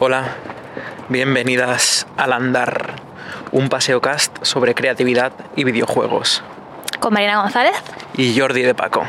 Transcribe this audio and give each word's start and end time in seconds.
Hola, 0.00 0.24
bienvenidas 1.08 2.08
al 2.16 2.32
Andar, 2.32 2.94
un 3.52 3.68
paseo 3.68 4.00
cast 4.00 4.36
sobre 4.42 4.74
creatividad 4.74 5.32
y 5.54 5.62
videojuegos. 5.62 6.42
Con 6.98 7.14
Marina 7.14 7.40
González. 7.40 7.76
Y 8.16 8.36
Jordi 8.36 8.62
de 8.62 8.74
Paco. 8.74 9.04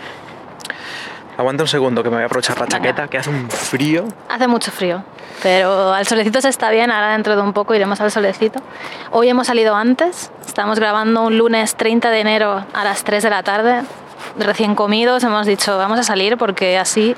Aguanta 1.37 1.63
un 1.63 1.67
segundo 1.67 2.03
que 2.03 2.09
me 2.09 2.17
voy 2.17 2.23
a 2.23 2.25
aprovechar 2.27 2.59
la 2.59 2.67
chaqueta, 2.67 3.07
que 3.07 3.17
hace 3.17 3.31
un 3.31 3.49
frío. 3.49 4.05
Hace 4.29 4.47
mucho 4.47 4.71
frío, 4.71 5.03
pero 5.41 5.91
al 5.91 6.05
solecito 6.05 6.39
se 6.39 6.49
está 6.49 6.69
bien, 6.69 6.91
ahora 6.91 7.13
dentro 7.13 7.35
de 7.35 7.41
un 7.41 7.53
poco 7.53 7.73
iremos 7.73 7.99
al 7.99 8.11
solecito. 8.11 8.61
Hoy 9.09 9.27
hemos 9.27 9.47
salido 9.47 9.75
antes, 9.75 10.31
estamos 10.45 10.79
grabando 10.79 11.23
un 11.23 11.39
lunes 11.39 11.73
30 11.75 12.11
de 12.11 12.19
enero 12.19 12.63
a 12.73 12.83
las 12.83 13.03
3 13.03 13.23
de 13.23 13.29
la 13.31 13.41
tarde, 13.41 13.81
recién 14.37 14.75
comidos, 14.75 15.23
hemos 15.23 15.45
dicho 15.45 15.77
vamos 15.77 15.99
a 15.99 16.03
salir 16.03 16.37
porque 16.37 16.77
así 16.77 17.15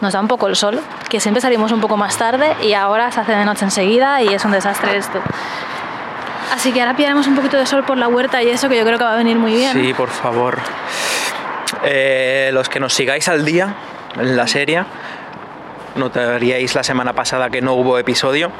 nos 0.00 0.12
da 0.12 0.20
un 0.20 0.28
poco 0.28 0.46
el 0.48 0.56
sol, 0.56 0.80
que 1.08 1.20
siempre 1.20 1.40
salimos 1.40 1.72
un 1.72 1.80
poco 1.80 1.96
más 1.96 2.16
tarde 2.16 2.54
y 2.62 2.74
ahora 2.74 3.10
se 3.12 3.20
hace 3.20 3.32
de 3.32 3.44
noche 3.44 3.64
enseguida 3.64 4.22
y 4.22 4.34
es 4.34 4.44
un 4.44 4.52
desastre 4.52 4.96
esto. 4.96 5.20
Así 6.52 6.72
que 6.72 6.80
ahora 6.80 6.96
pillaremos 6.96 7.26
un 7.26 7.34
poquito 7.34 7.56
de 7.56 7.66
sol 7.66 7.84
por 7.84 7.98
la 7.98 8.08
huerta 8.08 8.42
y 8.42 8.48
eso 8.48 8.68
que 8.68 8.76
yo 8.76 8.84
creo 8.84 8.98
que 8.98 9.04
va 9.04 9.14
a 9.14 9.16
venir 9.16 9.36
muy 9.36 9.52
bien. 9.52 9.72
Sí, 9.72 9.92
por 9.94 10.08
favor. 10.08 10.58
Eh, 11.84 12.50
los 12.52 12.68
que 12.68 12.80
nos 12.80 12.94
sigáis 12.94 13.28
al 13.28 13.44
día 13.44 13.74
en 14.18 14.36
la 14.36 14.46
serie, 14.46 14.84
notaríais 15.96 16.74
la 16.74 16.82
semana 16.82 17.12
pasada 17.12 17.50
que 17.50 17.60
no 17.60 17.74
hubo 17.74 17.98
episodio. 17.98 18.50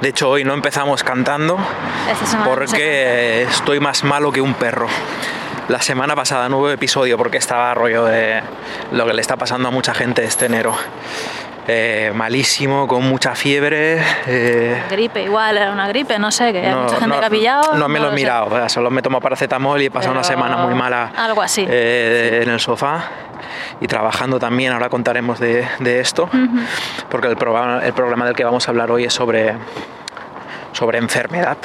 De 0.00 0.08
hecho, 0.08 0.30
hoy 0.30 0.44
no 0.44 0.54
empezamos 0.54 1.04
cantando 1.04 1.58
porque 2.44 3.42
estoy 3.42 3.80
más 3.80 4.02
malo 4.04 4.32
que 4.32 4.40
un 4.40 4.54
perro. 4.54 4.88
La 5.68 5.82
semana 5.82 6.16
pasada 6.16 6.48
no 6.48 6.58
hubo 6.58 6.70
episodio 6.70 7.18
porque 7.18 7.36
estaba 7.36 7.74
rollo 7.74 8.06
de 8.06 8.40
lo 8.92 9.04
que 9.06 9.12
le 9.12 9.20
está 9.20 9.36
pasando 9.36 9.68
a 9.68 9.70
mucha 9.70 9.92
gente 9.92 10.24
este 10.24 10.46
enero. 10.46 10.74
Eh, 11.70 12.10
malísimo, 12.14 12.88
con 12.88 13.06
mucha 13.06 13.34
fiebre. 13.34 14.00
eh, 14.26 14.82
Gripe, 14.90 15.22
igual 15.24 15.58
era 15.58 15.70
una 15.70 15.86
gripe, 15.88 16.18
no 16.18 16.30
sé, 16.30 16.52
que 16.52 16.66
hay 16.66 16.74
mucha 16.74 16.96
gente 16.96 17.18
que 17.18 17.26
ha 17.26 17.30
pillado. 17.30 17.74
no 17.74 17.86
me 17.88 18.00
lo 18.00 18.10
he 18.10 18.14
mirado, 18.14 18.66
solo 18.70 18.90
me 18.90 19.02
tomo 19.02 19.20
paracetamol 19.20 19.82
y 19.82 19.86
he 19.86 19.90
pasado 19.90 20.12
una 20.12 20.22
Pero 20.22 20.32
semana 20.34 20.56
muy 20.56 20.74
mala 20.74 21.12
algo 21.14 21.42
así, 21.42 21.66
eh, 21.68 22.40
en 22.42 22.48
el 22.48 22.58
sofá 22.60 23.04
y 23.82 23.86
trabajando 23.86 24.38
también. 24.38 24.72
Ahora 24.72 24.88
contaremos 24.88 25.38
de, 25.38 25.68
de 25.80 26.00
esto, 26.00 26.30
porque 27.10 27.26
el 27.28 27.36
programa, 27.36 27.84
el 27.84 27.92
programa 27.92 28.24
del 28.24 28.34
que 28.34 28.44
vamos 28.44 28.66
a 28.66 28.70
hablar 28.70 28.90
hoy 28.90 29.04
es 29.04 29.12
sobre, 29.12 29.52
sobre 30.72 30.96
enfermedad 30.96 31.58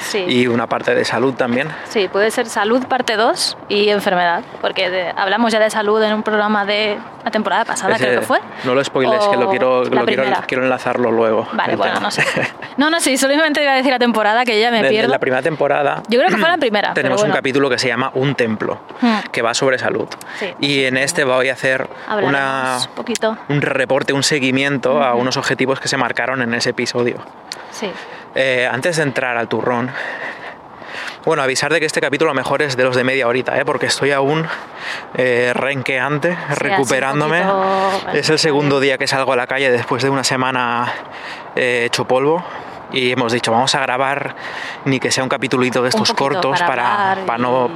Sí. 0.00 0.24
y 0.28 0.46
una 0.46 0.66
parte 0.66 0.94
de 0.94 1.04
salud 1.04 1.34
también. 1.34 1.68
Sí, 1.88 2.08
puede 2.08 2.30
ser 2.30 2.46
salud 2.46 2.86
parte 2.86 3.16
2 3.16 3.56
y 3.68 3.88
enfermedad, 3.88 4.42
porque 4.60 4.90
de- 4.90 5.10
hablamos 5.16 5.52
ya 5.52 5.58
de 5.58 5.70
salud 5.70 6.02
en 6.02 6.14
un 6.14 6.22
programa 6.22 6.64
de 6.64 6.98
la 7.24 7.30
temporada 7.30 7.64
pasada, 7.64 7.96
Ese- 7.96 8.06
creo 8.06 8.20
que 8.20 8.26
fue. 8.26 8.38
No 8.64 8.74
lo 8.74 8.82
spoiles, 8.84 9.18
que 9.26 9.36
lo 9.36 9.50
quiero, 9.50 9.84
lo 9.84 10.04
quiero, 10.06 10.24
quiero 10.46 10.62
enlazarlo 10.64 11.10
luego. 11.10 11.48
Vale, 11.52 11.76
bueno, 11.76 11.94
tema. 11.94 12.06
no 12.06 12.10
sé. 12.10 12.24
No, 12.78 12.90
no, 12.90 13.00
sí, 13.00 13.16
solamente 13.18 13.60
iba 13.60 13.72
a 13.72 13.74
decir 13.74 13.90
la 13.90 13.98
temporada 13.98 14.44
que 14.44 14.60
ya 14.60 14.70
me 14.70 14.82
De- 14.84 14.88
pierdo. 14.88 15.10
la 15.10 15.18
primera 15.18 15.42
temporada 15.42 16.00
Yo 16.08 16.18
creo 16.20 16.30
que 16.30 16.36
fue 16.36 16.48
la 16.48 16.56
primera. 16.58 16.94
tenemos 16.94 17.20
un 17.20 17.28
bueno. 17.28 17.34
capítulo 17.34 17.68
que 17.68 17.78
se 17.78 17.88
llama 17.88 18.12
Un 18.14 18.36
templo, 18.36 18.78
Hmm. 19.00 19.16
que 19.32 19.42
va 19.42 19.52
sobre 19.52 19.78
salud. 19.78 20.06
Sí, 20.38 20.54
y 20.60 20.84
en 20.84 20.96
este 20.96 21.24
voy 21.24 21.48
a 21.48 21.54
hacer 21.54 21.88
una, 22.22 22.78
un 22.88 22.94
poquito. 22.94 23.36
un 23.48 23.60
reporte, 23.62 24.12
un 24.12 24.22
seguimiento 24.22 25.02
a 25.02 25.14
unos 25.14 25.36
objetivos 25.36 25.80
que 25.80 25.88
se 25.88 25.96
marcaron 25.96 26.40
en 26.40 26.54
ese 26.54 26.70
episodio. 26.70 27.16
Sí. 27.72 27.90
Eh, 28.40 28.68
antes 28.70 28.96
de 28.98 29.02
entrar 29.02 29.36
al 29.36 29.48
turrón, 29.48 29.90
bueno, 31.24 31.42
avisar 31.42 31.72
de 31.72 31.80
que 31.80 31.86
este 31.86 32.00
capítulo 32.00 32.30
a 32.30 32.34
lo 32.34 32.36
mejor 32.40 32.62
es 32.62 32.76
de 32.76 32.84
los 32.84 32.94
de 32.94 33.02
media 33.02 33.26
horita, 33.26 33.58
¿eh? 33.58 33.64
porque 33.64 33.86
estoy 33.86 34.12
aún 34.12 34.46
eh, 35.14 35.50
renqueante, 35.54 36.30
un 36.30 36.56
recuperándome. 36.56 37.42
poquito- 37.42 38.10
Es 38.12 38.30
el 38.30 38.38
segundo 38.38 38.78
día 38.78 38.96
que 38.96 39.08
salgo 39.08 39.32
a 39.32 39.36
la 39.36 39.48
calle 39.48 39.72
después 39.72 40.04
de 40.04 40.10
una 40.10 40.22
semana 40.22 40.86
eh, 41.56 41.82
hecho 41.86 42.06
polvo. 42.06 42.44
Y 42.90 43.12
hemos 43.12 43.32
dicho, 43.32 43.52
vamos 43.52 43.74
a 43.74 43.80
grabar 43.80 44.34
ni 44.86 44.98
que 44.98 45.10
sea 45.10 45.22
un 45.22 45.28
capitulito 45.28 45.82
de 45.82 45.90
estos 45.90 46.10
cortos 46.14 46.58
para, 46.62 47.18
para 47.26 47.38
y 47.38 47.42
no, 47.42 47.70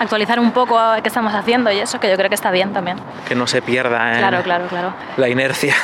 Actualizar 0.00 0.38
un 0.38 0.50
poco 0.52 0.78
qué 1.02 1.08
estamos 1.08 1.32
haciendo 1.34 1.70
y 1.72 1.78
eso, 1.78 1.98
que 1.98 2.10
yo 2.10 2.16
creo 2.16 2.28
que 2.28 2.34
está 2.34 2.50
bien 2.50 2.72
también. 2.74 2.98
que 3.26 3.34
no 3.34 3.46
se 3.46 3.62
pierda 3.62 4.12
en 4.12 4.18
Claro, 4.18 4.42
claro, 4.42 4.66
claro. 4.66 4.92
la 5.16 5.28
inercia. 5.30 5.74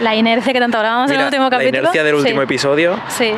La 0.00 0.14
inercia 0.14 0.52
que 0.52 0.60
tanto 0.60 0.78
hablábamos 0.78 1.10
en 1.10 1.16
Mira, 1.16 1.22
el 1.22 1.26
último 1.26 1.44
la 1.44 1.50
capítulo. 1.50 1.78
inercia 1.78 2.04
del 2.04 2.14
Sí. 2.16 2.20
último 2.20 2.42
episodio 2.42 2.98
Sí. 3.08 3.32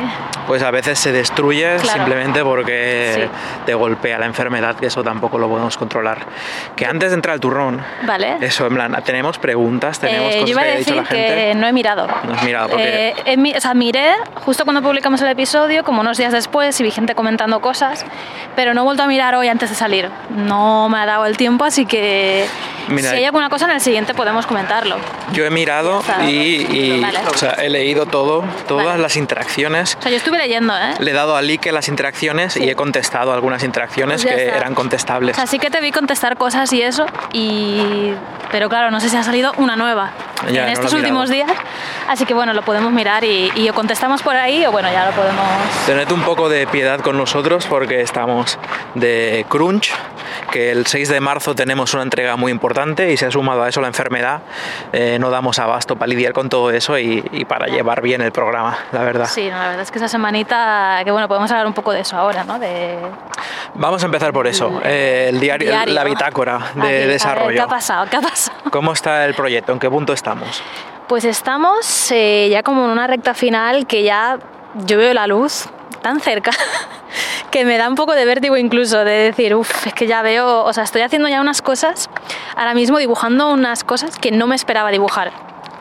pues 0.47 0.61
a 0.63 0.71
veces 0.71 0.99
se 0.99 1.11
destruye 1.11 1.77
Claro. 1.77 1.87
simplemente 1.99 2.43
porque 2.43 3.11
Sí. 3.15 3.21
te 3.65 3.73
golpea 3.73 4.17
la 4.19 4.25
enfermedad, 4.25 4.75
que 4.75 4.87
eso 4.87 5.03
tampoco 5.03 5.37
lo 5.37 5.47
podemos 5.49 5.77
controlar. 5.77 6.19
Que 6.75 6.85
antes 6.85 7.09
de 7.11 7.15
entrar 7.15 7.33
al 7.33 7.39
turrón, 7.39 7.81
Vale. 8.03 8.37
eso, 8.41 8.67
en 8.67 8.73
plan, 8.75 9.01
tenemos 9.05 9.37
preguntas, 9.37 9.99
tenemos 9.99 10.33
Eh, 10.33 10.39
cosas 10.39 10.49
yo 10.49 10.51
iba 10.51 10.61
a 10.61 10.63
que 10.65 10.69
haya 10.71 10.79
dicho 10.79 10.95
decir 10.95 11.03
la 11.03 11.09
que 11.09 11.35
gente. 11.35 11.55
no 11.55 11.67
he 11.67 11.73
mirado. 11.73 12.07
No 12.23 12.33
has 12.33 12.43
mirado, 12.43 12.69
porque- 12.69 13.13
Eh, 13.25 13.53
o 13.55 13.59
sea, 13.61 13.73
miré 13.73 14.13
justo 14.45 14.63
cuando 14.65 14.81
publicamos 14.81 15.21
el 15.21 15.29
episodio, 15.29 15.83
como 15.83 16.01
unos 16.01 16.17
días 16.17 16.33
después, 16.33 16.79
y 16.79 16.83
vi 16.83 16.91
gente 16.91 17.15
comentando 17.15 17.59
cosas, 17.61 18.05
pero 18.55 18.73
no 18.73 18.81
he 18.81 18.83
vuelto 18.83 19.03
a 19.03 19.07
mirar 19.07 19.35
hoy 19.35 19.47
antes 19.47 19.69
de 19.69 19.75
salir. 19.75 20.09
No 20.29 20.89
me 20.89 20.97
ha 20.99 21.05
dado 21.05 21.25
el 21.25 21.37
tiempo, 21.37 21.65
así 21.65 21.85
que 21.85 22.45
Mira, 22.87 23.09
si 23.11 23.15
hay 23.17 23.25
alguna 23.25 23.49
cosa 23.49 23.65
en 23.65 23.71
el 23.71 23.81
siguiente 23.81 24.13
podemos 24.13 24.45
comentarlo. 24.47 24.97
Yo 25.33 25.45
he 25.45 25.49
mirado 25.49 26.01
Ya 26.07 26.17
y, 26.55 26.77
y, 26.95 27.01
Vale. 27.01 27.19
o 27.33 27.37
sea, 27.37 27.51
he 27.51 27.69
leído 27.69 28.05
todo, 28.05 28.43
todas 28.67 28.85
Vale. 28.85 29.01
las 29.01 29.15
interacciones. 29.15 29.95
O 29.99 30.01
sea, 30.01 30.11
yo 30.11 30.17
estuve 30.17 30.37
leyendo, 30.37 30.73
¿eh? 30.75 30.93
Le 30.99 31.11
he 31.11 31.13
dado 31.13 31.35
a 31.35 31.41
like 31.41 31.71
las 31.71 31.87
interacciones 31.87 32.57
y 32.57 32.69
he 32.69 32.75
contestado 32.75 33.33
algunas 33.33 33.63
interacciones 33.63 34.21
Pues 34.23 34.35
que 34.35 34.45
está. 34.45 34.57
eran 34.57 34.75
contestables. 34.75 35.35
O 35.35 35.37
sea, 35.37 35.47
sí 35.47 35.59
que 35.59 35.69
te 35.69 35.81
vi 35.81 35.91
contestar 35.91 36.37
cosas 36.37 36.71
y 36.73 36.81
eso, 36.81 37.05
y... 37.33 38.13
pero 38.51 38.69
claro, 38.69 38.91
no 38.91 38.99
sé 38.99 39.09
si 39.09 39.17
ha 39.17 39.23
salido 39.23 39.53
una 39.57 39.75
nueva 39.75 40.11
Ya, 40.51 40.63
en 40.67 40.69
estos 40.73 40.93
últimos 40.93 41.29
días, 41.29 41.51
así 42.07 42.25
que 42.25 42.33
bueno, 42.33 42.53
lo 42.53 42.61
podemos 42.63 42.91
mirar 42.91 43.23
y, 43.23 43.51
y 43.55 43.69
o 43.69 43.73
contestamos 43.73 44.21
por 44.21 44.35
ahí 44.35 44.65
o 44.65 44.71
bueno, 44.71 44.91
ya 44.91 45.05
lo 45.05 45.11
podemos... 45.11 45.45
Tened 45.85 46.11
un 46.11 46.21
poco 46.23 46.49
de 46.49 46.67
piedad 46.67 46.99
con 46.99 47.17
nosotros 47.17 47.65
porque 47.67 48.01
estamos 48.01 48.57
de 48.95 49.45
crunch, 49.49 49.91
que 50.51 50.71
el 50.71 50.85
6 50.85 51.09
de 51.09 51.19
marzo 51.19 51.55
tenemos 51.55 51.93
una 51.93 52.03
entrega 52.03 52.35
muy 52.35 52.51
importante 52.51 53.11
y 53.11 53.17
se 53.17 53.25
ha 53.25 53.31
sumado 53.31 53.63
a 53.63 53.69
eso 53.69 53.81
la 53.81 53.87
enfermedad. 53.87 54.41
Eh, 54.93 55.17
no 55.19 55.29
damos 55.29 55.59
abasto 55.59 55.95
para 55.95 56.07
lidiar 56.09 56.33
con 56.33 56.49
todo 56.49 56.71
eso 56.71 56.97
y, 56.97 57.23
y 57.31 57.45
para 57.45 57.67
llevar 57.67 58.01
bien 58.01 58.21
el 58.21 58.31
programa, 58.31 58.77
la 58.91 59.03
verdad. 59.03 59.27
Sí, 59.27 59.49
no, 59.49 59.57
la 59.57 59.67
verdad 59.69 59.81
es 59.81 59.91
que 59.91 59.97
esa 59.97 60.07
semanita, 60.07 61.01
que 61.03 61.11
bueno, 61.11 61.27
podemos 61.27 61.49
hablar 61.51 61.67
un 61.67 61.73
poco 61.73 61.91
de 61.91 62.01
eso 62.01 62.17
ahora, 62.17 62.43
¿no? 62.43 62.59
De 62.59 62.97
Vamos 63.73 64.03
a 64.03 64.05
empezar 64.05 64.33
por 64.33 64.47
eso, 64.47 64.81
eh, 64.83 65.27
el 65.29 65.39
diario, 65.39 65.69
diario. 65.69 65.93
la 65.93 66.03
bitácora 66.03 66.55
Aquí, 66.57 66.79
de 66.79 66.81
a 66.81 66.89
ver, 66.89 67.07
desarrollo. 67.07 67.55
¿Qué 67.55 67.61
ha 67.61 67.67
pasado? 67.67 68.05
¿Qué 68.09 68.17
ha 68.17 68.21
pasado? 68.21 68.57
¿Cómo 68.71 68.91
está 68.93 69.25
el 69.25 69.33
proyecto? 69.33 69.71
¿En 69.71 69.79
qué 69.79 69.89
punto 69.89 70.13
estamos? 70.13 70.61
Pues 71.07 71.25
estamos 71.25 72.11
eh, 72.11 72.47
ya 72.49 72.63
como 72.63 72.85
en 72.85 72.91
una 72.91 73.07
recta 73.07 73.33
final 73.33 73.85
que 73.87 74.03
ya 74.03 74.39
yo 74.85 74.97
veo 74.97 75.13
la 75.13 75.27
luz 75.27 75.67
tan 76.01 76.19
cerca 76.19 76.51
que 77.51 77.65
me 77.65 77.77
da 77.77 77.89
un 77.89 77.95
poco 77.95 78.13
de 78.13 78.25
vértigo 78.25 78.57
incluso 78.57 79.03
de 79.03 79.11
decir, 79.11 79.53
uff, 79.55 79.85
es 79.87 79.93
que 79.93 80.07
ya 80.07 80.21
veo, 80.21 80.63
o 80.63 80.73
sea, 80.73 80.83
estoy 80.83 81.01
haciendo 81.01 81.27
ya 81.27 81.41
unas 81.41 81.61
cosas, 81.61 82.09
ahora 82.55 82.73
mismo 82.73 82.97
dibujando 82.97 83.51
unas 83.51 83.83
cosas 83.83 84.17
que 84.17 84.31
no 84.31 84.47
me 84.47 84.55
esperaba 84.55 84.89
dibujar. 84.89 85.31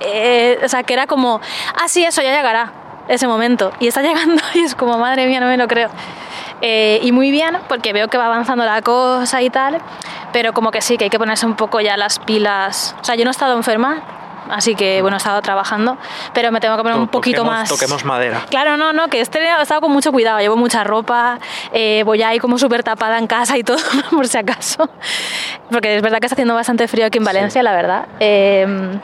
Eh, 0.01 0.59
o 0.65 0.69
sea, 0.69 0.83
que 0.83 0.93
era 0.93 1.07
como, 1.07 1.41
ah, 1.75 1.89
sí, 1.89 2.05
eso 2.05 2.23
ya 2.23 2.37
llegará, 2.37 2.73
ese 3.09 3.27
momento. 3.27 3.73
Y 3.81 3.87
está 3.87 4.03
llegando 4.03 4.43
y 4.55 4.61
es 4.61 4.75
como, 4.75 4.99
madre 4.99 5.27
mía, 5.27 5.41
no 5.41 5.47
me 5.47 5.57
lo 5.57 5.69
creo. 5.69 5.89
Eh, 6.61 7.01
y 7.03 7.13
muy 7.13 7.31
bien, 7.31 7.57
porque 7.69 7.93
veo 7.93 8.09
que 8.09 8.19
va 8.19 8.27
avanzando 8.27 8.65
la 8.65 8.83
cosa 8.83 9.41
y 9.41 9.49
tal, 9.49 9.81
pero 10.33 10.53
como 10.53 10.71
que 10.71 10.83
sí, 10.83 10.99
que 10.99 11.05
hay 11.05 11.11
que 11.11 11.19
ponerse 11.19 11.47
un 11.47 11.55
poco 11.55 11.81
ya 11.81 11.97
las 11.97 12.19
pilas. 12.19 12.95
O 13.01 13.05
sea, 13.05 13.15
yo 13.15 13.25
no 13.25 13.31
he 13.31 13.33
estado 13.33 13.57
enferma, 13.57 14.03
así 14.53 14.75
que 14.75 15.01
bueno, 15.03 15.17
he 15.17 15.19
estado 15.19 15.41
trabajando, 15.43 15.97
pero 16.35 16.51
me 16.53 16.61
tengo 16.61 16.77
que 16.77 16.83
poner 16.83 16.99
un 16.99 17.07
To- 17.07 17.11
poquito 17.11 17.43
toquemos- 17.43 17.51
más. 17.61 17.69
Toquemos 17.69 18.05
madera. 18.05 18.43
Claro, 18.51 18.77
no, 18.77 18.93
no, 18.93 19.09
que 19.09 19.21
este 19.21 19.39
he 19.41 19.63
estado 19.63 19.81
con 19.81 19.93
mucho 19.93 20.13
cuidado, 20.13 20.39
llevo 20.41 20.57
mucha 20.57 20.85
ropa, 20.85 21.39
eh, 21.73 22.03
voy 22.05 22.23
ahí 22.23 22.39
como 22.39 22.59
súper 22.59 22.83
tapada 22.83 23.19
en 23.19 23.27
casa 23.27 23.57
y 23.59 23.63
todo, 23.65 23.79
por 24.11 24.27
si 24.29 24.39
acaso, 24.39 24.89
porque 25.71 25.97
es 25.97 26.03
verdad 26.03 26.19
que 26.19 26.27
está 26.27 26.35
haciendo 26.35 26.55
bastante 26.55 26.87
frío 26.89 27.07
aquí 27.07 27.19
en 27.19 27.25
Valencia, 27.25 27.63
la 27.63 27.73
verdad. 27.73 28.07
Eh, 28.21 28.99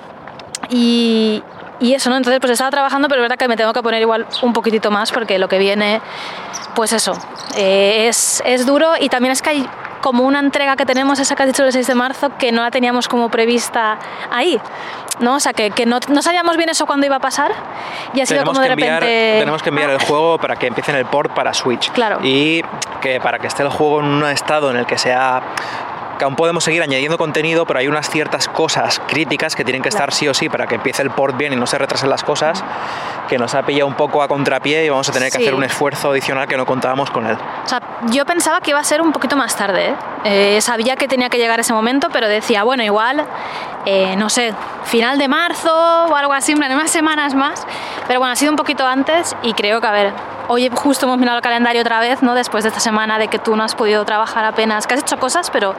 y, 0.69 1.43
y 1.81 1.95
eso, 1.95 2.11
¿no? 2.11 2.17
Entonces 2.17 2.41
pues 2.41 2.51
he 2.51 2.55
estado 2.55 2.71
trabajando, 2.71 3.09
pero 3.09 3.21
es 3.21 3.25
verdad 3.25 3.37
que 3.39 3.49
me 3.49 3.57
tengo 3.57 3.73
que 3.73 3.83
poner 3.83 4.01
igual 4.01 4.27
un 4.43 4.53
poquitito 4.53 4.91
más 4.91 5.13
porque 5.13 5.39
lo 5.39 5.49
que 5.49 5.59
viene, 5.59 6.01
pues 6.75 6.93
eso, 6.93 7.13
eh, 7.57 8.07
es, 8.09 8.43
es 8.47 8.67
duro 8.67 8.93
y 8.99 9.09
también 9.09 9.33
es 9.33 9.43
que 9.43 9.51
hay 9.51 9.69
como 10.07 10.23
una 10.23 10.39
entrega 10.39 10.77
que 10.77 10.87
tenemos, 10.87 11.19
esa 11.19 11.35
que 11.35 11.43
has 11.43 11.49
dicho 11.49 11.65
el 11.65 11.73
6 11.73 11.85
de 11.85 11.95
marzo, 11.97 12.31
que 12.39 12.53
no 12.53 12.63
la 12.63 12.71
teníamos 12.71 13.09
como 13.09 13.29
prevista 13.29 13.99
ahí. 14.31 14.57
¿no? 15.19 15.35
O 15.35 15.41
sea, 15.41 15.53
que, 15.53 15.73
que 15.73 15.85
no, 15.85 15.99
no 16.09 16.23
sabíamos 16.23 16.57
bien 16.57 16.69
eso 16.69 16.87
cuando 16.87 17.07
iba 17.07 17.17
a 17.17 17.19
pasar 17.19 17.51
y 18.15 18.21
ha 18.21 18.27
sido 18.27 18.39
tenemos 18.39 18.57
como 18.57 18.65
de 18.65 18.73
enviar, 18.73 19.01
repente... 19.01 19.39
tenemos 19.41 19.63
que 19.65 19.71
enviar 19.71 19.91
el 19.91 19.99
juego 19.99 20.39
para 20.39 20.55
que 20.55 20.69
empiecen 20.69 20.95
el 20.95 21.07
port 21.07 21.33
para 21.33 21.53
Switch. 21.53 21.91
Claro. 21.91 22.21
Y 22.23 22.63
que 23.01 23.19
para 23.21 23.41
que 23.41 23.49
esté 23.49 23.65
el 23.65 23.69
juego 23.69 23.99
en 23.99 24.07
un 24.07 24.25
estado 24.27 24.71
en 24.71 24.77
el 24.77 24.87
que 24.87 24.97
sea 24.97 25.43
que 26.19 26.25
aún 26.25 26.37
podemos 26.37 26.65
seguir 26.65 26.83
añadiendo 26.83 27.19
contenido, 27.19 27.67
pero 27.67 27.79
hay 27.81 27.89
unas 27.89 28.09
ciertas 28.11 28.49
cosas 28.49 29.01
críticas 29.07 29.55
que 29.55 29.65
tienen 29.65 29.83
que 29.83 29.89
estar 29.89 30.13
sí 30.13 30.29
o 30.29 30.35
sí 30.35 30.49
para 30.49 30.67
que 30.67 30.77
empiece 30.77 31.03
el 31.03 31.11
port 31.11 31.37
bien 31.37 31.53
y 31.53 31.57
no 31.57 31.67
se 31.67 31.79
retrasen 31.79 32.09
las 32.11 32.23
cosas, 32.25 32.63
que 33.29 33.39
nos 33.39 33.55
ha 33.55 33.63
pillado 33.65 33.87
un 33.89 33.95
poco 33.95 34.23
a 34.23 34.29
contrapié 34.29 34.85
y 34.85 34.89
vamos 34.89 35.09
a 35.09 35.13
tener 35.13 35.31
que 35.31 35.39
Sí. 35.39 35.45
hacer 35.45 35.55
un 35.55 35.65
esfuerzo 35.65 36.11
adicional 36.11 36.47
que 36.49 36.57
no 36.57 36.65
contábamos 36.65 37.11
con 37.11 37.27
él. 37.27 37.37
O 37.65 37.69
sea, 37.69 37.81
yo 38.11 38.25
pensaba 38.25 38.61
que 38.61 38.71
iba 38.71 38.81
a 38.81 38.85
ser 38.85 39.01
un 39.03 39.13
poquito 39.13 39.37
más 39.37 39.57
tarde. 39.57 39.89
¿eh? 39.91 39.95
Eh, 40.25 40.61
sabía 40.61 40.97
que 40.97 41.09
tenía 41.09 41.29
que 41.29 41.39
llegar 41.39 41.61
ese 41.61 41.73
momento, 41.73 42.09
pero 42.13 42.29
decía, 42.29 42.63
bueno, 42.65 42.83
igual, 42.83 43.25
eh, 43.87 44.15
no 44.17 44.29
sé, 44.29 44.53
final 44.85 45.19
de 45.19 45.29
marzo 45.29 45.73
o 45.73 46.15
algo 46.15 46.33
así, 46.35 46.53
en 46.53 46.59
unas 46.59 46.91
semanas 46.91 47.35
más. 47.35 47.67
Pero 48.07 48.21
bueno, 48.21 48.33
ha 48.33 48.37
sido 48.37 48.53
un 48.53 48.57
poquito 48.57 48.87
antes 48.87 49.35
y 49.43 49.53
creo 49.55 49.81
que, 49.81 49.87
a 49.87 49.93
ver, 49.93 50.13
hoy 50.49 50.71
justo 50.75 51.07
hemos 51.07 51.19
mirado 51.19 51.39
el 51.39 51.43
calendario 51.43 51.81
otra 51.81 52.01
vez, 52.01 52.23
¿no? 52.23 52.35
Después 52.35 52.65
de 52.65 52.69
esta 52.69 52.81
semana 52.81 53.19
de 53.19 53.29
que 53.29 53.39
tú 53.39 53.57
no 53.57 53.65
has 53.65 53.75
podido 53.75 54.05
trabajar 54.05 54.45
apenas, 54.45 54.87
que 54.87 54.95
has 54.95 55.01
hecho 55.01 55.19
cosas, 55.19 55.51
pero 55.51 55.75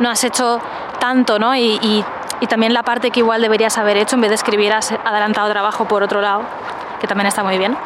no 0.00 0.10
has 0.10 0.22
hecho 0.24 0.60
tanto, 1.00 1.38
¿no? 1.38 1.54
Y, 1.56 1.78
y- 1.82 2.04
y 2.40 2.46
también 2.48 2.74
la 2.74 2.82
parte 2.82 3.12
que 3.12 3.20
igual 3.20 3.40
deberías 3.40 3.78
haber 3.78 3.96
hecho, 3.96 4.16
en 4.16 4.22
vez 4.22 4.30
de 4.30 4.34
escribir, 4.34 4.72
has 4.72 4.90
adelantado 4.90 5.48
trabajo 5.50 5.84
por 5.86 6.02
otro 6.02 6.20
lado, 6.20 6.42
que 7.00 7.06
también 7.06 7.28
está 7.28 7.44
muy 7.44 7.56
bien. 7.56 7.76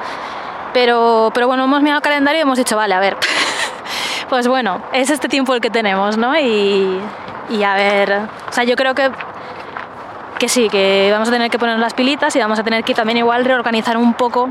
Pero, 0.73 1.31
pero 1.34 1.46
bueno, 1.46 1.64
hemos 1.64 1.82
mirado 1.82 1.99
el 1.99 2.02
calendario 2.02 2.38
y 2.38 2.43
hemos 2.43 2.56
dicho, 2.56 2.75
vale, 2.75 2.94
a 2.94 3.00
ver, 3.00 3.19
pues 4.31 4.49
bueno, 4.49 4.81
es 4.93 5.11
este 5.11 5.28
tiempo 5.28 5.55
el 5.55 5.61
que 5.61 5.69
tenemos, 5.70 6.17
¿no? 6.17 6.38
Y, 6.38 7.00
y 7.50 7.62
a 7.64 7.75
ver, 7.75 8.20
o 8.49 8.52
sea, 8.52 8.64
yo 8.64 8.76
creo 8.76 8.94
que, 8.94 9.11
que 10.38 10.49
sí, 10.49 10.69
que 10.69 11.09
vamos 11.12 11.29
a 11.29 11.33
tener 11.33 11.50
que 11.50 11.59
poner 11.59 11.79
las 11.79 11.94
pilitas 11.94 12.35
y 12.37 12.38
vamos 12.41 12.59
a 12.59 12.62
tener 12.65 12.85
que 12.85 12.94
también 12.94 13.19
igual 13.19 13.44
reorganizar 13.44 13.97
un 13.97 14.15
poco 14.15 14.49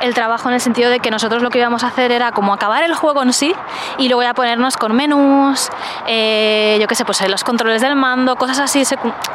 el 0.00 0.14
trabajo 0.14 0.48
en 0.48 0.54
el 0.54 0.60
sentido 0.60 0.90
de 0.90 0.98
que 0.98 1.10
nosotros 1.12 1.42
lo 1.42 1.50
que 1.50 1.58
íbamos 1.58 1.84
a 1.84 1.88
hacer 1.88 2.10
era 2.10 2.32
como 2.32 2.52
acabar 2.52 2.82
el 2.82 2.92
juego 2.94 3.22
en 3.22 3.32
sí 3.32 3.54
y 3.98 4.08
luego 4.08 4.22
ya 4.24 4.34
ponernos 4.34 4.76
con 4.76 4.96
menús, 4.96 5.70
eh, 6.08 6.76
yo 6.80 6.88
qué 6.88 6.94
sé, 6.96 7.04
pues 7.04 7.20
eh, 7.20 7.28
los 7.28 7.44
controles 7.44 7.80
del 7.82 7.94
mando, 7.94 8.34
cosas 8.36 8.58
así, 8.58 8.82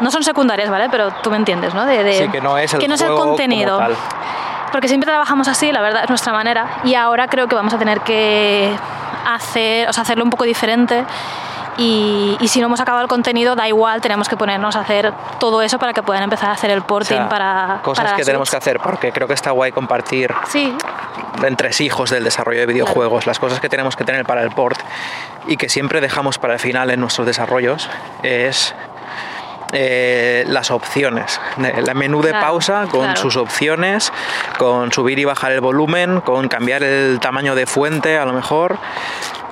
no 0.01 0.11
son 0.11 0.23
secundarias, 0.23 0.69
¿vale? 0.69 0.89
Pero 0.89 1.11
tú 1.23 1.31
me 1.31 1.37
entiendes, 1.37 1.73
¿no? 1.73 1.85
De, 1.85 2.03
de- 2.03 2.13
Sí, 2.25 2.27
que 2.29 2.41
no 2.41 2.57
es 2.57 2.73
el 2.73 2.79
que 2.81 2.87
no 2.89 2.95
es 2.95 3.01
el 3.01 3.07
juego 3.07 3.21
como 3.21 3.31
contenido. 3.33 3.77
tal. 3.77 3.95
Porque 4.71 4.89
siempre 4.89 5.07
trabajamos 5.09 5.47
así, 5.47 5.71
la 5.71 5.79
verdad, 5.79 6.03
es 6.03 6.09
nuestra 6.09 6.33
manera. 6.33 6.81
Y 6.83 6.95
ahora 6.95 7.27
creo 7.27 7.47
que 7.47 7.55
vamos 7.55 7.73
a 7.73 7.77
tener 7.77 8.01
que 8.01 8.75
hacer, 9.25 9.87
o 9.87 9.93
sea, 9.93 10.03
hacerlo 10.03 10.25
un 10.25 10.29
poco 10.29 10.43
diferente. 10.43 11.05
Y, 11.77 12.37
y 12.39 12.47
si 12.47 12.59
no 12.59 12.65
hemos 12.65 12.79
acabado 12.79 13.03
el 13.03 13.09
contenido, 13.09 13.55
da 13.55 13.67
igual, 13.67 14.01
tenemos 14.01 14.27
que 14.27 14.35
ponernos 14.35 14.75
a 14.75 14.81
hacer 14.81 15.13
todo 15.39 15.61
eso 15.61 15.77
para 15.77 15.93
que 15.93 16.01
puedan 16.01 16.23
empezar 16.23 16.49
a 16.49 16.53
hacer 16.53 16.71
el 16.71 16.79
O 16.79 16.87
porting 16.87 17.17
sea, 17.17 17.29
para. 17.29 17.79
cosas 17.83 18.05
para 18.05 18.17
que 18.17 18.23
tenemos 18.23 18.49
que 18.49 18.57
hacer, 18.57 18.79
porque 18.79 19.11
creo 19.11 19.27
que 19.27 19.33
está 19.35 19.51
guay 19.51 19.71
compartir 19.71 20.33
Sí, 20.47 20.75
entre 21.43 21.69
hijos 21.79 22.09
del 22.09 22.23
desarrollo 22.23 22.61
de 22.61 22.65
videojuegos, 22.65 23.27
las 23.27 23.39
cosas 23.39 23.59
que 23.59 23.69
tenemos 23.69 23.95
que 23.95 24.03
tener 24.03 24.25
para 24.25 24.41
el 24.41 24.51
port 24.51 24.79
y 25.47 25.57
que 25.57 25.69
siempre 25.69 26.01
dejamos 26.01 26.39
para 26.39 26.53
el 26.55 26.59
final 26.59 26.89
en 26.89 26.99
nuestros 26.99 27.27
desarrollos 27.27 27.89
es 28.23 28.73
eh, 29.73 30.45
las 30.47 30.71
opciones. 30.71 31.39
El 31.57 31.93
menú 31.95 32.21
de 32.21 32.29
Claro, 32.29 32.45
pausa 32.45 32.87
con 32.89 33.01
claro. 33.01 33.19
sus 33.19 33.35
opciones, 33.35 34.13
con 34.57 34.91
subir 34.91 35.19
y 35.19 35.25
bajar 35.25 35.51
el 35.51 35.61
volumen, 35.61 36.21
con 36.21 36.47
cambiar 36.47 36.83
el 36.83 37.19
tamaño 37.19 37.53
de 37.53 37.65
fuente 37.65 38.17
a 38.17 38.25
lo 38.25 38.33
mejor. 38.33 38.77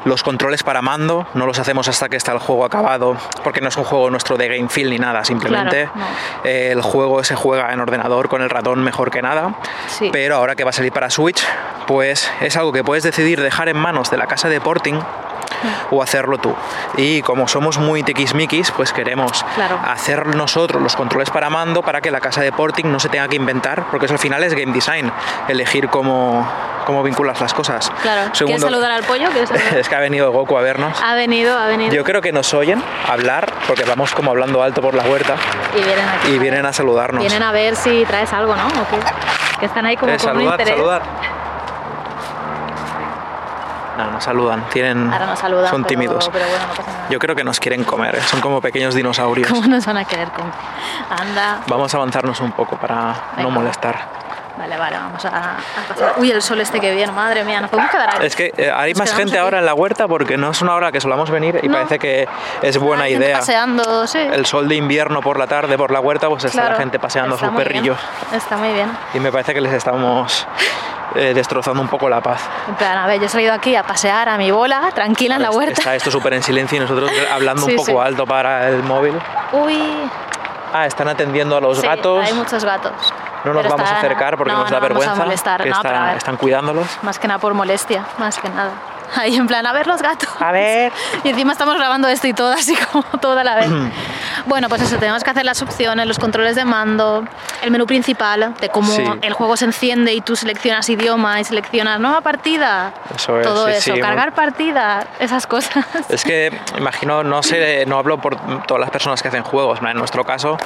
Los 0.05 0.23
controles 0.23 0.63
para 0.63 0.81
mando 0.81 1.27
no 1.33 1.45
los 1.45 1.59
hacemos 1.59 1.87
hasta 1.87 2.09
que 2.09 2.15
está 2.15 2.31
el 2.31 2.39
juego 2.39 2.63
acabado, 2.63 3.17
porque 3.43 3.59
no 3.59 3.69
es 3.69 3.77
un 3.77 3.83
juego 3.83 4.09
nuestro 4.09 4.37
de 4.37 4.47
game 4.47 4.69
feel 4.69 4.89
ni 4.89 4.97
nada, 4.97 5.25
simplemente 5.25 5.89
Claro, 5.91 5.99
no. 5.99 6.49
eh, 6.49 6.71
el 6.71 6.81
juego 6.81 7.23
se 7.23 7.35
juega 7.35 7.73
en 7.73 7.79
ordenador 7.79 8.29
con 8.29 8.41
el 8.41 8.49
ratón 8.49 8.83
mejor 8.83 9.09
que 9.11 9.21
nada. 9.21 9.55
Sí. 9.87 10.09
Pero 10.11 10.35
ahora 10.35 10.55
que 10.55 10.63
va 10.63 10.69
a 10.69 10.73
salir 10.73 10.91
para 10.91 11.09
Switch, 11.09 11.43
pues 11.87 12.31
es 12.41 12.55
algo 12.55 12.71
que 12.71 12.83
puedes 12.83 13.03
decidir 13.03 13.41
dejar 13.41 13.67
en 13.67 13.77
manos 13.77 14.09
de 14.11 14.17
la 14.17 14.27
casa 14.27 14.47
de 14.47 14.61
porting 14.61 14.99
o 15.91 16.01
hacerlo 16.01 16.37
tú. 16.37 16.53
Y 16.97 17.21
como 17.21 17.47
somos 17.47 17.77
muy 17.77 18.03
tiquismiquis, 18.03 18.71
pues 18.71 18.93
queremos 18.93 19.43
Claro. 19.55 19.79
hacer 19.85 20.27
nosotros 20.35 20.81
los 20.81 20.95
controles 20.95 21.29
para 21.29 21.49
mando 21.49 21.81
para 21.83 22.01
que 22.01 22.11
la 22.11 22.19
casa 22.21 22.41
de 22.41 22.51
porting 22.51 22.85
no 22.91 22.99
se 22.99 23.09
tenga 23.09 23.27
que 23.27 23.35
inventar, 23.35 23.85
porque 23.91 24.05
eso 24.05 24.15
al 24.15 24.19
final 24.19 24.43
es 24.43 24.53
game 24.53 24.71
design, 24.73 25.11
elegir 25.47 25.89
cómo, 25.89 26.47
cómo 26.85 27.03
vinculas 27.03 27.39
las 27.41 27.53
cosas. 27.53 27.91
claro. 28.01 28.21
¿Quieres 28.31 28.37
Segundo- 28.37 28.67
saludar 28.69 28.91
al 28.91 29.03
pollo? 29.03 29.29
¿Quieres 29.31 29.49
saludar? 29.49 29.73
es 29.77 29.89
que 29.89 29.95
ha 29.95 29.99
venido 29.99 30.31
Goku 30.31 30.57
a 30.57 30.61
vernos. 30.61 31.01
ha 31.01 31.15
venido, 31.15 31.57
ha 31.57 31.67
venido. 31.67 31.93
Yo 31.93 32.03
creo 32.03 32.21
que 32.21 32.31
nos 32.31 32.53
oyen 32.53 32.81
hablar, 33.09 33.51
porque 33.67 33.83
vamos 33.83 34.13
como 34.13 34.31
hablando 34.31 34.61
alto 34.63 34.81
por 34.81 34.93
la 34.93 35.03
huerta 35.03 35.35
Y 35.73 35.83
vienen 35.83 36.05
aquí. 36.09 36.31
y 36.31 36.39
vienen 36.39 36.65
a 36.65 36.73
saludarnos. 36.73 37.21
Vienen 37.21 37.43
a 37.43 37.51
ver 37.51 37.75
si 37.75 38.05
traes 38.05 38.31
algo, 38.33 38.55
¿no? 38.55 38.65
¿O 38.67 38.87
qué? 38.89 38.97
Que 39.59 39.65
están 39.67 39.85
ahí 39.85 39.95
como 39.97 40.11
Eh, 40.11 40.17
con 40.17 40.29
un 40.29 40.35
saludar, 40.35 40.59
interés. 40.59 40.75
saludar. 40.77 41.01
No, 43.97 44.11
no 44.11 44.19
saludan, 44.21 44.67
tienen, 44.69 45.11
Ahora 45.11 45.25
nos 45.27 45.39
saludan. 45.39 45.69
son 45.71 45.83
pero- 45.83 45.87
tímidos. 45.87 46.29
Pero 46.33 46.45
bueno, 46.47 46.65
no 46.67 46.73
pasa 46.73 46.91
nada. 46.91 47.05
Yo 47.09 47.19
creo 47.19 47.35
que 47.35 47.43
nos 47.43 47.59
quieren 47.59 47.83
comer, 47.83 48.15
¿eh? 48.15 48.21
son 48.21 48.41
como 48.41 48.59
pequeños 48.61 48.93
dinosaurios. 48.95 49.49
¿Cómo 49.49 49.67
nos 49.67 49.85
van 49.85 49.97
a 49.97 50.05
querer 50.05 50.29
comer? 50.29 50.51
Anda. 51.09 51.59
Vamos 51.67 51.93
a 51.93 51.97
avanzarnos 51.97 52.39
un 52.41 52.51
poco 52.51 52.75
para 52.77 53.15
no 53.37 53.49
molestar. 53.49 54.25
Vale, 54.57 54.77
vale, 54.77 54.95
vamos 54.97 55.23
a, 55.25 55.29
a 55.29 55.57
pasar. 55.89 56.13
Uy, 56.15 56.31
el 56.31 56.41
sol 56.41 56.61
este 56.61 56.79
que 56.79 56.93
bien, 56.95 57.13
madre 57.13 57.43
mía, 57.43 57.59
nos 57.59 57.69
podemos 57.69 57.91
quedar. 57.91 58.23
Es 58.23 58.37
que 58.37 58.53
eh, 58.55 58.71
hay 58.73 58.93
Nos 58.93 58.99
más 58.99 59.11
gente 59.13 59.31
aquí. 59.33 59.37
ahora 59.37 59.59
en 59.59 59.65
la 59.65 59.73
huerta 59.73 60.07
porque 60.07 60.37
no 60.37 60.49
es 60.51 60.61
una 60.61 60.75
hora 60.75 60.93
que 60.93 61.01
solamos 61.01 61.29
venir 61.29 61.59
y 61.61 61.67
No. 61.67 61.73
parece 61.73 61.99
que 61.99 62.25
es 62.61 62.77
buena 62.77 63.09
idea. 63.09 63.39
paseando, 63.39 64.07
sí. 64.07 64.17
El 64.19 64.45
sol 64.45 64.69
de 64.69 64.75
invierno 64.75 65.21
por 65.21 65.37
la 65.37 65.47
tarde 65.47 65.77
por 65.77 65.91
la 65.91 65.99
huerta, 65.99 66.29
pues 66.29 66.45
está 66.45 66.69
la 66.69 66.75
gente 66.77 66.99
paseando 66.99 67.35
a 67.35 67.37
sus 67.37 67.49
bien, 67.51 67.63
perrillos. 67.63 67.97
Está 68.33 68.55
muy 68.55 68.71
bien. 68.71 68.89
Y 69.13 69.19
me 69.19 69.29
parece 69.29 69.53
que 69.53 69.59
les 69.59 69.73
estamos 69.73 70.47
eh, 71.15 71.33
destrozando 71.33 71.81
un 71.81 71.87
poco 71.87 72.09
la 72.09 72.21
paz. 72.21 72.41
En 72.67 72.75
plan, 72.75 72.97
a 72.97 73.07
ver, 73.07 73.19
yo 73.19 73.25
he 73.25 73.29
salido 73.29 73.53
aquí 73.53 73.75
a 73.75 73.83
pasear 73.83 74.29
a 74.29 74.37
mi 74.37 74.51
bola, 74.51 74.91
tranquila 74.93 75.35
en 75.37 75.41
la 75.41 75.51
huerta. 75.51 75.73
Está 75.73 75.95
esto 75.95 76.11
súper 76.11 76.33
en 76.33 76.43
silencio 76.43 76.77
y 76.77 76.81
nosotros 76.81 77.09
hablando 77.33 77.65
Sí, 77.65 77.71
un 77.71 77.77
poco 77.77 77.91
sí. 78.01 78.07
alto 78.07 78.25
para 78.25 78.67
el 78.69 78.83
móvil. 78.83 79.13
Uy, 79.53 79.79
Ah, 80.73 80.85
están 80.85 81.07
atendiendo 81.07 81.55
a 81.55 81.61
los 81.61 81.77
sí, 81.79 81.87
gatos. 81.87 82.25
hay 82.25 82.33
muchos 82.33 82.65
gatos. 82.65 82.91
No 83.45 83.53
nos 83.53 83.63
vamos 83.65 83.89
a 83.89 83.97
acercar 83.99 84.35
porque 84.35 84.51
no, 84.51 84.59
nos 84.61 84.69
da 84.69 84.75
no 84.77 84.81
vamos 84.81 84.89
vergüenza. 84.97 85.21
a 85.21 85.25
molestar, 85.25 85.63
que 85.63 85.69
no, 85.69 86.09
están 86.17 86.35
cuidándolos. 86.35 86.87
Más 87.01 87.17
que 87.17 87.27
nada 87.29 87.39
por 87.39 87.53
molestia, 87.53 88.03
más 88.17 88.37
que 88.39 88.49
nada. 88.49 88.71
Ahí 89.15 89.35
en 89.35 89.47
plan, 89.47 89.65
a 89.65 89.71
ver 89.73 89.87
los 89.87 90.01
gatos. 90.01 90.29
A 90.39 90.51
ver. 90.51 90.91
Y 91.23 91.29
encima 91.29 91.51
estamos 91.53 91.75
grabando 91.77 92.07
esto 92.07 92.27
y 92.27 92.33
todo 92.33 92.51
así 92.51 92.75
como 92.91 93.03
toda 93.21 93.43
la 93.43 93.55
vez. 93.55 93.69
bueno, 94.45 94.69
pues 94.69 94.81
eso, 94.81 94.97
tenemos 94.97 95.23
que 95.23 95.29
hacer 95.29 95.45
las 95.45 95.61
opciones, 95.61 96.05
los 96.07 96.19
controles 96.19 96.55
de 96.55 96.65
mando, 96.65 97.23
el 97.61 97.71
menú 97.71 97.85
principal, 97.85 98.53
de 98.59 98.69
cómo 98.69 98.91
Sí. 98.95 99.03
el 99.21 99.33
juego 99.33 99.57
se 99.57 99.65
enciende 99.65 100.13
y 100.13 100.21
tú 100.21 100.35
seleccionas 100.35 100.87
idioma 100.89 101.39
y 101.39 101.43
seleccionas 101.43 101.99
nueva 101.99 102.21
partida. 102.21 102.93
Eso 103.15 103.39
es, 103.39 103.45
Todo 103.47 103.65
sí, 103.67 103.71
eso, 103.73 103.81
sí, 103.81 103.91
muy- 103.91 104.01
cargar 104.01 104.33
partida, 104.33 105.05
esas 105.19 105.47
cosas. 105.47 105.85
Es 106.09 106.23
que 106.23 106.51
imagino, 106.77 107.23
no 107.23 107.41
sé, 107.43 107.85
no 107.87 107.97
hablo 107.97 108.19
por 108.19 108.37
todas 108.65 108.79
las 108.81 108.89
personas 108.89 109.21
que 109.21 109.27
hacen 109.29 109.43
juegos, 109.43 109.81
¿no? 109.81 109.89
en 109.89 109.97
nuestro 109.97 110.23
caso, 110.23 110.57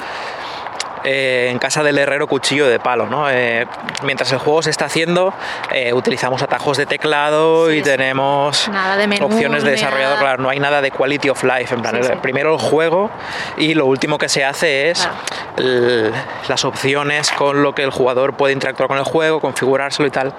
eh, 1.04 1.48
en 1.50 1.58
casa 1.58 1.82
del 1.82 1.98
herrero 1.98 2.26
cuchillo 2.26 2.66
de 2.68 2.78
palo, 2.78 3.06
¿no? 3.06 3.30
Eh, 3.30 3.66
mientras 4.04 4.30
el 4.32 4.38
juego 4.38 4.62
se 4.62 4.70
está 4.70 4.86
haciendo, 4.86 5.32
eh, 5.72 5.92
utilizamos 5.92 6.42
atajos 6.42 6.76
de 6.76 6.86
teclado 6.86 7.68
Sí, 7.70 7.76
y 7.78 7.82
tenemos 7.82 8.70
de 8.98 9.06
menús, 9.06 9.32
opciones 9.32 9.62
de 9.64 9.72
desarrollador, 9.72 10.14
nada. 10.16 10.20
claro, 10.20 10.42
no 10.42 10.48
hay 10.50 10.60
nada 10.60 10.80
de 10.82 10.90
quality 10.90 11.28
of 11.30 11.42
life, 11.44 11.74
en 11.74 11.82
plan, 11.82 11.94
Sí, 11.94 12.00
el- 12.00 12.06
sí. 12.06 12.12
primero 12.22 12.52
el 12.54 12.58
juego 12.60 13.10
y 13.56 13.74
lo 13.74 13.86
último 13.86 14.18
que 14.18 14.28
se 14.28 14.44
hace 14.44 14.90
es 14.90 15.00
Claro. 15.00 15.16
el- 15.56 16.12
las 16.48 16.64
opciones 16.64 17.30
con 17.32 17.62
lo 17.62 17.74
que 17.74 17.82
el 17.82 17.90
jugador 17.90 18.34
puede 18.34 18.52
interactuar 18.52 18.88
con 18.88 18.98
el 18.98 19.04
juego, 19.04 19.40
configurárselo 19.40 20.06
y 20.06 20.10
tal. 20.10 20.32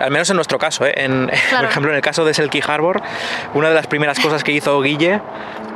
Al 0.00 0.10
menos 0.10 0.28
en 0.30 0.36
nuestro 0.36 0.58
caso, 0.58 0.86
¿eh? 0.86 0.92
En- 0.96 1.26
por 1.28 1.48
Claro. 1.50 1.68
ejemplo, 1.68 1.90
en 1.90 1.96
el 1.96 2.02
caso 2.02 2.24
de 2.24 2.34
Selkie 2.34 2.62
Harbor, 2.66 3.00
una 3.54 3.68
de 3.68 3.74
las 3.74 3.86
primeras 3.86 4.18
cosas 4.18 4.42
que 4.44 4.52
hizo 4.52 4.80
Guille, 4.80 5.20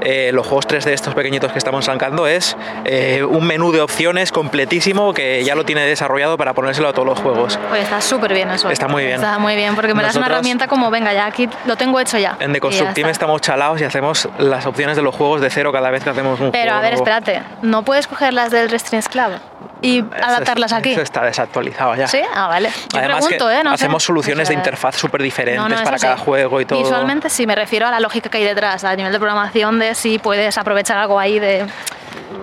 eh, 0.01 0.31
los 0.33 0.47
juegos 0.47 0.67
3 0.67 0.85
de 0.85 0.95
estos 0.95 1.13
pequeñitos 1.15 1.51
que 1.51 1.59
estamos 1.59 1.85
sacando, 1.85 2.27
es 2.29 2.57
eh, 2.85 3.25
un 3.29 3.45
menú 3.47 3.73
de 3.73 3.81
opciones 3.81 4.08
completísimo 4.33 5.13
que 5.13 5.45
ya 5.45 5.55
lo 5.55 5.65
tiene 5.65 5.83
desarrollado 5.87 6.37
para 6.37 6.55
ponérselo 6.55 6.89
a 6.89 6.93
todos 6.93 7.07
los 7.07 7.19
juegos. 7.19 7.59
Oye, 7.73 7.83
está 7.83 8.01
súper 8.01 8.33
bien 8.35 8.51
eso. 8.51 8.71
Está 8.71 8.89
muy 8.89 9.05
bien. 9.05 9.17
Está 9.17 9.39
muy 9.39 9.55
bien, 9.57 9.75
porque 9.75 9.95
me 9.95 10.03
das 10.03 10.15
una 10.17 10.21
Nosotros- 10.27 10.37
herramienta 10.39 10.67
como, 10.69 10.91
venga, 10.91 11.13
ya 11.13 11.27
aquí 11.27 11.49
lo 11.67 11.77
tengo 11.77 12.01
hecho 12.01 12.19
ya. 12.19 12.37
En 12.41 12.53
The 12.53 12.61
Construct 12.61 12.95
Team 12.95 13.09
estamos 13.09 13.41
chalados 13.41 13.81
y 13.81 13.85
hacemos 13.85 14.29
las 14.39 14.67
opciones 14.67 14.97
de 14.97 15.03
los 15.03 15.15
juegos 15.15 15.41
de 15.41 15.51
cero 15.51 15.73
cada 15.73 15.91
vez 15.91 16.03
que 16.03 16.11
hacemos 16.11 16.41
un 16.41 16.51
Pero 16.51 16.65
juego. 16.73 16.79
a 16.79 16.81
ver, 16.81 16.93
nuevo. 16.99 17.05
espérate, 17.09 17.43
¿no 17.63 17.83
puedes 17.83 18.07
coger 18.07 18.33
las 18.33 18.51
del 18.51 18.69
Restraints 18.71 19.09
Club 19.09 19.39
y 19.81 19.99
Eso 20.01 20.09
adaptarlas 20.23 20.73
aquí? 20.73 20.93
Eso 20.93 21.03
está 21.03 21.25
desactualizado 21.25 21.95
ya. 21.95 22.07
¿Sí? 22.09 22.21
Ah, 22.35 22.49
vale. 22.49 22.71
Yo 22.93 22.99
Además 22.99 23.27
pregunto, 23.27 23.49
que 23.49 23.59
¿eh? 23.61 23.65
No 23.65 23.71
sé. 23.71 23.75
hacemos 23.85 24.03
soluciones 24.03 24.45
O 24.45 24.47
sea, 24.47 24.55
de 24.57 24.61
interfaz 24.61 24.97
súper 24.97 25.23
diferentes 25.23 25.61
no, 25.63 25.69
no, 25.69 25.83
para 25.83 25.97
eso 25.97 26.07
cada 26.07 26.17
sí. 26.19 26.23
juego 26.25 26.61
y 26.61 26.65
todo. 26.65 26.79
Visualmente 26.83 27.31
sí, 27.31 27.47
me 27.47 27.55
refiero 27.55 27.87
a 27.87 27.91
la 27.91 28.01
lógica 28.01 28.29
que 28.29 28.39
hay 28.39 28.45
detrás, 28.45 28.85
a 28.85 28.95
nivel 28.97 29.13
de 29.13 29.19
programación 29.19 29.79
de 29.79 29.95
si 29.95 30.19
puedes 30.19 30.57
aprovechar 30.59 30.99
algo 30.99 31.19
ahí 31.19 31.39
de... 31.39 31.67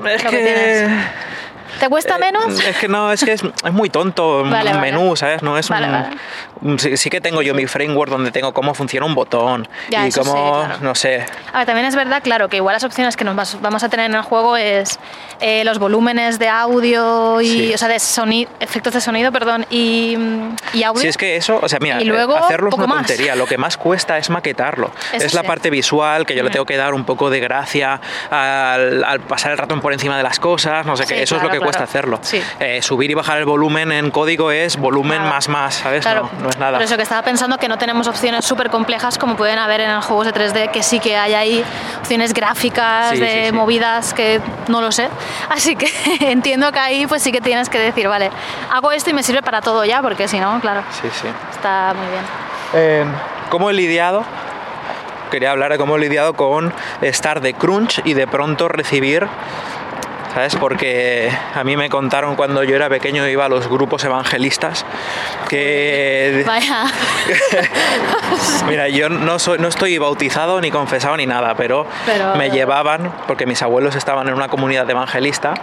Es 0.05 0.24
lo 0.24 0.29
que 0.29 0.38
que, 0.38 0.43
tienes. 0.43 0.91
¿Te 1.79 1.89
cuesta 1.89 2.15
Eh, 2.15 2.20
menos? 2.20 2.60
Es 2.60 2.77
que 2.77 2.88
no, 2.88 3.12
es 3.12 3.24
que 3.24 3.34
es, 3.34 3.41
es 3.44 3.72
muy 3.74 3.89
tonto 3.89 4.41
un 4.41 4.50
Vale, 4.51 4.74
menú, 4.75 5.15
¿sabes? 5.15 5.41
No 5.44 5.58
es 5.58 5.67
Vale, 5.70 5.88
un, 6.62 6.79
sí, 6.79 6.96
sí 6.98 7.10
que 7.10 7.22
tengo 7.22 7.41
yo 7.41 7.53
mi 7.53 7.65
framework 7.67 8.10
donde 8.12 8.32
tengo 8.32 8.53
cómo 8.53 8.74
funciona 8.74 9.05
un 9.05 9.13
botón 9.15 9.67
Ya, 9.89 10.05
y 10.05 10.10
eso 10.10 10.24
sí, 10.24 10.29
cómo, 10.29 10.62
claro. 10.65 10.75
no 10.82 10.96
sé, 10.96 11.25
A 11.53 11.60
ver, 11.60 11.65
también 11.67 11.86
es 11.88 11.96
verdad, 11.96 12.22
claro, 12.24 12.48
que 12.50 12.58
igual 12.58 12.74
las 12.74 12.84
opciones 12.84 13.17
que 13.17 13.24
nos 13.24 13.60
vamos 13.62 13.84
a 13.84 13.89
tener 13.89 14.05
en 14.08 14.15
el 14.15 14.22
juego 14.22 14.55
es 14.58 15.00
eh, 15.41 15.63
los 15.65 15.79
volúmenes 15.79 16.39
de 16.39 16.48
audio 16.50 17.41
y, 17.41 17.46
Sí. 17.67 17.74
o 17.74 17.77
sea, 17.77 17.88
de 17.88 18.00
sonido, 18.00 18.50
efectos 18.60 18.94
de 18.94 19.01
sonido, 19.01 19.32
perdón, 19.32 19.65
y, 19.70 20.15
mm, 20.17 20.55
y 20.74 20.84
audio. 20.84 21.01
Si 21.01 21.08
es 21.08 21.17
que 21.17 21.36
eso, 21.36 21.60
o 21.62 21.67
sea, 21.70 21.79
mira, 21.82 22.01
Y 22.01 22.05
luego, 22.05 22.36
eh, 22.36 22.39
hacerlo 22.41 22.70
es 22.70 22.75
una 22.75 22.88
más. 22.88 22.98
tontería. 23.08 23.36
Lo 23.36 23.46
que 23.46 23.58
más 23.58 23.77
cuesta 23.77 24.17
es 24.17 24.29
maquetarlo. 24.29 24.91
Eso 25.12 25.25
es 25.25 25.34
la 25.34 25.41
sí. 25.41 25.48
parte 25.48 25.70
visual 25.70 26.25
que 26.25 26.36
yo 26.36 26.44
le 26.44 26.50
Mm. 26.50 26.53
tengo 26.53 26.65
que 26.65 26.77
dar 26.77 26.94
un 26.94 27.03
poco 27.05 27.29
de 27.29 27.39
gracia 27.41 28.00
al, 28.32 29.03
al 29.03 29.20
pasar 29.22 29.51
el 29.51 29.58
ratón 29.58 29.82
por 29.82 29.94
encima 29.94 30.15
de 30.17 30.24
las 30.24 30.39
cosas, 30.39 30.86
no 30.86 30.96
sé 30.96 31.03
Sí, 31.03 31.13
qué. 31.15 31.24
Eso 31.24 31.36
es 31.36 31.41
claro, 31.41 31.53
lo 31.55 31.60
que 31.60 31.64
cuesta 31.65 31.84
hacerlo. 31.84 32.19
Sí. 32.22 32.41
Eh, 32.60 32.81
subir 32.81 33.12
y 33.12 33.13
bajar 33.13 33.38
el 33.38 33.45
volumen 33.45 33.91
en 33.91 34.12
código 34.12 34.51
es 34.51 34.77
volumen 34.77 35.19
Nada. 35.19 35.29
más 35.29 35.50
más, 35.50 35.75
¿sabes? 35.75 36.01
Claro, 36.03 36.29
no, 36.38 36.43
no 36.43 36.50
es 36.50 36.57
nada. 36.57 36.77
Por 36.77 36.84
eso 36.84 36.95
que 36.98 37.03
estaba 37.03 37.22
pensando 37.22 37.57
que 37.57 37.67
no 37.67 37.77
tenemos 37.77 38.07
opciones 38.07 38.45
súper 38.45 38.69
complejas 38.69 39.17
como 39.17 39.36
pueden 39.36 39.60
haber 39.60 39.81
en 39.81 39.93
los 39.93 40.05
juegos 40.05 40.25
de 40.27 40.34
3D, 40.34 40.72
que 40.72 40.84
sí 40.84 41.00
que 41.00 41.17
hay 41.17 41.34
ahí 41.34 41.63
opciones 42.00 42.34
gráficas, 42.34 43.12
Sí, 43.12 43.19
de 43.19 43.27
sí, 43.27 43.45
sí. 43.48 43.51
movidas 43.51 44.13
que 44.13 44.41
no 44.67 44.81
lo 44.81 44.91
sé. 44.91 45.10
Así 45.50 45.75
que 45.75 45.88
entiendo 46.31 46.72
que 46.72 46.79
ahí 46.79 47.07
pues 47.07 47.22
sí 47.22 47.31
que 47.31 47.41
tienes 47.41 47.69
que 47.69 47.79
decir, 47.79 48.07
vale, 48.07 48.31
hago 48.72 48.91
esto 48.91 49.10
y 49.10 49.13
me 49.13 49.24
sirve 49.24 49.41
para 49.41 49.62
todo 49.62 49.84
ya, 49.86 50.01
porque 50.01 50.27
si 50.27 50.39
no, 50.39 50.60
claro, 50.62 50.84
Sí, 51.01 51.07
sí. 51.22 51.27
está 51.51 51.93
muy 51.95 52.07
bien. 52.07 52.24
Eh, 52.74 53.05
¿Cómo 53.50 53.69
he 53.69 53.74
lidiado? 53.74 54.24
Quería 55.31 55.51
hablar 55.51 55.72
de 55.72 55.77
cómo 55.77 55.95
he 55.95 56.00
lidiado 56.00 56.34
con 56.34 56.72
estar 57.01 57.41
de 57.41 57.53
crunch 57.53 58.01
y 58.05 58.13
de 58.13 58.27
pronto 58.27 58.67
recibir, 58.67 59.27
¿sabes? 60.36 60.56
Porque 60.58 61.32
a 61.56 61.63
mí 61.63 61.77
me 61.77 61.89
contaron 61.89 62.36
cuando 62.36 62.62
yo 62.63 62.75
era 62.75 62.89
pequeño 62.89 63.25
iba 63.27 63.46
a 63.46 63.50
los 63.50 63.70
grupos 63.70 64.04
evangelistas 64.04 64.86
que... 65.48 66.44
Vaya. 66.46 66.84
Mira, 68.68 68.89
yo 68.89 69.08
no, 69.10 69.39
soy, 69.39 69.60
no 69.60 69.70
estoy 69.70 69.98
bautizado 69.98 70.60
ni 70.60 70.72
confesado 70.72 71.15
ni 71.15 71.25
nada, 71.25 71.56
pero, 71.56 71.88
Pero- 72.06 72.36
me 72.36 72.50
llevaban, 72.50 73.13
porque 73.27 73.46
mis 73.46 73.62
abuelos 73.62 73.96
estaban 73.96 74.27
en 74.27 74.34
una 74.34 74.50
comunidad 74.50 74.89
evangelista, 74.89 75.54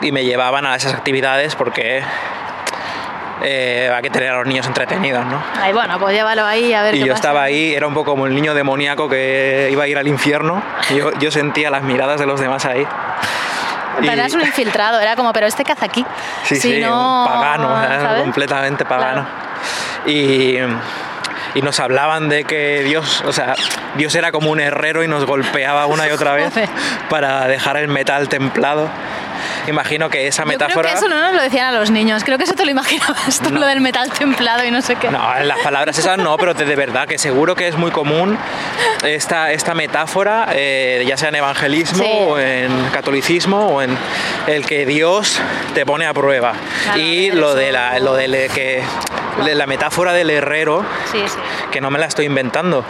y 0.00 0.12
me 0.12 0.24
llevaban 0.24 0.66
a 0.66 0.76
esas 0.76 0.94
actividades 0.94 1.56
porque 1.56 2.02
eh, 3.42 3.90
hay 3.92 4.02
que 4.02 4.10
tener 4.10 4.30
a 4.30 4.36
los 4.36 4.46
niños 4.46 4.66
entretenidos, 4.68 5.26
¿no? 5.26 5.42
Ay, 5.60 5.72
bueno, 5.72 5.98
pues 5.98 6.14
llévalo 6.14 6.44
ahí 6.44 6.72
a 6.72 6.82
ver 6.84 6.94
Y 6.94 6.98
qué 7.00 7.06
yo 7.06 7.12
pasa. 7.12 7.16
estaba 7.20 7.42
ahí, 7.42 7.74
era 7.74 7.88
un 7.88 7.94
poco 7.94 8.12
como 8.12 8.26
el 8.28 8.34
niño 8.36 8.54
demoníaco 8.54 9.08
que 9.08 9.68
iba 9.72 9.82
a 9.82 9.88
ir 9.88 9.98
al 9.98 10.06
infierno. 10.06 10.62
Yo, 10.96 11.10
yo 11.18 11.30
sentía 11.32 11.68
las 11.70 11.82
miradas 11.82 12.20
de 12.20 12.26
los 12.26 12.38
demás 12.40 12.64
ahí. 12.66 12.86
Y- 14.00 14.08
eras 14.08 14.32
un 14.34 14.40
infiltrado, 14.40 15.00
era 15.00 15.16
como, 15.16 15.32
pero 15.32 15.46
este 15.46 15.64
caza 15.64 15.84
aquí. 15.86 16.04
Sí, 16.44 16.56
Si 16.56 16.60
sí, 16.74 16.80
no, 16.80 17.24
pagano, 17.28 17.68
¿sabes? 17.68 18.02
¿sabes? 18.02 18.22
completamente 18.22 18.84
pagano. 18.84 19.26
Y, 20.06 20.56
y 21.54 21.62
nos 21.62 21.78
hablaban 21.80 22.28
de 22.28 22.44
que 22.44 22.82
Dios, 22.84 23.22
o 23.26 23.32
sea, 23.32 23.54
Dios 23.94 24.14
era 24.14 24.32
como 24.32 24.50
un 24.50 24.60
herrero 24.60 25.02
y 25.04 25.08
nos 25.08 25.24
golpeaba 25.26 25.86
una 25.86 26.08
y 26.08 26.10
otra 26.10 26.32
vez 26.32 26.52
para 27.10 27.46
dejar 27.46 27.76
el 27.76 27.88
metal 27.88 28.28
templado. 28.28 28.88
Imagino 29.68 30.08
que 30.10 30.26
esa 30.26 30.42
Yo 30.42 30.46
creo 30.48 30.58
metáfora... 30.58 30.88
que 30.90 30.94
eso 30.96 31.08
no 31.08 31.20
nos 31.20 31.34
lo 31.34 31.42
decían 31.42 31.74
a 31.74 31.78
los 31.78 31.90
niños, 31.90 32.24
creo 32.24 32.36
que 32.38 32.44
eso 32.44 32.54
te 32.54 32.64
lo 32.64 32.70
imaginabas 32.72 33.40
tú, 33.40 33.50
No. 33.50 33.60
lo 33.60 33.66
del 33.66 33.80
metal 33.80 34.10
templado 34.10 34.64
y 34.64 34.70
no 34.70 34.82
sé 34.82 34.96
qué. 34.96 35.08
No, 35.10 35.36
en 35.36 35.46
las 35.48 35.58
palabras 35.60 35.96
esas 35.98 36.18
no, 36.18 36.36
pero 36.36 36.54
de, 36.54 36.76
verdad 36.76 37.06
que 37.06 37.18
seguro 37.18 37.54
que 37.54 37.68
es 37.68 37.76
muy 37.76 37.90
común 37.90 38.36
esta, 39.04 39.52
esta 39.52 39.74
metáfora, 39.74 40.48
eh, 40.52 41.04
ya 41.06 41.16
sea 41.16 41.28
en 41.28 41.36
evangelismo 41.36 42.02
Sí. 42.02 42.10
o 42.12 42.38
en 42.38 42.70
catolicismo 42.92 43.66
o 43.68 43.82
en 43.82 43.96
el 44.46 44.66
que 44.66 44.84
Dios 44.86 45.40
te 45.74 45.86
pone 45.86 46.06
a 46.06 46.12
prueba. 46.14 46.52
Claro, 46.84 46.98
y 46.98 47.28
eso- 47.28 47.36
lo 47.36 47.54
de 47.54 47.72
la, 47.72 47.98
lo 48.00 48.14
de 48.14 48.28
le- 48.28 48.48
que 48.48 48.82
la 49.38 49.66
metáfora 49.66 50.12
del 50.12 50.30
herrero, 50.30 50.84
Sí, 51.10 51.18
sí. 51.26 51.38
que 51.70 51.80
no 51.80 51.90
me 51.90 51.98
la 51.98 52.06
estoy 52.06 52.26
inventando. 52.26 52.84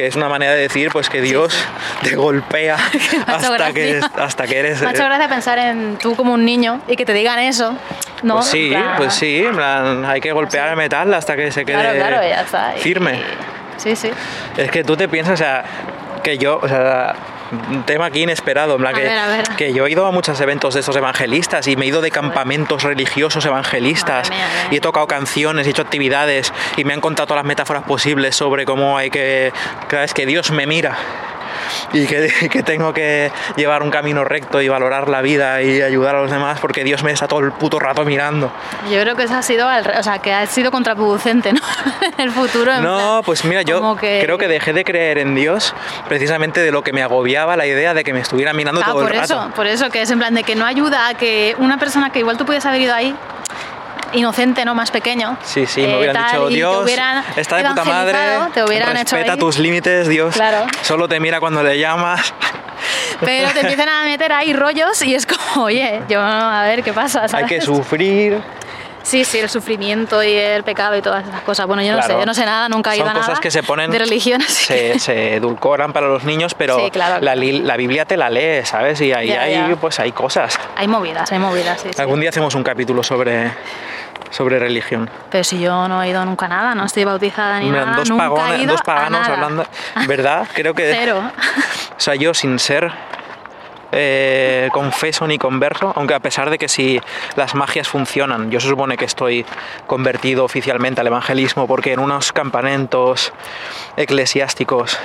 Que 0.00 0.06
es 0.06 0.16
una 0.16 0.30
manera 0.30 0.54
de 0.54 0.62
decir 0.62 0.88
pues 0.90 1.10
que 1.10 1.20
Dios 1.20 1.54
te 2.02 2.16
golpea 2.16 2.78
hasta 3.26 3.70
que, 3.74 4.00
hasta 4.16 4.46
que 4.46 4.58
eres. 4.58 4.80
Me 4.80 4.86
ha 4.86 4.90
hecho 4.92 5.04
gracia 5.04 5.28
pensar 5.28 5.58
en 5.58 5.98
tú 5.98 6.16
como 6.16 6.32
un 6.32 6.42
niño 6.42 6.80
y 6.88 6.96
que 6.96 7.04
te 7.04 7.12
digan 7.12 7.38
eso, 7.38 7.76
¿no? 8.22 8.36
Pues 8.36 8.46
sí, 8.46 8.70
plan, 8.70 8.94
pues 8.96 9.12
sí, 9.12 9.44
en 9.44 9.54
plan, 9.54 10.06
hay 10.06 10.22
que 10.22 10.32
golpear 10.32 10.70
el 10.70 10.76
metal 10.76 11.12
hasta 11.12 11.36
que 11.36 11.52
se 11.52 11.66
quede 11.66 11.78
Claro, 11.78 11.98
claro, 11.98 12.22
ya 12.26 12.40
está. 12.40 12.74
Y- 12.78 12.80
firme. 12.80 13.20
Sí, 13.76 13.94
sí. 13.94 14.10
Es 14.56 14.70
que 14.70 14.84
tú 14.84 14.96
te 14.96 15.06
piensas, 15.06 15.34
o 15.34 15.36
sea, 15.36 15.64
que 16.22 16.38
yo, 16.38 16.58
o 16.62 16.66
sea, 16.66 17.14
un 17.52 17.82
tema 17.84 18.06
aquí 18.06 18.22
inesperado, 18.22 18.74
en 18.76 18.80
plan 18.80 18.94
A 18.94 18.98
que, 18.98 19.04
ver, 19.04 19.28
ver. 19.28 19.48
que 19.56 19.72
yo 19.72 19.86
he 19.86 19.90
ido 19.90 20.06
a 20.06 20.10
muchos 20.10 20.40
eventos 20.40 20.74
de 20.74 20.80
estos 20.80 20.94
evangelistas 20.96 21.66
y 21.68 21.76
me 21.76 21.84
he 21.84 21.88
ido 21.88 22.00
de 22.00 22.10
campamentos 22.10 22.82
religiosos 22.82 23.44
evangelistas 23.44 24.30
mía, 24.30 24.46
y 24.70 24.76
he 24.76 24.80
tocado 24.80 25.06
canciones, 25.06 25.66
he 25.66 25.70
hecho 25.70 25.82
actividades 25.82 26.52
y 26.76 26.84
me 26.84 26.92
han 26.94 27.00
contado 27.00 27.26
todas 27.28 27.42
las 27.42 27.48
metáforas 27.48 27.82
posibles 27.84 28.36
sobre 28.36 28.64
cómo 28.64 28.96
hay 28.98 29.10
que, 29.10 29.52
cada 29.88 30.02
vez 30.02 30.14
que 30.14 30.26
Dios 30.26 30.50
me 30.50 30.66
mira 30.66 30.96
y 31.92 32.06
que, 32.06 32.48
que 32.50 32.62
tengo 32.62 32.92
que 32.92 33.30
llevar 33.56 33.82
un 33.82 33.90
camino 33.90 34.24
recto 34.24 34.60
y 34.60 34.68
valorar 34.68 35.08
la 35.08 35.20
vida 35.22 35.62
y 35.62 35.82
ayudar 35.82 36.16
a 36.16 36.22
los 36.22 36.30
demás 36.30 36.58
porque 36.60 36.84
Dios 36.84 37.02
me 37.04 37.12
está 37.12 37.28
todo 37.28 37.40
el 37.40 37.52
puto 37.52 37.78
rato 37.78 38.04
mirando. 38.04 38.50
Yo 38.90 39.00
creo 39.00 39.14
que 39.16 39.24
eso 39.24 39.34
ha 39.36 39.42
sido, 39.42 39.68
o 39.98 40.02
sea, 40.02 40.18
que 40.18 40.32
ha 40.32 40.46
sido 40.46 40.70
contraproducente, 40.70 41.52
¿no? 41.52 41.60
en 42.18 42.20
el 42.20 42.30
futuro. 42.32 42.72
en 42.72 42.82
No, 42.82 42.96
plan, 42.98 43.22
pues 43.24 43.44
mira, 43.44 43.62
yo 43.62 43.96
que- 43.96 44.20
creo 44.24 44.38
que 44.38 44.48
dejé 44.48 44.72
de 44.72 44.84
creer 44.84 45.18
en 45.18 45.34
Dios 45.34 45.74
precisamente 46.08 46.60
de 46.60 46.72
lo 46.72 46.82
que 46.82 46.92
me 46.92 47.02
agobiaba 47.40 47.56
la 47.56 47.66
idea 47.66 47.94
de 47.94 48.04
que 48.04 48.12
me 48.12 48.20
estuviera 48.20 48.52
mirando 48.52 48.80
Ah, 48.82 48.86
todo 48.90 49.00
por 49.02 49.12
el 49.12 49.18
rato. 49.20 49.50
por 49.54 49.66
eso, 49.66 49.88
que 49.90 50.02
es 50.02 50.10
en 50.10 50.18
plan 50.18 50.34
de 50.34 50.42
que 50.44 50.54
no 50.54 50.66
ayuda 50.66 51.08
a 51.08 51.14
que 51.14 51.54
una 51.58 51.78
persona 51.78 52.10
que 52.10 52.18
igual 52.20 52.36
tú 52.36 52.44
pudieras 52.44 52.66
haber 52.66 52.82
ido 52.82 52.94
ahí, 52.94 53.14
inocente, 54.12 54.64
¿no? 54.64 54.74
Más 54.74 54.90
pequeño. 54.90 55.36
Sí, 55.42 55.66
sí, 55.66 55.82
me 55.82 55.92
eh, 55.94 55.98
hubieran 55.98 56.14
tal, 56.16 56.48
dicho, 56.48 56.84
Dios, 56.84 56.90
está 57.36 57.56
de 57.56 57.64
puta 57.64 57.84
madre, 57.84 58.18
te 58.52 58.64
hubieran 58.64 58.94
respeta 58.94 59.36
tus 59.36 59.58
límites, 59.58 60.08
Dios, 60.08 60.34
Claro. 60.34 60.66
solo 60.82 61.08
te 61.08 61.20
mira 61.20 61.40
cuando 61.40 61.62
le 61.62 61.78
llamas. 61.78 62.34
Pero 63.20 63.50
te 63.50 63.60
empiezan 63.60 63.88
a 63.88 64.04
meter 64.04 64.32
ahí 64.32 64.52
rollos 64.54 65.02
y 65.02 65.14
es 65.14 65.26
como, 65.26 65.64
oye, 65.64 66.02
yo 66.08 66.20
a 66.22 66.62
ver 66.62 66.82
qué 66.82 66.92
pasa, 66.92 67.26
Hay 67.32 67.44
que 67.44 67.60
sufrir. 67.60 68.40
Sí, 69.02 69.24
sí, 69.24 69.38
el 69.38 69.48
sufrimiento 69.48 70.22
y 70.22 70.32
el 70.34 70.62
pecado 70.62 70.96
y 70.96 71.02
todas 71.02 71.26
esas 71.26 71.40
cosas. 71.42 71.66
Bueno, 71.66 71.82
yo 71.82 71.92
no 71.92 71.98
Claro. 71.98 72.14
sé, 72.14 72.20
yo 72.20 72.26
no 72.26 72.34
sé 72.34 72.44
nada, 72.44 72.68
nunca 72.68 72.92
he 72.94 72.96
Son 72.98 73.06
ido 73.06 73.10
a 73.10 73.14
cosas 73.14 73.28
nada 73.30 73.40
que 73.40 73.50
se 73.50 73.62
ponen, 73.62 73.90
de 73.90 73.98
religión, 73.98 74.40
se, 74.42 74.98
se 74.98 75.36
edulcoran 75.36 75.92
para 75.92 76.06
los 76.06 76.24
niños, 76.24 76.54
pero 76.54 76.78
Sí, 76.78 76.90
claro, 76.90 77.24
La, 77.24 77.34
la 77.34 77.76
Biblia 77.76 78.04
te 78.04 78.16
la 78.16 78.28
lees, 78.30 78.68
¿sabes? 78.68 79.00
Y 79.00 79.12
ahí 79.12 79.28
Ya, 79.28 79.42
hay, 79.42 79.52
ya. 79.54 79.76
pues 79.80 79.98
hay 80.00 80.12
cosas. 80.12 80.58
Hay 80.76 80.86
movidas, 80.88 81.32
hay 81.32 81.38
movidas, 81.38 81.80
sí, 81.80 81.88
sí. 81.94 82.00
Algún 82.00 82.20
día 82.20 82.28
hacemos 82.30 82.54
un 82.54 82.62
capítulo 82.62 83.02
sobre, 83.02 83.52
sobre 84.30 84.58
religión. 84.58 85.08
Pero 85.30 85.44
si 85.44 85.58
yo 85.60 85.88
no 85.88 86.02
he 86.02 86.08
ido 86.10 86.24
nunca 86.24 86.46
a 86.46 86.48
nada, 86.50 86.74
no 86.74 86.84
estoy 86.84 87.04
bautizada 87.04 87.58
ni 87.58 87.66
Mira, 87.70 87.84
nada, 87.86 87.96
dos, 87.98 88.10
nunca 88.10 88.54
he 88.56 88.58
ido 88.62 88.72
dos 88.72 88.80
a 88.82 88.84
paganos 88.84 89.20
nada. 89.22 89.34
hablando. 89.34 89.66
¿Verdad? 90.06 90.46
Creo 90.54 90.74
que. 90.74 90.92
Cero. 90.94 91.22
O 92.00 92.02
sea, 92.02 92.14
yo 92.14 92.32
sin 92.32 92.58
ser 92.58 92.90
eh, 93.92 94.68
confeso 94.72 95.26
ni 95.26 95.38
converso, 95.38 95.92
aunque 95.96 96.14
a 96.14 96.20
pesar 96.20 96.50
de 96.50 96.58
que 96.58 96.68
si 96.68 97.00
las 97.36 97.54
magias 97.54 97.88
funcionan, 97.88 98.50
yo 98.50 98.60
se 98.60 98.68
supone 98.68 98.96
que 98.96 99.04
estoy 99.04 99.44
convertido 99.86 100.44
oficialmente 100.44 101.00
al 101.00 101.06
evangelismo 101.08 101.66
porque 101.66 101.92
en 101.92 101.98
unos 102.00 102.32
campamentos 102.32 103.32
eclesiásticos 103.96 104.98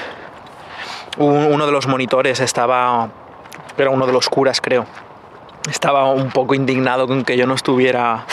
un- 1.18 1.46
uno 1.52 1.66
de 1.66 1.72
los 1.72 1.88
monitores 1.88 2.40
estaba, 2.40 3.10
era 3.78 3.90
uno 3.90 4.06
de 4.06 4.14
los 4.14 4.30
curas 4.30 4.62
creo, 4.62 4.86
estaba 5.70 6.12
un 6.12 6.30
poco 6.30 6.54
indignado 6.54 7.08
con 7.08 7.24
que 7.24 7.38
yo 7.38 7.48
no 7.48 7.56
estuviera 7.56 8.26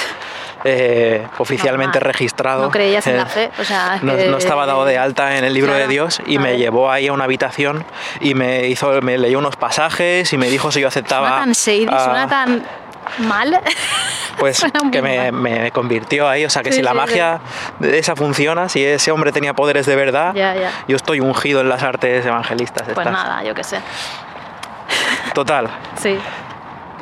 eh, 0.64 1.26
oficialmente 1.38 1.99
Normal. 1.99 2.12
registrado. 2.12 2.62
No 2.62 2.71
creías 2.71 3.07
en 3.07 3.14
Eh, 3.14 3.19
la 3.19 3.26
fe, 3.26 3.50
o 3.59 3.64
sea, 3.64 3.99
no, 4.02 4.16
que- 4.16 4.28
no 4.28 4.37
estaba 4.38 4.66
dado 4.66 4.85
de 4.85 4.99
alta 4.99 5.37
en 5.37 5.45
el 5.45 5.54
libro 5.54 5.73
de 5.75 5.88
Dios 5.88 6.21
y 6.26 6.38
me 6.38 6.57
llevó 6.59 6.90
ahí 6.90 7.09
a 7.09 7.12
una 7.12 7.25
habitación 7.25 7.85
y 8.21 8.35
me 8.35 8.66
hizo, 8.69 9.00
me 9.02 9.19
leyó 9.19 9.38
unos 9.38 9.57
pasajes 9.57 10.33
y 10.33 10.38
me 10.38 10.49
dijo 10.49 10.71
si 10.73 10.81
yo 10.81 10.88
aceptaba. 10.88 11.28
Suena 11.28 11.45
tan 11.45 11.52
shady, 11.52 11.87
a- 11.90 12.04
suena 12.04 12.28
tan 12.28 12.66
mal. 13.19 13.61
Pues 14.38 14.64
que 14.90 15.02
me, 15.02 15.71
convirtió 15.73 16.26
ahí, 16.28 16.45
o 16.47 16.50
sea 16.50 16.62
que 16.62 16.71
Sí, 16.73 16.78
si 16.78 16.83
la 16.83 16.92
sí, 16.92 16.97
magia 16.97 17.40
de 17.81 17.99
esa 17.99 18.16
funciona, 18.16 18.69
si 18.71 18.83
ese 18.85 19.12
hombre 19.12 19.31
tenía 19.31 19.52
poderes 19.52 19.85
de 19.87 19.95
verdad, 19.95 20.35
yo 20.88 20.97
estoy 20.97 21.21
ungido 21.21 21.61
en 21.61 21.69
las 21.69 21.83
artes 21.83 22.25
evangelistas. 22.25 22.85
Pues 22.85 22.97
estas. 23.07 23.12
nada, 23.12 23.45
yo 23.45 23.54
qué 23.54 23.62
sé. 23.62 23.78
Total, 25.35 25.69
Sí. 26.00 26.19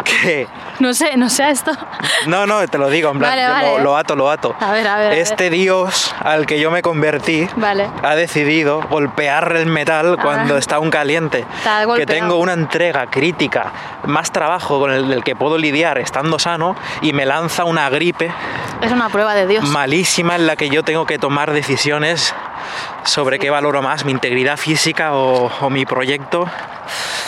Que 0.05 0.47
No 0.79 0.95
sé, 0.95 1.17
no 1.17 1.29
sé 1.29 1.51
esto. 1.51 1.73
no, 2.27 2.47
no, 2.47 2.67
te 2.69 2.79
lo 2.79 2.89
digo, 2.89 3.11
en 3.11 3.19
plan, 3.19 3.31
Vale, 3.33 3.43
yo 3.43 3.51
vale. 3.51 3.69
Lo, 3.79 3.79
lo 3.85 3.97
ato, 3.97 4.17
lo 4.17 4.31
ato. 4.31 4.55
A 4.61 4.73
ver, 4.73 4.87
a 4.87 4.97
ver, 4.97 5.07
a 5.07 5.11
ver. 5.11 5.19
Este 5.19 5.51
Dios 5.51 6.15
al 6.21 6.47
que 6.47 6.59
yo 6.61 6.71
me 6.71 6.83
convertí 6.83 7.49
Vale. 7.57 7.89
ha 8.03 8.15
decidido 8.15 8.83
golpear 8.89 9.55
el 9.57 9.67
metal 9.67 10.19
cuando 10.21 10.57
está 10.57 10.77
aún 10.77 10.91
caliente. 10.91 11.45
Te 11.63 11.69
ha 11.69 11.87
Que 11.97 12.07
tengo 12.07 12.37
una 12.37 12.53
entrega 12.53 13.07
crítica, 13.07 13.73
más 14.05 14.33
trabajo 14.33 14.79
con 14.81 14.91
el, 14.93 15.23
que 15.25 15.37
puedo 15.37 15.59
lidiar 15.59 15.99
estando 15.99 16.39
sano 16.39 16.77
y 17.03 17.13
me 17.13 17.27
lanza 17.27 17.65
una 17.65 17.89
gripe 17.91 18.33
Es 18.81 18.93
una 18.93 19.09
prueba 19.09 19.35
de 19.35 19.47
Dios. 19.47 19.65
malísima 19.65 20.37
en 20.37 20.47
la 20.47 20.57
que 20.57 20.69
yo 20.71 20.83
tengo 20.83 21.07
que 21.07 21.19
tomar 21.19 21.53
decisiones 21.53 22.35
sobre 23.05 23.39
qué 23.39 23.51
valoro 23.51 23.83
más, 23.83 24.05
mi 24.05 24.13
integridad 24.13 24.57
física 24.57 25.15
o, 25.15 25.51
o 25.61 25.71
mi 25.71 25.87
proyecto. 25.87 26.47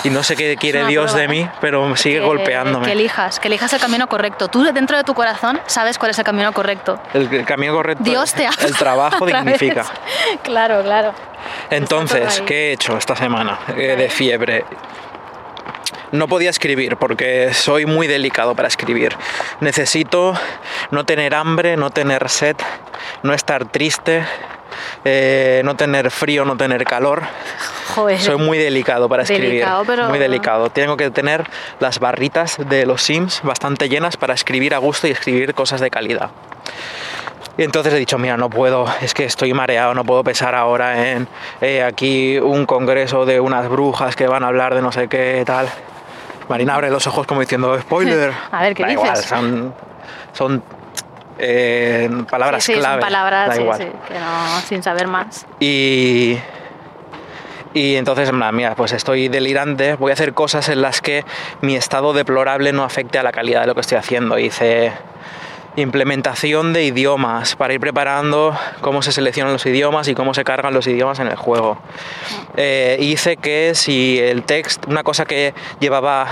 Y 0.05 0.11
no 0.11 0.23
sé 0.25 0.35
qué 0.35 0.57
quiere 0.57 0.85
Dios 0.87 1.13
prueba, 1.13 1.21
de 1.21 1.29
mí, 1.29 1.49
pero 1.61 1.97
sigue 1.97 2.19
Que- 2.19 2.25
golpeándome. 2.25 2.87
Que 2.87 2.93
elijas, 2.93 3.39
que 3.39 3.47
elijas 3.49 3.73
el 3.73 3.81
camino 3.81 4.09
correcto. 4.09 4.49
Tú 4.49 4.65
dentro 4.73 4.97
de 4.97 5.05
tu 5.05 5.15
corazón 5.15 5.61
sabes 5.67 5.99
cuál 5.99 6.11
es 6.11 6.19
el 6.19 6.25
camino 6.25 6.53
correcto. 6.53 7.01
El, 7.15 7.33
el 7.33 7.45
camino 7.45 7.73
correcto. 7.73 8.03
Dios 8.03 8.35
te 8.35 8.47
habla. 8.47 8.67
El 8.67 8.77
trabajo 8.77 9.25
dignifica. 9.27 9.85
Claro, 10.43 10.83
claro. 10.83 11.13
Entonces. 11.71 12.41
¿qué 12.47 12.71
he 12.71 12.73
hecho 12.73 12.97
esta 12.97 13.15
semana 13.15 13.59
eh, 13.77 13.95
de 13.97 14.09
fiebre? 14.11 14.65
No 16.11 16.29
podía 16.29 16.51
escribir 16.51 16.97
porque 16.97 17.55
soy 17.55 17.87
muy 17.87 18.07
delicado 18.07 18.55
para 18.55 18.69
escribir. 18.69 19.17
Necesito 19.61 20.35
no 20.91 21.05
tener 21.05 21.35
hambre, 21.35 21.77
no 21.77 21.91
tener 21.91 22.29
sed, 22.29 22.57
no 23.23 23.33
estar 23.33 23.65
triste, 23.67 24.25
eh, 25.05 25.63
no 25.65 25.77
tener 25.77 26.11
frío, 26.11 26.45
no 26.45 26.57
tener 26.57 26.85
calor. 26.85 27.23
Joder. 27.95 28.21
Soy 28.21 28.37
muy 28.37 28.59
delicado 28.59 29.09
para 29.09 29.23
escribir. 29.25 29.49
Delicado, 29.51 29.85
pero- 29.85 30.09
Muy 30.09 30.19
delicado. 30.19 30.71
Tengo 30.71 30.97
que 30.97 31.11
tener 31.11 31.45
las 31.81 31.99
barritas 31.99 32.57
de 32.69 32.87
los 32.87 33.03
Sims 33.03 33.41
bastante 33.43 33.89
llenas 33.89 34.17
para 34.17 34.35
escribir 34.35 34.75
a 34.75 34.79
gusto 34.79 35.07
y 35.07 35.11
escribir 35.11 35.55
cosas 35.55 35.81
de 35.81 35.91
calidad. 35.91 36.31
Y 37.59 37.65
entonces 37.65 37.93
he 37.93 37.99
dicho, 37.99 38.17
mira, 38.19 38.39
no 38.39 38.49
puedo, 38.49 38.87
es 39.03 39.13
que 39.13 39.25
estoy 39.25 39.53
mareado, 39.53 39.93
no 39.93 40.05
puedo 40.05 40.25
pensar 40.25 40.55
ahora 40.55 41.11
en 41.11 41.29
eh, 41.61 41.83
aquí 41.83 42.39
un 42.39 42.65
congreso 42.65 43.27
de 43.27 43.41
unas 43.41 43.69
brujas 43.69 44.17
que 44.17 44.27
van 44.27 44.43
a 44.43 44.49
hablar 44.49 44.75
de 44.75 44.81
no 44.81 44.91
sé 44.91 45.07
qué 45.09 45.43
tal. 45.45 45.69
Marina 46.49 46.75
abre 46.75 46.91
los 46.91 47.07
ojos 47.07 47.27
como 47.27 47.41
diciendo, 47.43 47.79
spoiler. 47.79 48.33
A 48.53 48.63
ver, 48.63 48.75
¿qué 48.75 48.83
da 48.85 48.89
dices? 48.89 49.05
Igual, 49.05 49.17
son, 49.23 49.75
son 50.33 50.63
eh, 51.39 52.09
palabras 52.31 52.65
sí, 52.65 52.73
sí, 52.75 52.79
clave. 52.79 52.95
son 52.95 53.09
palabras 53.09 53.49
da 53.49 53.55
sí, 53.55 53.63
igual. 53.63 53.79
sí, 53.79 53.87
que 54.09 54.15
no, 54.15 54.61
sin 54.67 54.83
saber 54.83 55.09
más. 55.09 55.47
Y, 55.61 56.39
y 57.75 57.97
entonces, 57.97 58.31
mira, 58.33 58.75
pues 58.75 58.93
estoy 58.93 59.29
delirante, 59.29 59.95
voy 59.95 60.11
a 60.11 60.15
hacer 60.15 60.35
cosas 60.35 60.69
en 60.69 60.83
las 60.83 61.01
que 61.01 61.25
mi 61.61 61.77
estado 61.77 62.13
deplorable 62.13 62.73
no 62.73 62.85
afecte 62.85 63.19
a 63.19 63.23
la 63.23 63.33
calidad 63.33 63.63
de 63.63 63.67
lo 63.67 63.75
que 63.75 63.81
estoy 63.81 63.99
haciendo. 63.99 64.39
Hice 64.39 64.93
implementación 65.77 66.73
de 66.75 66.85
idiomas 66.85 67.57
para 67.57 67.73
ir 67.73 67.81
preparando 67.81 68.55
cómo 68.83 69.01
se 69.01 69.11
seleccionan 69.11 69.55
los 69.55 69.65
idiomas 69.65 70.07
y 70.09 70.15
cómo 70.15 70.35
se 70.35 70.45
cargan 70.45 70.75
los 70.75 70.87
idiomas 70.87 71.19
en 71.19 71.29
el 71.29 71.37
juego. 71.37 71.79
Eh, 72.57 72.99
hice 73.01 73.39
que 73.39 73.75
si 73.75 74.19
el 74.19 74.43
texto, 74.43 74.91
una 74.91 75.03
cosa 75.03 75.25
que 75.25 75.55
llevaba 75.81 76.27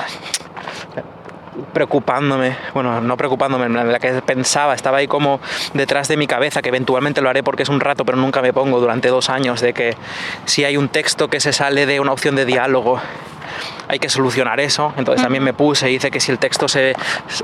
preocupándome, 1.72 2.56
bueno, 2.74 3.00
no 3.00 3.16
preocupándome, 3.16 3.66
en 3.66 3.92
la 3.92 3.98
que 3.98 4.12
pensaba, 4.22 4.74
estaba 4.74 4.98
ahí 4.98 5.06
como 5.06 5.40
detrás 5.74 6.08
de 6.08 6.16
mi 6.16 6.26
cabeza, 6.26 6.62
que 6.62 6.68
eventualmente 6.68 7.20
lo 7.20 7.28
haré 7.28 7.42
porque 7.42 7.62
es 7.62 7.68
un 7.68 7.80
rato, 7.80 8.04
pero 8.04 8.18
nunca 8.18 8.42
me 8.42 8.52
pongo 8.52 8.80
durante 8.80 9.08
dos 9.08 9.30
años, 9.30 9.60
de 9.60 9.72
que 9.72 9.96
si 10.44 10.64
hay 10.64 10.76
un 10.76 10.88
texto 10.88 11.28
que 11.28 11.40
se 11.40 11.52
sale 11.52 11.86
de 11.86 12.00
una 12.00 12.12
opción 12.12 12.36
de 12.36 12.44
diálogo, 12.44 13.00
hay 13.88 13.98
que 13.98 14.08
solucionar 14.08 14.60
eso. 14.60 14.92
Entonces 14.96 15.22
también 15.22 15.42
me 15.42 15.52
puse, 15.52 15.90
hice 15.90 16.10
que 16.10 16.20
si 16.20 16.30
el 16.30 16.38
texto 16.38 16.68
se, 16.68 16.94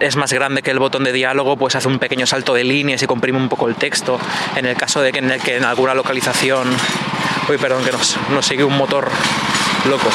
es 0.01 0.17
más 0.17 0.33
grande 0.33 0.63
que 0.63 0.71
el 0.71 0.79
botón 0.79 1.05
de 1.05 1.13
diálogo, 1.13 1.57
pues 1.57 1.75
hace 1.75 1.89
un 1.89 1.99
pequeño 1.99 2.27
salto 2.27 2.55
de 2.55 2.65
líneas 2.65 3.03
y 3.03 3.07
comprime 3.07 3.39
un 3.39 3.49
poco 3.49 3.69
el 3.69 3.75
texto. 3.75 4.19
En 4.55 4.67
el 4.67 4.77
caso 4.77 5.01
de 5.01 5.13
que 5.13 5.19
en, 5.19 5.31
el 5.31 5.41
que 5.41 5.57
en 5.57 5.65
alguna 5.65 5.95
localización, 5.95 6.69
uy, 7.49 7.59
perdón, 7.59 7.85
que 7.85 7.93
nos, 7.93 8.17
nos 8.31 8.47
sigue 8.47 8.65
un 8.65 8.77
motor 8.77 9.09
loco. 9.89 10.09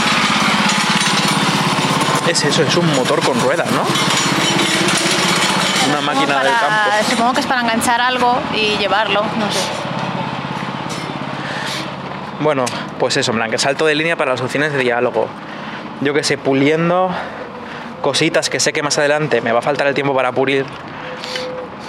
Es 2.32 2.46
eso, 2.46 2.64
es 2.64 2.78
un 2.78 2.86
motor 2.96 3.22
con 3.22 3.38
ruedas, 3.42 3.70
¿no? 3.72 3.82
Una 5.90 6.00
máquina 6.02 6.40
del 6.42 6.54
para- 6.54 6.60
campo. 6.60 7.10
Supongo 7.10 7.34
que 7.34 7.40
es 7.42 7.46
para 7.46 7.60
enganchar 7.62 8.00
algo 8.00 8.40
y 8.56 8.78
llevarlo, 8.78 9.22
no 9.38 9.52
sé. 9.52 9.60
Bueno, 12.40 12.64
pues 13.00 13.18
eso, 13.18 13.32
en 13.32 13.38
plan, 13.38 13.52
que 13.52 13.58
salto 13.58 13.86
de 13.86 13.96
línea 13.96 14.16
para 14.16 14.32
las 14.32 14.42
opciones 14.42 14.72
de 14.72 14.80
diálogo. 14.80 15.28
Yo 16.00 16.14
que 16.14 16.24
sé, 16.24 16.38
puliendo 16.38 17.12
cositas 18.02 18.50
que 18.50 18.60
sé 18.62 18.72
que 18.72 18.82
más 18.82 18.98
adelante 18.98 19.42
me 19.42 19.52
va 19.52 19.60
a 19.60 19.62
faltar 19.62 19.88
el 19.88 19.94
tiempo 19.94 20.16
para 20.16 20.32
pulir. 20.32 20.66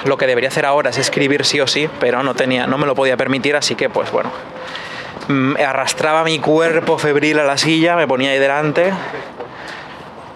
Lo 0.05 0.17
que 0.17 0.27
debería 0.27 0.49
hacer 0.49 0.67
ahora 0.67 0.91
es 0.91 0.99
escribir 0.99 1.45
sí 1.45 1.61
o 1.61 1.69
sí, 1.69 1.89
pero 2.01 2.25
no 2.25 2.35
tenía, 2.35 2.67
no 2.67 2.79
me 2.79 2.87
lo 2.87 2.97
podía 2.97 3.17
permitir, 3.17 3.55
así 3.55 3.77
que 3.77 3.89
pues 3.89 4.11
bueno. 4.11 4.31
Mm, 5.29 5.55
Arrastraba 5.65 6.25
mi 6.25 6.41
cuerpo 6.41 6.99
febril 6.99 7.39
a 7.39 7.45
la 7.45 7.57
silla, 7.57 7.95
me 7.95 8.09
ponía 8.09 8.33
ahí 8.33 8.39
delante 8.41 8.93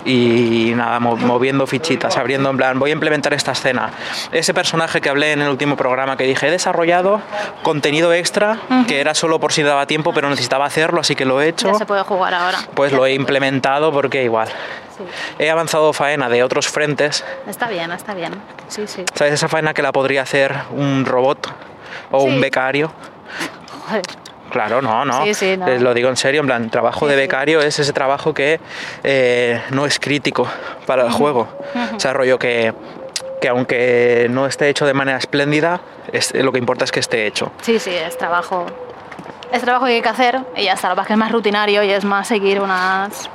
y 0.06 0.72
nada, 0.76 1.00
mo- 1.00 1.16
moviendo 1.16 1.66
fichitas, 1.66 2.16
abriendo 2.16 2.48
en 2.48 2.56
plan, 2.56 2.78
voy 2.78 2.90
a 2.90 2.92
implementar 2.92 3.34
esta 3.34 3.52
escena. 3.52 3.90
Ese 4.32 4.54
personaje 4.54 5.00
que 5.00 5.08
hablé 5.10 5.32
en 5.32 5.42
el 5.42 5.48
último 5.48 5.76
programa 5.76 6.16
que 6.16 6.24
dije, 6.24 6.46
he 6.46 6.50
desarrollado 6.50 7.20
contenido 7.62 8.12
extra 8.14 8.58
que 8.86 9.00
era 9.00 9.14
solo 9.14 9.40
por 9.40 9.52
si 9.52 9.62
daba 9.62 9.86
tiempo, 9.86 10.12
pero 10.14 10.30
necesitaba 10.30 10.64
hacerlo, 10.64 11.00
así 11.00 11.16
que 11.16 11.24
lo 11.24 11.40
he 11.40 11.48
hecho. 11.48 11.72
Ya 11.72 11.74
se 11.78 11.86
puede 11.86 12.02
jugar 12.02 12.32
ahora. 12.34 12.58
Pues 12.74 12.92
lo 12.92 13.04
he 13.04 13.14
implementado 13.14 13.92
porque 13.92 14.22
igual. 14.22 14.48
Sí. 14.96 15.04
He 15.38 15.50
avanzado 15.50 15.92
faena 15.92 16.28
de 16.28 16.42
otros 16.42 16.68
frentes. 16.68 17.24
Está 17.46 17.68
bien, 17.68 17.90
está 17.92 18.14
bien. 18.14 18.32
Sí, 18.68 18.86
sí. 18.86 19.04
¿Sabes 19.14 19.34
esa 19.34 19.48
faena 19.48 19.74
que 19.74 19.82
la 19.82 19.92
podría 19.92 20.22
hacer 20.22 20.54
un 20.70 21.04
robot 21.04 21.52
o 22.12 22.20
Sí. 22.20 22.26
un 22.28 22.40
becario? 22.40 22.92
Joder. 23.88 24.02
Claro, 24.56 24.80
no, 24.82 25.04
no. 25.04 25.24
Sí, 25.24 25.34
sí, 25.34 25.56
no. 25.56 25.66
Eh, 25.68 25.78
Lo 25.80 25.92
digo 25.92 26.08
en 26.08 26.16
serio, 26.16 26.40
en 26.40 26.46
plan, 26.46 26.70
trabajo 26.70 27.00
Sí, 27.00 27.06
de 27.06 27.12
sí. 27.12 27.20
becario 27.20 27.60
es 27.60 27.78
ese 27.78 27.92
trabajo 27.92 28.32
que 28.32 28.58
eh, 29.04 29.60
no 29.70 29.84
es 29.86 29.98
crítico 29.98 30.48
para 30.86 31.04
el 31.04 31.10
juego. 31.12 31.48
O 31.94 32.00
sea, 32.00 32.12
rollo 32.14 32.38
que, 32.38 32.72
que 33.40 33.48
aunque 33.48 34.28
no 34.30 34.46
esté 34.46 34.68
hecho 34.70 34.86
de 34.86 34.94
manera 34.94 35.18
espléndida, 35.18 35.80
es- 36.12 36.34
lo 36.34 36.52
que 36.52 36.58
importa 36.58 36.84
es 36.84 36.92
que 36.92 37.00
esté 37.00 37.26
hecho. 37.26 37.52
Sí, 37.60 37.78
sí, 37.78 37.94
es 37.94 38.16
trabajo. 38.16 38.64
Es 39.52 39.62
trabajo 39.62 39.86
que 39.86 39.92
hay 39.92 40.02
que 40.02 40.08
hacer 40.08 40.40
y 40.56 40.64
ya 40.64 40.72
está. 40.72 40.94
Lo 40.94 41.04
que 41.04 41.12
es 41.12 41.18
más 41.18 41.30
rutinario 41.30 41.82
y 41.82 41.90
es 41.90 42.04
más 42.04 42.26
seguir 42.26 42.60
unas. 42.60 43.28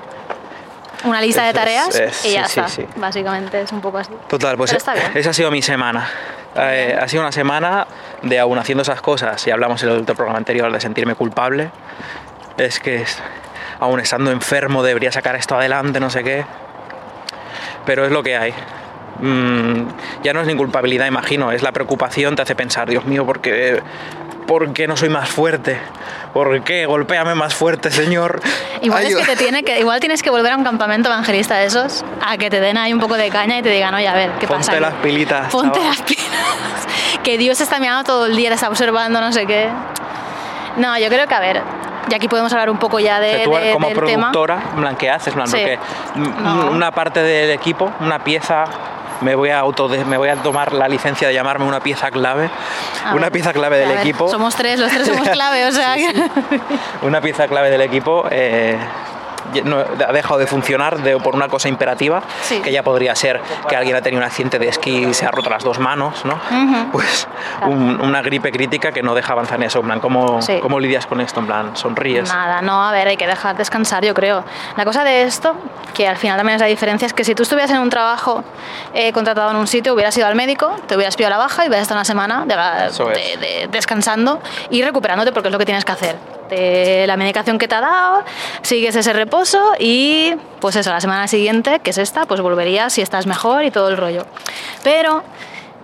Una 1.04 1.20
lista 1.22 1.44
de 1.44 1.50
Es- 1.50 1.56
tareas 1.56 1.96
es- 2.00 2.26
y 2.26 2.34
ya 2.34 2.46
sí, 2.46 2.54
sí, 2.54 2.60
está. 2.60 2.68
sí. 2.68 2.86
Básicamente 2.96 3.62
es 3.62 3.72
un 3.72 3.82
poco 3.82 3.98
así. 4.00 4.12
Total, 4.28 4.56
pues 4.58 4.72
Pero 4.72 4.78
está 4.80 4.94
bien. 4.94 5.12
esa 5.16 5.30
ha 5.30 5.34
sido 5.34 5.50
mi 5.52 5.62
semana. 5.62 6.08
Eh, 6.56 6.98
ha 7.00 7.08
sido 7.08 7.24
una 7.24 7.32
semana 7.32 7.88
de 8.22 8.40
aún 8.40 8.58
haciendo 8.58 8.82
esas 8.82 9.02
cosas, 9.02 9.46
y 9.48 9.52
hablamos 9.52 9.82
en 9.84 9.90
el 9.90 10.00
otro 10.00 10.16
programa 10.16 10.38
anterior 10.38 10.72
de 10.72 10.80
sentirme 10.80 11.16
culpable. 11.16 11.72
Es 12.58 12.80
que 12.80 13.04
aún 13.80 14.00
estando 14.00 14.32
enfermo 14.32 14.84
debería 14.84 15.12
sacar 15.12 15.36
esto 15.36 15.56
adelante, 15.56 16.00
no 16.00 16.10
sé 16.10 16.24
qué. 16.24 16.46
Pero 17.86 18.06
es 18.06 18.12
lo 18.12 18.22
que 18.22 18.36
hay. 18.36 18.54
Mm, 19.20 19.88
ya 20.24 20.34
no 20.34 20.42
es 20.42 20.48
ni 20.48 20.56
culpabilidad, 20.56 21.06
imagino, 21.06 21.52
es 21.52 21.62
la 21.62 21.72
preocupación, 21.72 22.36
te 22.36 22.42
hace 22.42 22.56
pensar, 22.56 22.90
Dios 22.90 23.06
mío, 23.06 23.26
¿por 23.26 23.40
qué, 24.42 24.48
por 24.48 24.74
qué 24.74 24.88
no 24.88 24.98
soy 24.98 25.10
más 25.10 25.30
fuerte? 25.30 25.80
¿Por 26.34 26.64
qué? 26.64 26.86
Golpéame 26.86 27.36
más 27.36 27.54
fuerte, 27.54 27.92
Señor. 27.92 28.42
Igual 28.82 29.06
es 29.06 29.16
que 29.16 29.24
te 29.26 29.36
tiene 29.36 29.64
que, 29.64 29.80
igual 29.80 30.00
tienes 30.00 30.24
que 30.24 30.30
volver 30.30 30.54
a 30.54 30.58
un 30.58 30.64
campamento 30.64 31.10
evangelista 31.10 31.56
de 31.56 31.66
esos, 31.66 32.06
a 32.26 32.38
que 32.38 32.50
te 32.50 32.60
den 32.62 32.78
ahí 32.78 32.94
un 32.94 33.00
poco 33.00 33.16
de 33.16 33.30
caña 33.30 33.58
y 33.58 33.62
te 33.62 33.70
digan, 33.70 33.94
oye, 33.94 34.08
a 34.08 34.14
ver, 34.14 34.32
¿qué 34.40 34.48
Ponte 34.48 34.60
pasa? 34.66 34.72
aquí?". 34.74 34.82
las 34.82 34.94
pilitas. 34.96 35.52
Ponte 35.52 35.78
chaval. 35.80 35.90
las 35.90 36.02
pilas. 36.04 36.26
que 37.24 37.38
Dios 37.38 37.60
está 37.60 37.80
mirando 37.80 38.04
todo 38.06 38.26
el 38.28 38.36
día, 38.36 38.50
te 38.50 38.56
está 38.56 38.70
observando, 38.70 39.20
no 39.20 39.32
sé 39.34 39.46
qué. 39.46 39.70
No, 40.78 40.98
yo 40.98 41.10
creo 41.10 41.28
que, 41.28 41.36
a 41.36 41.40
ver, 41.42 41.62
y 42.10 42.14
aquí 42.14 42.28
podemos 42.30 42.52
hablar 42.54 42.70
un 42.70 42.78
poco 42.78 43.00
ya 43.00 43.18
O 43.18 43.22
sea, 43.22 43.38
de, 43.38 43.44
tú 43.44 43.52
de- 43.54 43.74
como 43.74 43.88
del 43.90 43.98
tema. 44.06 44.32
productora, 44.32 44.62
plan, 44.78 44.96
¿qué 44.96 45.10
haces? 45.10 45.34
Sí. 45.34 45.40
porque 45.52 45.80
No. 46.16 46.72
una 46.72 46.92
parte 46.92 47.22
del 47.22 47.52
equipo, 47.52 47.92
una 48.00 48.20
pieza, 48.24 48.64
me 49.22 49.36
voy 49.36 49.50
a 49.50 49.60
auto 49.60 49.88
me 49.90 50.18
voy 50.18 50.30
a 50.30 50.36
tomar 50.38 50.74
la 50.74 50.88
licencia 50.88 51.28
de 51.28 51.34
llamarme 51.34 51.66
una 51.66 51.80
pieza 51.80 52.12
clave, 52.12 52.50
A 53.06 53.12
una 53.14 53.24
ver, 53.24 53.32
pieza 53.32 53.54
clave 53.54 53.78
del 53.78 53.90
ver, 53.90 53.98
equipo, 54.00 54.28
Somos 54.30 54.56
tres, 54.56 54.80
los 54.80 54.92
tres 54.92 55.08
somos 55.08 55.30
clave, 55.30 55.66
o 55.66 55.72
sea 55.72 55.96
que- 55.96 56.14
una 57.04 57.22
pieza 57.22 57.48
clave 57.48 57.70
del 57.70 57.82
equipo. 57.82 58.26
eh, 58.32 58.78
no- 59.64 59.80
ha 59.80 60.12
dejado 60.14 60.40
de 60.40 60.48
funcionar 60.48 61.00
de- 61.02 61.18
por 61.18 61.36
una 61.36 61.48
cosa 61.48 61.68
imperativa, 61.70 62.22
Sí. 62.44 62.60
que 62.62 62.72
ya 62.72 62.84
podría 62.84 63.16
ser 63.16 63.42
que 63.68 63.76
alguien 63.76 63.96
ha 63.96 64.02
tenido 64.02 64.20
un 64.20 64.26
accidente 64.26 64.60
de 64.60 64.68
esquí 64.70 65.06
y 65.06 65.14
se 65.14 65.26
ha 65.26 65.32
roto 65.32 65.50
las 65.50 65.64
dos 65.64 65.80
manos, 65.80 66.24
¿no? 66.26 66.40
Pues 66.92 67.28
un- 67.68 68.00
una 68.02 68.22
gripe 68.22 68.52
crítica 68.52 68.92
que 68.92 69.04
no 69.04 69.14
deja 69.14 69.34
avanzar 69.34 69.58
en 69.60 69.64
eso. 69.64 69.80
En 69.80 69.86
plan, 69.86 70.00
¿cómo, 70.00 70.42
Sí. 70.42 70.60
¿cómo 70.62 70.80
lidias 70.80 71.06
con 71.06 71.22
esto? 71.22 71.40
En 71.40 71.48
plan, 71.48 71.76
sonríes. 71.76 72.30
Nada, 72.30 72.62
no, 72.62 72.84
a 72.84 72.92
ver, 72.92 73.08
hay 73.08 73.18
que 73.18 73.28
dejar 73.28 73.56
descansar, 73.58 74.04
yo 74.06 74.14
creo. 74.14 74.44
La 74.78 74.86
cosa 74.86 75.04
de 75.04 75.24
esto, 75.24 75.56
que 75.94 76.08
al 76.08 76.18
final 76.18 76.38
también 76.38 76.56
es 76.56 76.62
la 76.62 76.68
diferencia, 76.68 77.06
es 77.06 77.14
que 77.14 77.24
si 77.24 77.36
tú 77.36 77.44
estuvieras 77.44 77.72
en 77.72 77.80
un 77.80 77.90
trabajo 77.90 78.44
eh, 78.94 79.12
contratado 79.14 79.52
en 79.52 79.58
un 79.58 79.68
sitio, 79.68 79.94
hubieras 79.94 80.16
ido 80.18 80.28
al 80.28 80.36
médico, 80.36 80.76
te 80.88 80.96
hubieras 80.96 81.16
pillado 81.16 81.32
la 81.32 81.38
baja 81.38 81.64
y 81.64 81.68
hubieras 81.68 81.84
estado 81.84 82.00
una 82.00 82.06
semana 82.06 82.44
de, 82.46 82.56
la- 82.56 82.88
Eso 82.88 83.10
es. 83.12 83.18
de- 83.18 83.38
de- 83.38 83.68
descansando 83.72 84.40
y 84.70 84.82
recuperándote, 84.84 85.32
porque 85.32 85.48
es 85.48 85.52
lo 85.52 85.58
que 85.60 85.66
tienes 85.66 85.86
que 85.86 85.92
hacer. 85.92 86.16
La 86.52 87.18
medicación 87.18 87.58
que 87.58 87.68
te 87.68 87.76
ha 87.76 87.82
dado, 87.82 88.24
sigues 88.62 88.96
ese 88.96 89.14
reposo 89.14 89.74
y 89.80 90.34
pues 90.60 90.76
eso, 90.76 90.92
la 90.92 91.02
semana 91.02 91.28
siguiente, 91.28 91.80
que 91.80 91.92
es 91.92 91.98
esta, 91.98 92.26
pues 92.26 92.42
volverías 92.42 92.94
si 92.94 93.02
estás 93.02 93.26
mejor 93.26 93.64
y 93.64 93.72
todo 93.72 93.90
el 93.90 93.98
rollo. 93.98 94.26
Pero 94.84 95.24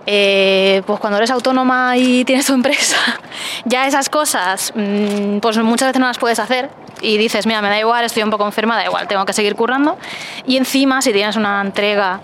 eh, 0.06 0.82
pues 0.86 1.00
cuando 1.00 1.18
eres 1.18 1.30
autónoma 1.30 1.96
y 1.96 2.24
tienes 2.24 2.46
tu 2.46 2.54
empresa, 2.54 2.96
ya 3.66 3.86
esas 3.86 4.08
cosas, 4.08 4.72
mm, 4.74 5.38
pues 5.38 5.58
muchas 5.58 5.88
veces 5.88 6.00
no 6.00 6.06
las 6.06 6.18
puedes 6.18 6.38
hacer 6.38 6.70
y 7.02 7.18
dices, 7.18 7.46
mira, 7.46 7.60
me 7.60 7.68
da 7.68 7.78
igual, 7.78 8.04
estoy 8.04 8.22
un 8.22 8.30
poco 8.30 8.46
enferma, 8.46 8.76
da 8.76 8.84
igual, 8.84 9.06
tengo 9.06 9.24
que 9.26 9.32
seguir 9.32 9.54
currando. 9.54 9.98
Y 10.46 10.56
encima, 10.56 11.02
si 11.02 11.12
tienes 11.12 11.36
una 11.36 11.60
entrega, 11.60 12.20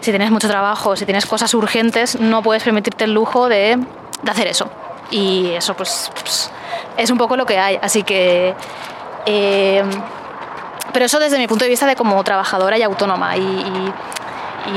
si 0.00 0.12
tienes 0.12 0.30
mucho 0.30 0.48
trabajo, 0.48 0.96
si 0.96 1.04
tienes 1.04 1.26
cosas 1.26 1.52
urgentes, 1.52 2.18
no 2.18 2.42
puedes 2.42 2.62
permitirte 2.62 3.04
el 3.04 3.12
lujo 3.12 3.48
de, 3.48 3.78
de 4.22 4.30
hacer 4.30 4.46
eso. 4.46 4.70
Y 5.10 5.50
eso, 5.50 5.74
pues, 5.74 6.10
pues, 6.18 6.50
es 6.96 7.10
un 7.10 7.18
poco 7.18 7.36
lo 7.36 7.46
que 7.46 7.58
hay. 7.58 7.78
Así 7.82 8.02
que... 8.02 8.54
eh, 9.26 9.82
pero 10.92 11.04
eso 11.04 11.18
desde 11.18 11.36
mi 11.38 11.46
punto 11.46 11.64
de 11.64 11.68
vista 11.70 11.86
de 11.86 11.94
como 11.96 12.22
trabajadora 12.24 12.78
y 12.78 12.82
autónoma 12.82 13.36
y, 13.36 13.40
y- 13.42 13.92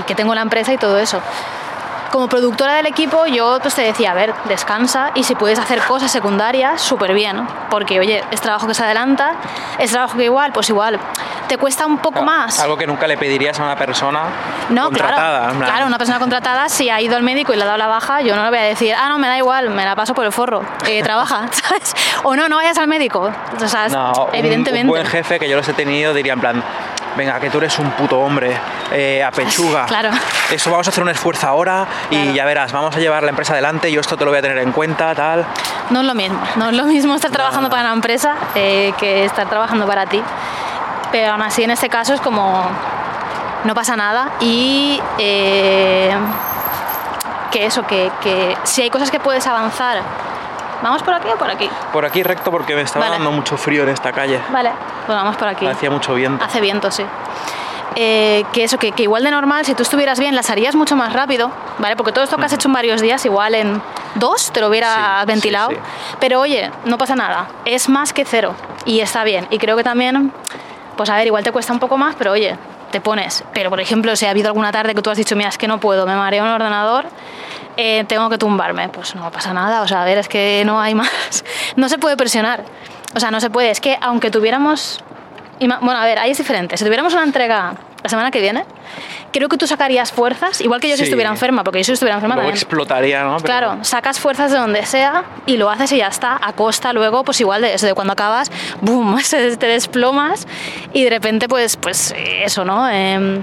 que 0.06 0.14
tengo 0.16 0.36
la 0.36 0.42
empresa 0.42 0.72
y 0.74 0.78
todo 0.78 0.98
eso. 1.00 1.20
Como 2.12 2.28
productora 2.28 2.74
del 2.76 2.88
equipo, 2.88 3.26
yo 3.28 3.60
pues 3.62 3.74
te 3.76 3.82
decía, 3.84 4.12
a 4.12 4.14
ver, 4.16 4.34
descansa 4.46 5.12
y 5.16 5.24
si 5.24 5.36
puedes 5.36 5.58
hacer 5.60 5.80
cosas 5.84 6.12
secundarias, 6.12 6.82
súper 6.82 7.14
bien, 7.14 7.48
porque 7.70 8.00
oye, 8.00 8.24
es 8.32 8.42
trabajo 8.42 8.68
que 8.68 8.74
se 8.74 8.84
adelanta, 8.84 9.34
es 9.78 9.92
trabajo 9.92 10.18
que 10.18 10.26
igual, 10.26 10.52
pues 10.52 10.70
igual, 10.70 11.00
te 11.50 11.58
cuesta 11.58 11.86
un 11.86 11.98
poco 11.98 12.22
más. 12.22 12.58
Algo 12.62 12.78
que 12.78 12.88
nunca 12.88 13.06
le 13.08 13.18
pedirías 13.18 13.60
a 13.60 13.64
una 13.64 13.76
persona 13.76 14.22
No, 14.70 14.86
contratada. 14.86 15.52
claro, 15.52 15.88
una 15.88 15.98
persona 15.98 16.20
contratada, 16.20 16.70
si 16.70 16.90
ha 16.90 17.02
ido 17.02 17.18
al 17.18 17.24
médico 17.24 17.52
y 17.52 17.58
le 17.58 17.64
ha 17.64 17.66
dado 17.66 17.78
la 17.78 17.88
baja, 17.88 18.22
yo 18.22 18.36
no 18.38 18.44
le 18.44 18.50
voy 18.50 18.60
a 18.60 18.64
decir, 18.64 18.94
ah, 18.98 19.10
no, 19.10 19.18
me 19.20 19.28
da 19.28 19.38
igual, 19.38 19.70
me 19.72 19.84
la 19.84 19.96
paso 19.98 20.14
por 20.14 20.24
el 20.26 20.32
forro, 20.32 20.62
eh, 20.88 21.04
trabaja, 21.04 21.48
¿sabes? 21.52 21.94
O 22.24 22.36
no, 22.36 22.48
no 22.48 22.56
vayas 22.58 22.78
al 22.78 22.88
médico. 22.88 23.30
O 23.62 23.68
sea, 23.68 23.90
No, 23.90 24.30
evidentemente. 24.32 24.84
Un, 24.84 24.90
buen 24.90 25.06
jefe 25.06 25.40
que 25.40 25.50
yo 25.50 25.58
los 25.58 25.68
he 25.68 25.74
tenido 25.74 26.14
diría 26.14 26.34
en 26.34 26.40
plan, 26.40 26.64
venga, 27.18 27.40
que 27.40 27.50
tú 27.50 27.58
eres 27.58 27.78
un 27.80 27.90
puto 27.92 28.20
hombre, 28.20 28.56
eh, 28.92 29.24
a 29.24 29.32
pechuga. 29.32 29.86
Claro. 29.90 30.12
Eso 30.52 30.70
vamos 30.72 30.88
a 30.88 30.92
hacer 30.92 31.04
un 31.04 31.10
esfuerzo 31.10 31.48
ahora 31.48 31.86
y 32.12 32.16
Claro. 32.16 32.32
ya 32.34 32.46
verás, 32.46 32.72
vamos 32.72 32.96
a 32.96 33.00
llevar 33.00 33.24
la 33.24 33.30
empresa 33.30 33.54
adelante, 33.54 33.92
yo 33.92 34.02
esto 34.02 34.16
te 34.18 34.24
lo 34.24 34.32
voy 34.32 34.38
a 34.40 34.42
tener 34.44 34.60
en 34.60 34.72
cuenta, 34.72 35.14
tal. 35.16 35.46
No 35.90 36.02
es 36.02 36.06
lo 36.06 36.14
mismo, 36.14 36.40
no 36.58 36.70
es 36.70 36.76
lo 36.76 36.84
mismo 36.86 37.16
estar 37.16 37.32
trabajando 37.32 37.70
para 37.70 37.82
una 37.84 37.94
empresa 37.94 38.36
eh, 38.56 38.94
que 39.00 39.26
estar 39.26 39.48
trabajando 39.50 39.88
para 39.88 40.06
ti. 40.06 40.22
Pero 41.12 41.32
aún 41.34 41.42
así 41.42 41.64
en 41.64 41.72
este 41.72 41.90
caso 41.90 42.14
es 42.14 42.22
como 42.22 42.64
no 43.64 43.74
pasa 43.74 43.96
nada 43.96 44.30
y 44.40 45.02
eh, 45.18 46.16
que 47.52 47.66
eso, 47.66 47.86
que, 47.86 48.12
que 48.22 48.56
si 48.64 48.82
hay 48.84 48.90
cosas 48.90 49.10
que 49.12 49.20
puedes 49.20 49.46
avanzar, 49.48 50.00
¿vamos 50.84 51.02
por 51.04 51.14
aquí 51.16 51.28
o 51.34 51.38
por 51.38 51.50
aquí? 51.50 51.70
Por 51.92 52.06
aquí 52.06 52.22
recto 52.24 52.52
porque 52.52 52.76
me 52.76 52.82
estaba 52.82 53.06
Vale. 53.06 53.18
dando 53.18 53.32
mucho 53.32 53.58
frío 53.58 53.84
en 53.84 53.90
esta 53.90 54.12
calle. 54.12 54.40
Vale, 54.52 54.72
pues 55.06 55.18
vamos 55.18 55.36
por 55.36 55.48
aquí. 55.48 55.66
Hacía 55.66 55.90
mucho 55.90 56.14
viento. 56.14 56.44
Hace 56.46 56.62
viento, 56.62 56.92
sí. 56.92 57.04
Eh, 57.96 58.46
que 58.54 58.64
eso, 58.64 58.78
que, 58.78 58.92
que 58.92 59.04
igual 59.04 59.24
de 59.24 59.32
normal, 59.32 59.66
si 59.66 59.74
tú 59.74 59.82
estuvieras 59.82 60.20
bien, 60.20 60.36
las 60.36 60.50
harías 60.52 60.76
mucho 60.76 60.96
más 60.96 61.12
rápido, 61.12 61.52
¿vale? 61.80 61.96
Porque 61.96 62.12
todo 62.12 62.24
esto 62.24 62.38
que 62.38 62.46
has 62.46 62.54
hecho 62.54 62.68
en 62.70 62.74
varios 62.74 63.02
días, 63.02 63.26
igual 63.26 63.56
en 63.56 63.82
dos 64.16 64.52
te 64.52 64.62
lo 64.62 64.68
hubiera 64.68 65.22
Sí, 65.22 65.26
ventilado. 65.26 65.70
sí, 65.72 65.76
sí. 65.76 66.16
Pero 66.20 66.40
oye, 66.40 66.72
no 66.86 67.00
pasa 67.00 67.16
nada, 67.16 67.48
es 67.66 67.90
más 67.90 68.14
que 68.14 68.26
cero 68.26 68.54
y 68.86 69.00
está 69.00 69.24
bien. 69.24 69.48
Y 69.50 69.58
creo 69.58 69.76
que 69.76 69.84
también, 69.84 70.32
pues 71.00 71.10
a 71.10 71.16
ver, 71.16 71.28
igual 71.28 71.46
te 71.46 71.54
cuesta 71.54 71.72
un 71.72 71.80
poco 71.80 71.98
más, 71.98 72.16
pero 72.18 72.34
oye, 72.34 72.58
te 72.92 73.00
pones. 73.00 73.46
Pero 73.54 73.70
por 73.70 73.80
ejemplo, 73.80 74.14
si 74.18 74.26
ha 74.26 74.32
habido 74.32 74.50
alguna 74.50 74.70
tarde 74.74 74.94
que 74.94 75.02
tú 75.02 75.10
has 75.10 75.18
dicho, 75.18 75.34
mira, 75.38 75.48
es 75.48 75.58
que 75.58 75.66
no 75.66 75.80
puedo, 75.80 76.06
me 76.06 76.14
mareo 76.14 76.44
en 76.44 76.50
el 76.50 76.56
ordenador, 76.56 77.06
eh, 77.78 78.04
tengo 78.10 78.30
que 78.30 78.38
tumbarme, 78.38 78.90
pues 78.90 79.16
no 79.16 79.32
pasa 79.32 79.54
nada, 79.54 79.82
o 79.82 79.88
sea, 79.88 80.02
a 80.02 80.06
ver, 80.06 80.18
es 80.18 80.28
que 80.28 80.62
no 80.66 80.82
hay 80.82 80.96
más. 80.96 81.46
No 81.78 81.88
se 81.88 82.00
puede 82.00 82.18
presionar. 82.18 82.66
O 83.16 83.20
sea, 83.22 83.32
no 83.32 83.40
se 83.40 83.50
puede, 83.50 83.70
es 83.70 83.80
que 83.80 83.98
aunque 84.02 84.30
tuviéramos 84.30 85.02
Bueno, 85.62 85.98
a 85.98 86.04
ver, 86.04 86.20
ahí 86.20 86.32
es 86.32 86.38
diferente. 86.38 86.76
Si 86.76 86.84
tuviéramos 86.84 87.14
una 87.14 87.24
entrega 87.24 87.76
la 88.04 88.10
semana 88.10 88.32
que 88.32 88.40
viene, 88.42 88.64
creo 89.34 89.50
que 89.50 89.58
tú 89.58 89.68
sacarías 89.68 90.12
fuerzas, 90.12 90.62
igual 90.62 90.80
que 90.80 90.88
yo 90.90 90.94
si 90.96 91.00
Sí. 91.00 91.04
estuviera 91.06 91.30
enferma, 91.30 91.64
porque 91.64 91.80
yo 91.80 91.84
si 91.84 91.92
estuviera 91.94 92.16
enferma 92.16 92.36
Luego 92.36 92.48
también. 92.50 92.62
explotaría, 92.64 93.24
¿no? 93.24 93.38
Pero- 93.38 93.44
Claro, 93.46 93.78
sacas 93.84 94.20
fuerzas 94.20 94.52
de 94.52 94.58
donde 94.58 94.86
sea 94.86 95.24
y 95.46 95.58
lo 95.58 95.70
haces 95.70 95.92
y 95.92 95.98
ya 95.98 96.08
está. 96.08 96.40
A 96.42 96.54
costa 96.54 96.94
luego, 96.94 97.24
pues 97.24 97.40
igual 97.42 97.62
de 97.62 97.74
eso, 97.74 97.86
de 97.86 97.94
cuando 97.94 98.14
acabas, 98.14 98.52
boom, 98.82 99.18
te 99.60 99.68
desplomas 99.68 100.48
y 100.94 101.04
de 101.04 101.10
repente, 101.10 101.48
pues, 101.48 101.76
pues 101.78 102.12
eh, 102.12 102.44
eso, 102.46 102.64
¿no? 102.66 102.88
Em, 102.90 103.42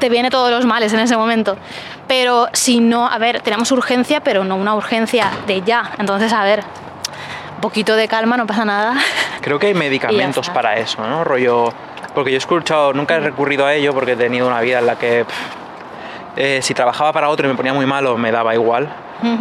te 0.00 0.08
viene 0.08 0.30
todos 0.30 0.50
los 0.50 0.66
males 0.66 0.92
en 0.92 1.00
ese 1.00 1.16
momento. 1.16 1.56
Pero 2.08 2.48
si 2.52 2.80
no, 2.80 3.06
a 3.08 3.18
ver, 3.18 3.40
tenemos 3.40 3.70
urgencia, 3.72 4.20
pero 4.20 4.44
no 4.44 4.56
una 4.56 4.74
urgencia 4.74 5.30
de 5.46 5.62
ya. 5.62 5.92
Entonces, 5.98 6.32
a 6.32 6.44
ver, 6.44 6.62
un 7.54 7.60
poquito 7.60 7.96
de 7.96 8.06
calma, 8.06 8.36
no 8.36 8.46
pasa 8.46 8.64
nada. 8.64 8.94
Creo 9.40 9.58
que 9.58 9.68
hay 9.68 9.74
medicamentos 9.86 10.50
para 10.50 10.76
eso, 10.76 11.06
¿no? 11.06 11.24
Rollo. 11.24 11.72
Porque 12.16 12.30
yo 12.32 12.36
he 12.36 12.38
escuchado, 12.38 12.92
nunca 12.94 13.14
he 13.14 13.20
recurrido 13.20 13.64
a 13.66 13.74
ello 13.74 13.92
porque 13.94 14.12
he 14.12 14.16
tenido 14.16 14.48
una 14.48 14.60
vida 14.62 14.78
en 14.80 14.86
la 14.86 14.96
que 14.96 15.24
pff, 15.24 15.36
eh, 16.38 16.60
si 16.62 16.72
trabajaba 16.74 17.12
para 17.12 17.28
otro 17.28 17.46
y 17.46 17.50
me 17.50 17.54
ponía 17.56 17.72
muy 17.74 17.86
malo, 17.86 18.16
me 18.18 18.32
daba 18.32 18.54
igual. 18.54 18.88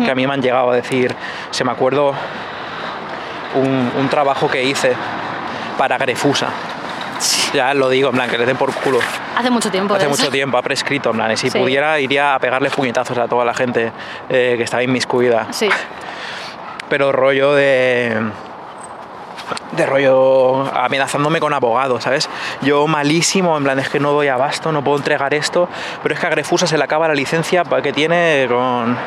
Que 0.03 0.11
a 0.11 0.15
mí 0.15 0.27
me 0.27 0.33
han 0.33 0.41
llegado 0.41 0.71
a 0.71 0.75
decir, 0.75 1.15
se 1.51 1.63
me 1.63 1.71
acuerdo 1.71 2.13
un, 3.55 3.91
un 3.97 4.09
trabajo 4.09 4.49
que 4.49 4.63
hice 4.63 4.93
para 5.77 5.97
Grefusa. 5.97 6.49
Ya 7.53 7.73
lo 7.73 7.87
digo, 7.89 8.09
en 8.09 8.15
plan, 8.15 8.29
que 8.29 8.37
le 8.37 8.45
den 8.45 8.57
por 8.57 8.73
culo. 8.73 8.99
Hace 9.37 9.49
mucho 9.49 9.71
tiempo. 9.71 9.93
Hace 9.95 10.03
de 10.05 10.09
mucho 10.09 10.29
tiempo, 10.29 10.57
ha 10.57 10.61
prescrito, 10.61 11.11
en 11.11 11.15
plan, 11.15 11.31
y 11.31 11.37
si 11.37 11.49
Sí. 11.49 11.57
pudiera 11.57 11.97
iría 11.99 12.35
a 12.35 12.39
pegarle 12.39 12.69
puñetazos 12.69 13.17
a 13.17 13.27
toda 13.27 13.45
la 13.45 13.53
gente 13.53 13.91
eh, 14.29 14.55
que 14.57 14.63
estaba 14.63 14.83
inmiscuida. 14.83 15.47
Sí. 15.51 15.69
pero 16.89 17.11
rollo 17.11 17.53
de 17.53 18.15
de 19.71 19.85
rollo 19.85 20.65
amenazándome 20.73 21.39
con 21.39 21.53
abogado, 21.53 21.99
¿sabes? 22.01 22.29
Yo 22.61 22.87
malísimo, 22.87 23.57
en 23.57 23.63
plan, 23.63 23.79
es 23.79 23.89
que 23.89 23.99
no 23.99 24.11
doy 24.11 24.27
abasto, 24.27 24.71
no 24.71 24.83
puedo 24.83 24.97
entregar 24.97 25.33
esto, 25.33 25.69
pero 26.01 26.15
es 26.15 26.19
que 26.19 26.27
a 26.27 26.29
Grefusa 26.29 26.67
se 26.67 26.77
le 26.77 26.83
acaba 26.83 27.07
la 27.07 27.15
licencia 27.15 27.63
que 27.63 27.93
tiene 27.93 28.45
con, 28.49 28.97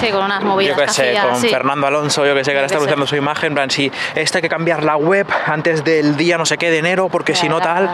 Sí, 0.00 0.10
con 0.10 0.24
unas 0.24 0.42
movidas. 0.42 0.76
yo 0.76 0.82
qué 0.84 0.88
sé, 0.90 1.14
con 1.22 1.36
sí. 1.40 1.48
Fernando 1.48 1.86
Alonso, 1.86 2.24
yo 2.26 2.34
que 2.34 2.44
sé, 2.44 2.52
que 2.52 2.58
ahora 2.58 2.66
está 2.66 2.78
sé. 2.78 2.84
usando 2.84 3.06
su 3.06 3.16
imagen, 3.16 3.48
en 3.48 3.54
plan, 3.54 3.70
si 3.70 3.90
esta 4.14 4.38
hay 4.38 4.42
que 4.42 4.48
cambiar 4.48 4.82
la 4.84 4.96
web 4.96 5.26
antes 5.46 5.84
del 5.84 6.16
día 6.16 6.38
no 6.38 6.46
sé 6.46 6.56
qué 6.58 6.70
de 6.70 6.78
enero, 6.78 7.08
porque 7.08 7.34
si 7.34 7.48
no 7.48 7.60
Claro. 7.60 7.86
tal, 7.86 7.90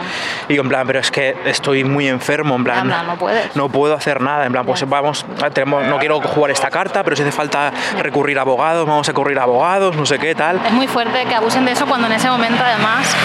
y 0.47 0.55
yo 0.55 0.61
en 0.61 0.69
plan, 0.69 0.85
pero 0.87 0.99
es 0.99 1.11
que 1.11 1.35
estoy 1.45 1.83
muy 1.83 2.07
enfermo, 2.07 2.55
en 2.55 2.63
plan, 2.63 2.87
no 2.87 3.15
puedes. 3.17 3.55
no 3.55 3.69
puedo 3.69 3.93
hacer 3.95 4.21
nada, 4.21 4.45
en 4.45 4.51
plan, 4.51 4.65
pues 4.65 4.79
Ya. 4.81 4.85
vamos, 4.87 5.25
tenemos, 5.53 5.85
no 5.85 5.97
quiero 5.99 6.21
jugar 6.21 6.51
esta 6.51 6.69
carta, 6.69 7.03
pero 7.03 7.15
si 7.15 7.23
hace 7.23 7.31
falta 7.31 7.71
recurrir 7.99 8.37
a 8.39 8.41
abogados, 8.41 8.85
vamos 8.87 9.07
a 9.07 9.11
recurrir 9.11 9.37
a 9.39 9.43
abogados, 9.43 9.95
no 9.95 10.05
sé 10.05 10.17
qué, 10.19 10.33
tal. 10.35 10.61
Es 10.65 10.71
muy 10.71 10.87
fuerte 10.87 11.25
que 11.25 11.35
abusen 11.35 11.65
de 11.65 11.71
eso 11.73 11.85
cuando 11.85 12.07
en 12.07 12.13
ese 12.13 12.29
momento 12.29 12.63
además 12.63 13.15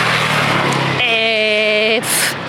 eh, 1.25 2.01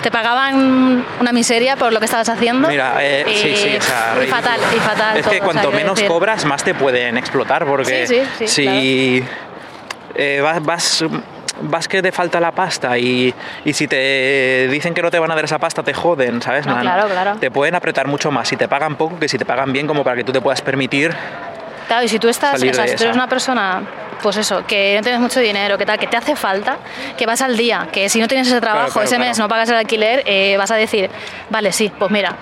te 0.02 0.10
pagaban 0.10 1.04
una 1.20 1.32
miseria 1.32 1.76
por 1.76 1.92
lo 1.92 1.98
que 1.98 2.06
estabas 2.06 2.28
haciendo. 2.28 2.68
Mira, 2.68 2.94
eh, 3.00 3.24
sí, 3.26 3.56
sí, 3.56 3.76
o 3.76 3.82
sea, 3.82 4.14
y 4.22 4.26
fatal, 4.26 4.60
y 4.76 4.80
fatal. 4.80 5.16
Es 5.18 5.26
que 5.26 5.38
todo, 5.38 5.48
o 5.48 5.52
sea, 5.52 5.62
cuanto 5.62 5.72
menos 5.72 5.94
decir, 5.96 6.08
cobras, 6.08 6.44
más 6.44 6.62
te 6.62 6.74
pueden 6.74 7.16
explotar, 7.16 7.64
porque 7.64 8.06
Sí, 8.06 8.16
sí, 8.16 8.22
sí, 8.38 8.48
si 8.48 9.24
eh, 10.14 10.40
vas, 10.42 10.62
vas, 10.62 11.04
vas 11.62 11.88
que 11.88 12.02
te 12.02 12.12
falta 12.12 12.40
la 12.40 12.52
pasta 12.52 12.98
y, 12.98 13.34
y 13.64 13.72
si 13.72 13.86
te 13.88 14.68
dicen 14.70 14.94
que 14.94 15.02
no 15.02 15.10
te 15.10 15.18
van 15.18 15.30
a 15.30 15.34
dar 15.34 15.44
esa 15.44 15.58
pasta, 15.58 15.82
te 15.82 15.94
joden, 15.94 16.42
¿sabes? 16.42 16.66
No, 16.66 16.78
claro, 16.80 17.08
claro. 17.08 17.36
Te 17.40 17.50
pueden 17.50 17.74
apretar 17.74 18.06
mucho 18.06 18.30
más 18.30 18.48
si 18.48 18.56
te 18.56 18.68
pagan 18.68 18.96
poco 18.96 19.18
que 19.18 19.28
si 19.28 19.38
te 19.38 19.44
pagan 19.44 19.72
bien, 19.72 19.86
como 19.86 20.04
para 20.04 20.16
que 20.16 20.24
tú 20.24 20.32
te 20.32 20.40
puedas 20.40 20.62
permitir. 20.62 21.14
Claro, 21.86 22.04
y 22.04 22.08
si 22.08 22.18
tú 22.18 22.28
estás, 22.28 22.54
o 22.54 22.58
sea, 22.58 22.86
si 22.86 22.96
tú 22.96 23.04
eres 23.04 23.16
una 23.16 23.28
persona, 23.28 23.82
pues 24.22 24.36
eso, 24.36 24.64
que 24.66 24.94
no 24.96 25.02
tienes 25.02 25.20
mucho 25.20 25.40
dinero, 25.40 25.76
que 25.76 25.84
tal, 25.84 25.98
que 25.98 26.06
te 26.06 26.16
hace 26.16 26.34
falta, 26.36 26.78
que 27.16 27.26
vas 27.26 27.42
al 27.42 27.56
día, 27.56 27.88
que 27.92 28.08
si 28.08 28.20
no 28.20 28.28
tienes 28.28 28.48
ese 28.48 28.60
trabajo, 28.60 28.92
claro, 28.92 29.06
ese 29.06 29.18
mes 29.18 29.38
no 29.38 29.48
pagas 29.48 29.68
el 29.68 29.76
alquiler, 29.76 30.22
eh, 30.26 30.56
vas 30.56 30.70
a 30.70 30.76
decir, 30.76 31.10
vale, 31.50 31.72
sí, 31.72 31.92
pues 31.98 32.10
mira. 32.10 32.34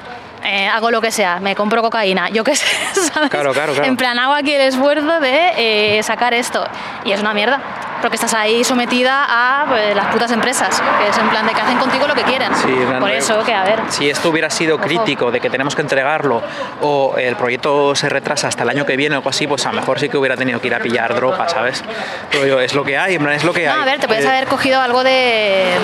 Eh, 0.44 0.68
hago 0.68 0.90
lo 0.90 1.00
que 1.00 1.11
sea, 1.11 1.40
me 1.40 1.55
compro 1.55 1.83
cocaína, 1.83 2.28
yo 2.31 2.44
qué 2.44 2.55
sé, 2.57 2.66
¿sabes? 3.12 3.31
Claro, 3.31 3.52
claro, 3.52 3.72
claro. 3.72 3.88
En 3.88 3.96
plan, 3.96 4.18
hago 4.18 4.35
aquí 4.35 4.52
el 4.55 4.62
esfuerzo 4.62 5.20
de 5.20 5.98
eh, 5.98 6.02
sacar 6.02 6.35
esto. 6.35 6.66
Y 7.05 7.12
es 7.12 7.20
una 7.20 7.35
mierda, 7.35 7.61
porque 8.00 8.16
estás 8.16 8.35
ahí 8.35 8.64
sometida 8.64 9.24
a 9.28 9.64
pues, 9.68 9.94
las 9.94 10.07
putas 10.07 10.31
empresas, 10.33 10.81
que 11.00 11.09
es 11.09 11.18
en 11.18 11.28
plan 11.31 11.46
de 11.46 11.52
que 11.55 11.61
hacen 11.61 11.78
contigo 11.78 12.07
lo 12.07 12.14
que 12.14 12.22
quieren. 12.22 12.55
Sí, 12.57 12.74
Por 12.98 13.11
eso, 13.11 13.42
que 13.44 13.55
a 13.55 13.64
ver. 13.64 13.81
Si 13.88 14.09
esto 14.11 14.31
hubiera 14.31 14.50
sido 14.50 14.76
Ojo. 14.76 14.85
crítico 14.85 15.31
de 15.31 15.40
que 15.40 15.50
tenemos 15.50 15.74
que 15.74 15.83
entregarlo 15.83 16.42
o 16.81 17.14
el 17.16 17.37
proyecto 17.37 17.94
se 17.94 18.09
retrasa 18.09 18.48
hasta 18.48 18.62
el 18.64 18.70
año 18.70 18.85
que 18.87 18.96
viene 18.96 19.14
o 19.14 19.18
algo 19.18 19.31
así, 19.31 19.46
pues 19.46 19.64
a 19.66 19.70
lo 19.72 19.81
mejor 19.81 19.98
sí 20.00 20.09
que 20.09 20.16
hubiera 20.16 20.37
tenido 20.37 20.61
que 20.61 20.66
ir 20.68 20.74
a 20.74 20.78
pillar 20.81 21.14
droga, 21.14 21.48
¿sabes? 21.48 21.83
Pero 22.31 22.46
yo, 22.46 22.61
es 22.61 22.74
lo 22.74 22.85
que 22.85 22.96
hay, 22.98 23.14
en 23.14 23.22
plan, 23.22 23.35
es 23.35 23.44
lo 23.44 23.52
que 23.52 23.68
hay. 23.68 23.81
A 23.81 23.85
ver, 23.85 24.00
te 24.00 24.07
puedes 24.09 24.24
Eh, 24.24 24.28
haber 24.28 24.46
cogido 24.48 24.81
algo 24.81 25.05
de 25.05 25.74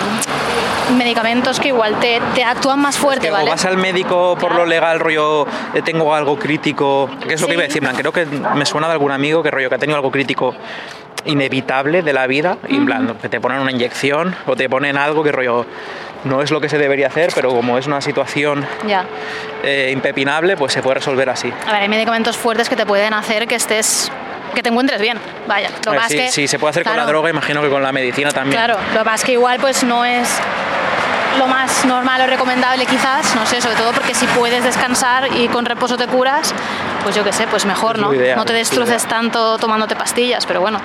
medicamentos 0.96 1.60
que 1.60 1.68
igual 1.68 1.98
te, 2.00 2.20
te 2.34 2.44
actúan 2.44 2.80
más 2.80 2.96
fuerte, 2.96 3.26
que 3.26 3.30
¿vale? 3.30 3.44
o 3.46 3.50
vas 3.50 3.64
al 3.64 3.76
médico 3.76 4.36
por 4.40 4.54
lo 4.54 4.64
legal, 4.64 5.00
rollo, 5.00 5.46
eh, 5.74 5.82
tengo 5.84 6.14
algo 6.14 6.38
crítico, 6.38 7.08
que 7.26 7.34
es 7.34 7.40
lo 7.40 7.46
que 7.46 7.54
iba 7.54 7.62
a 7.62 7.66
decir, 7.66 7.82
creo 7.96 8.12
que 8.12 8.26
me 8.26 8.64
suena 8.66 8.86
de 8.88 8.94
algún 8.94 9.12
amigo 9.12 9.42
que 9.42 9.50
rollo 9.50 9.68
que 9.68 9.74
ha 9.74 9.78
tenido 9.78 9.96
algo 9.96 10.10
crítico 10.10 10.54
inevitable 11.24 12.02
de 12.02 12.12
la 12.12 12.26
vida, 12.26 12.58
y 12.68 12.76
en 12.76 12.86
plan, 12.86 13.16
que 13.20 13.28
te 13.28 13.40
ponen 13.40 13.60
una 13.60 13.70
inyección 13.72 14.34
o 14.46 14.56
te 14.56 14.68
ponen 14.68 14.96
algo 14.96 15.22
que 15.22 15.32
rollo 15.32 15.66
no 16.24 16.42
es 16.42 16.50
lo 16.50 16.60
que 16.60 16.68
se 16.68 16.78
debería 16.78 17.06
hacer, 17.08 17.30
pero 17.34 17.50
como 17.50 17.78
es 17.78 17.86
una 17.86 18.00
situación 18.00 18.66
Ya. 18.86 19.04
eh, 19.62 19.90
impepinable, 19.92 20.56
pues 20.56 20.72
se 20.72 20.82
puede 20.82 20.96
resolver 20.96 21.28
así. 21.30 21.52
A 21.66 21.72
ver, 21.72 21.82
hay 21.82 21.88
medicamentos 21.88 22.36
fuertes 22.36 22.68
que 22.68 22.76
te 22.76 22.86
pueden 22.86 23.14
hacer 23.14 23.46
que 23.46 23.54
estés 23.54 24.10
que 24.54 24.62
te 24.62 24.68
encuentres 24.68 25.00
bien. 25.00 25.18
Vaya, 25.46 25.70
lo 25.84 25.92
ver, 25.92 26.00
más 26.00 26.08
si, 26.08 26.16
que 26.16 26.48
se 26.48 26.58
puede 26.58 26.70
hacer 26.70 26.84
con 26.84 26.92
la 26.92 26.98
claro, 26.98 27.08
droga, 27.10 27.30
imagino 27.30 27.62
que 27.62 27.68
con 27.68 27.82
la 27.82 27.92
medicina 27.92 28.30
también. 28.30 28.56
Claro, 28.56 28.78
lo 28.94 29.04
más 29.04 29.24
que 29.24 29.32
igual 29.32 29.58
pues 29.60 29.84
no 29.84 30.04
es 30.04 30.28
lo 31.38 31.46
más 31.46 31.84
normal 31.84 32.20
o 32.22 32.26
recomendable 32.26 32.84
quizás, 32.86 33.34
no 33.36 33.46
sé, 33.46 33.60
sobre 33.60 33.76
todo 33.76 33.92
porque 33.92 34.14
si 34.14 34.26
puedes 34.26 34.64
descansar 34.64 35.28
y 35.36 35.48
con 35.48 35.64
reposo 35.64 35.96
te 35.96 36.06
curas, 36.06 36.52
pues 37.02 37.14
yo 37.14 37.22
qué 37.22 37.32
sé, 37.32 37.46
pues 37.46 37.64
mejor, 37.64 37.98
¿no? 37.98 38.12
no 38.12 38.44
te 38.44 38.52
destroces 38.52 39.04
ideal. 39.04 39.08
tanto 39.08 39.58
tomándote 39.58 39.94
pastillas, 39.94 40.46
pero 40.46 40.60
bueno. 40.60 40.80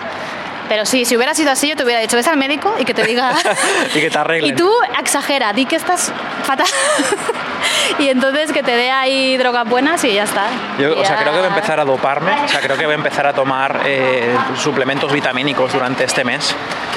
Pero 0.69 0.86
sí, 0.86 1.06
si 1.06 1.15
hubiera 1.17 1.34
sido 1.34 1.52
así, 1.52 1.67
yo 1.69 1.76
te 1.76 1.84
hubiera 1.84 1.99
dicho, 1.99 2.15
ves 2.15 2.28
al 2.28 2.38
médico 2.38 2.73
y 2.80 2.86
que 2.86 2.93
te 2.93 3.04
diga... 3.04 3.34
Y 3.95 3.99
que 3.99 4.10
te 4.10 4.17
arreglen. 4.17 4.52
Y 4.54 4.56
tú 4.56 4.71
exagera, 4.99 5.54
di 5.54 5.65
que 5.65 5.76
estás 5.76 6.12
fatal. 6.43 6.67
y 7.99 8.10
entonces 8.10 8.52
que 8.52 8.63
te 8.63 8.76
dé 8.76 8.91
ahí 8.91 9.38
drogas 9.38 9.67
buenas 9.67 10.04
y 10.04 10.13
ya 10.13 10.23
está. 10.23 10.45
Yo, 10.80 10.89
Y 10.89 10.99
o 10.99 11.06
sea, 11.06 11.15
ya- 11.15 11.21
creo 11.21 11.34
que 11.34 11.39
voy 11.39 11.47
a 11.47 11.49
empezar 11.56 11.80
a 11.80 11.86
doparme, 11.86 12.32
o 12.45 12.47
sea, 12.47 12.60
creo 12.62 12.78
que 12.78 12.86
voy 12.86 12.93
a 12.93 12.97
empezar 12.97 13.28
a 13.28 13.34
tomar 13.34 13.82
eh, 13.86 14.36
suplementos 14.58 15.12
vitamínicos 15.12 15.71
durante 15.73 16.04
este 16.06 16.23
mes. 16.23 16.56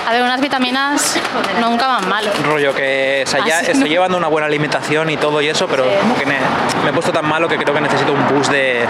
A 0.08 0.12
ver, 0.12 0.22
unas 0.22 0.40
vitaminas 0.40 1.18
nunca 1.60 1.86
van 1.88 2.08
mal. 2.08 2.30
Rollo 2.44 2.72
que, 2.74 3.24
o 3.26 3.30
sea, 3.30 3.44
ya 3.44 3.58
Ah, 3.58 3.60
estoy 3.62 3.80
¿no? 3.80 3.86
llevando 3.86 4.16
una 4.16 4.28
buena 4.28 4.46
alimentación 4.46 5.10
y 5.10 5.16
todo 5.16 5.40
y 5.42 5.48
eso, 5.48 5.66
pero 5.66 5.84
Sí. 5.84 5.90
como 6.00 6.16
que 6.16 6.26
me, 6.26 6.36
me 6.84 6.90
he 6.90 6.92
puesto 6.92 7.12
tan 7.12 7.26
malo 7.26 7.48
que 7.48 7.56
creo 7.58 7.74
que 7.74 7.80
necesito 7.80 8.12
un 8.12 8.28
boost 8.28 8.50
de 8.52 8.86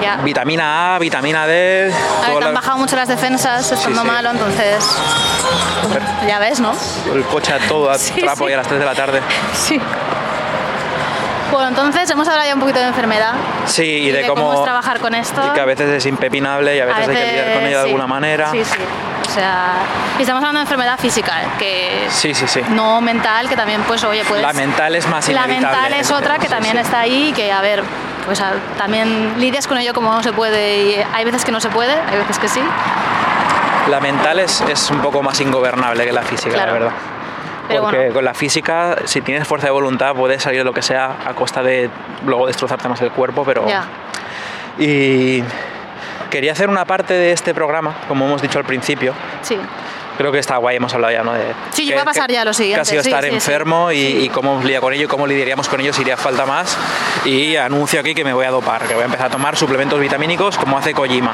Ya. 0.00 0.16
vitamina 0.16 0.96
A, 0.96 0.98
vitamina 0.98 1.46
D. 1.46 1.92
A 2.24 2.28
ver, 2.30 2.38
te 2.38 2.44
han 2.46 2.54
la- 2.54 2.60
bajado 2.60 2.78
mucho 2.78 2.96
las 2.96 3.06
defensas 3.08 3.66
sí. 3.66 3.91
Malo, 4.04 4.30
entonces 4.30 4.84
ya 6.26 6.38
ves, 6.38 6.60
¿no? 6.60 6.72
el 7.14 7.22
coche 7.24 7.52
a 7.52 7.58
todo 7.68 7.90
a 7.90 7.94
Sí, 7.98 8.20
trapo 8.20 8.48
y 8.48 8.52
a 8.52 8.56
las 8.58 8.66
3 8.66 8.80
de 8.80 8.86
la 8.86 8.94
tarde. 8.94 9.20
Sí. 9.54 9.80
Bueno, 11.50 11.68
entonces 11.68 12.08
hemos 12.10 12.26
hablado 12.28 12.48
ya 12.48 12.54
un 12.54 12.60
poquito 12.60 12.78
de 12.78 12.86
enfermedad 12.86 13.34
Sí, 13.66 13.82
y, 13.82 14.08
y 14.08 14.10
de, 14.10 14.22
de 14.22 14.26
cómo, 14.28 14.42
cómo 14.42 14.54
es 14.54 14.64
trabajar 14.64 15.00
con 15.00 15.14
esto. 15.14 15.42
y 15.46 15.50
que 15.54 15.60
a 15.60 15.66
veces 15.66 15.90
es 15.90 16.06
impepinable 16.06 16.74
y 16.76 16.80
a 16.80 16.86
veces, 16.86 17.08
hay 17.08 17.14
que 17.14 17.26
lidiar 17.26 17.52
con 17.54 17.66
ella 17.66 17.78
de 17.78 17.84
alguna 17.84 18.06
manera. 18.06 18.50
Sí, 18.50 18.64
sí. 18.64 18.78
O 19.28 19.30
sea, 19.34 19.74
y 20.18 20.22
estamos 20.22 20.40
hablando 20.40 20.60
de 20.60 20.62
enfermedad 20.64 20.98
física, 20.98 21.34
que 21.58 22.06
Sí, 22.10 22.32
sí, 22.34 22.46
sí. 22.48 22.60
no 22.70 23.00
mental, 23.02 23.48
que 23.50 23.56
también, 23.56 23.82
pues, 23.82 24.02
oye, 24.04 24.24
pues. 24.26 24.40
La 24.40 24.52
mental 24.54 24.94
es 24.94 25.06
más 25.08 25.28
La 25.28 25.44
inevitable. 25.44 25.76
mental 25.80 26.00
es 26.00 26.10
otra 26.10 26.38
que 26.38 26.48
también 26.48 26.78
está 26.78 27.00
ahí 27.00 27.28
y 27.28 27.32
que, 27.32 27.52
a 27.52 27.60
ver, 27.60 27.82
pues 28.24 28.40
a- 28.40 28.52
también 28.78 29.34
lidias 29.38 29.66
con 29.66 29.76
ello 29.78 29.92
como 29.94 30.22
se 30.22 30.32
puede 30.32 30.76
y 30.84 31.04
hay 31.12 31.24
veces 31.24 31.44
que 31.44 31.52
no 31.52 31.60
se 31.60 31.68
puede, 31.68 31.92
hay 32.10 32.16
veces 32.18 32.38
que 32.38 32.48
sí. 32.48 32.60
La 33.90 34.00
mental 34.00 34.38
es, 34.38 34.60
es 34.62 34.90
un 34.90 35.00
poco 35.00 35.22
más 35.22 35.40
ingobernable 35.40 36.04
que 36.04 36.12
la 36.12 36.22
física, 36.22 36.54
Claro. 36.54 36.72
la 36.74 36.78
verdad. 36.78 36.92
Pero 37.68 37.82
Porque 37.82 37.96
bueno. 37.98 38.14
con 38.14 38.24
la 38.24 38.34
física, 38.34 38.96
si 39.04 39.20
tienes 39.22 39.46
fuerza 39.46 39.66
de 39.68 39.72
voluntad, 39.72 40.14
puedes 40.14 40.42
salir 40.42 40.60
de 40.60 40.64
lo 40.64 40.72
que 40.72 40.82
sea 40.82 41.16
a 41.26 41.34
costa 41.34 41.62
de 41.62 41.88
luego 42.26 42.46
destrozarte 42.46 42.88
más 42.88 43.00
el 43.00 43.10
cuerpo, 43.10 43.44
pero... 43.44 43.66
Ya. 43.66 43.84
Y 44.78 45.42
quería 46.30 46.52
hacer 46.52 46.68
una 46.68 46.84
parte 46.84 47.14
de 47.14 47.32
este 47.32 47.54
programa, 47.54 47.94
como 48.08 48.26
hemos 48.26 48.42
dicho 48.42 48.58
al 48.58 48.64
principio. 48.64 49.14
Sí. 49.42 49.58
Creo 50.18 50.30
que 50.30 50.38
está 50.38 50.56
guay, 50.58 50.76
hemos 50.76 50.92
hablado 50.94 51.12
ya, 51.12 51.22
¿no? 51.22 51.32
De 51.32 51.54
Sí, 51.72 51.86
que- 51.86 51.92
iba 51.94 52.02
a 52.02 52.04
pasar 52.04 52.26
que- 52.26 52.34
ya 52.34 52.44
lo 52.44 52.52
siguiente, 52.52 52.76
Que 52.76 52.80
ha 52.82 52.84
sido 52.84 53.02
sí, 53.02 53.08
estar 53.08 53.24
sí, 53.24 53.30
sí. 53.30 53.34
enfermo 53.34 53.90
y, 53.92 53.96
y 53.98 54.28
cómo 54.28 54.60
lidia 54.62 54.80
con 54.80 54.92
ello, 54.92 55.08
cómo 55.08 55.26
lidiaríamos 55.26 55.68
con 55.68 55.80
ello 55.80 55.92
si 55.92 56.02
iría 56.02 56.16
falta 56.16 56.44
más. 56.46 56.76
Y 57.24 57.56
anuncio 57.56 57.98
aquí 58.00 58.14
que 58.14 58.22
me 58.24 58.32
voy 58.32 58.44
a 58.46 58.50
dopar, 58.50 58.82
que 58.86 58.94
voy 58.94 59.02
a 59.02 59.06
empezar 59.06 59.26
a 59.26 59.30
tomar 59.30 59.56
suplementos 59.56 59.98
vitamínicos 59.98 60.56
como 60.58 60.76
hace 60.78 60.92
Kojima. 60.92 61.32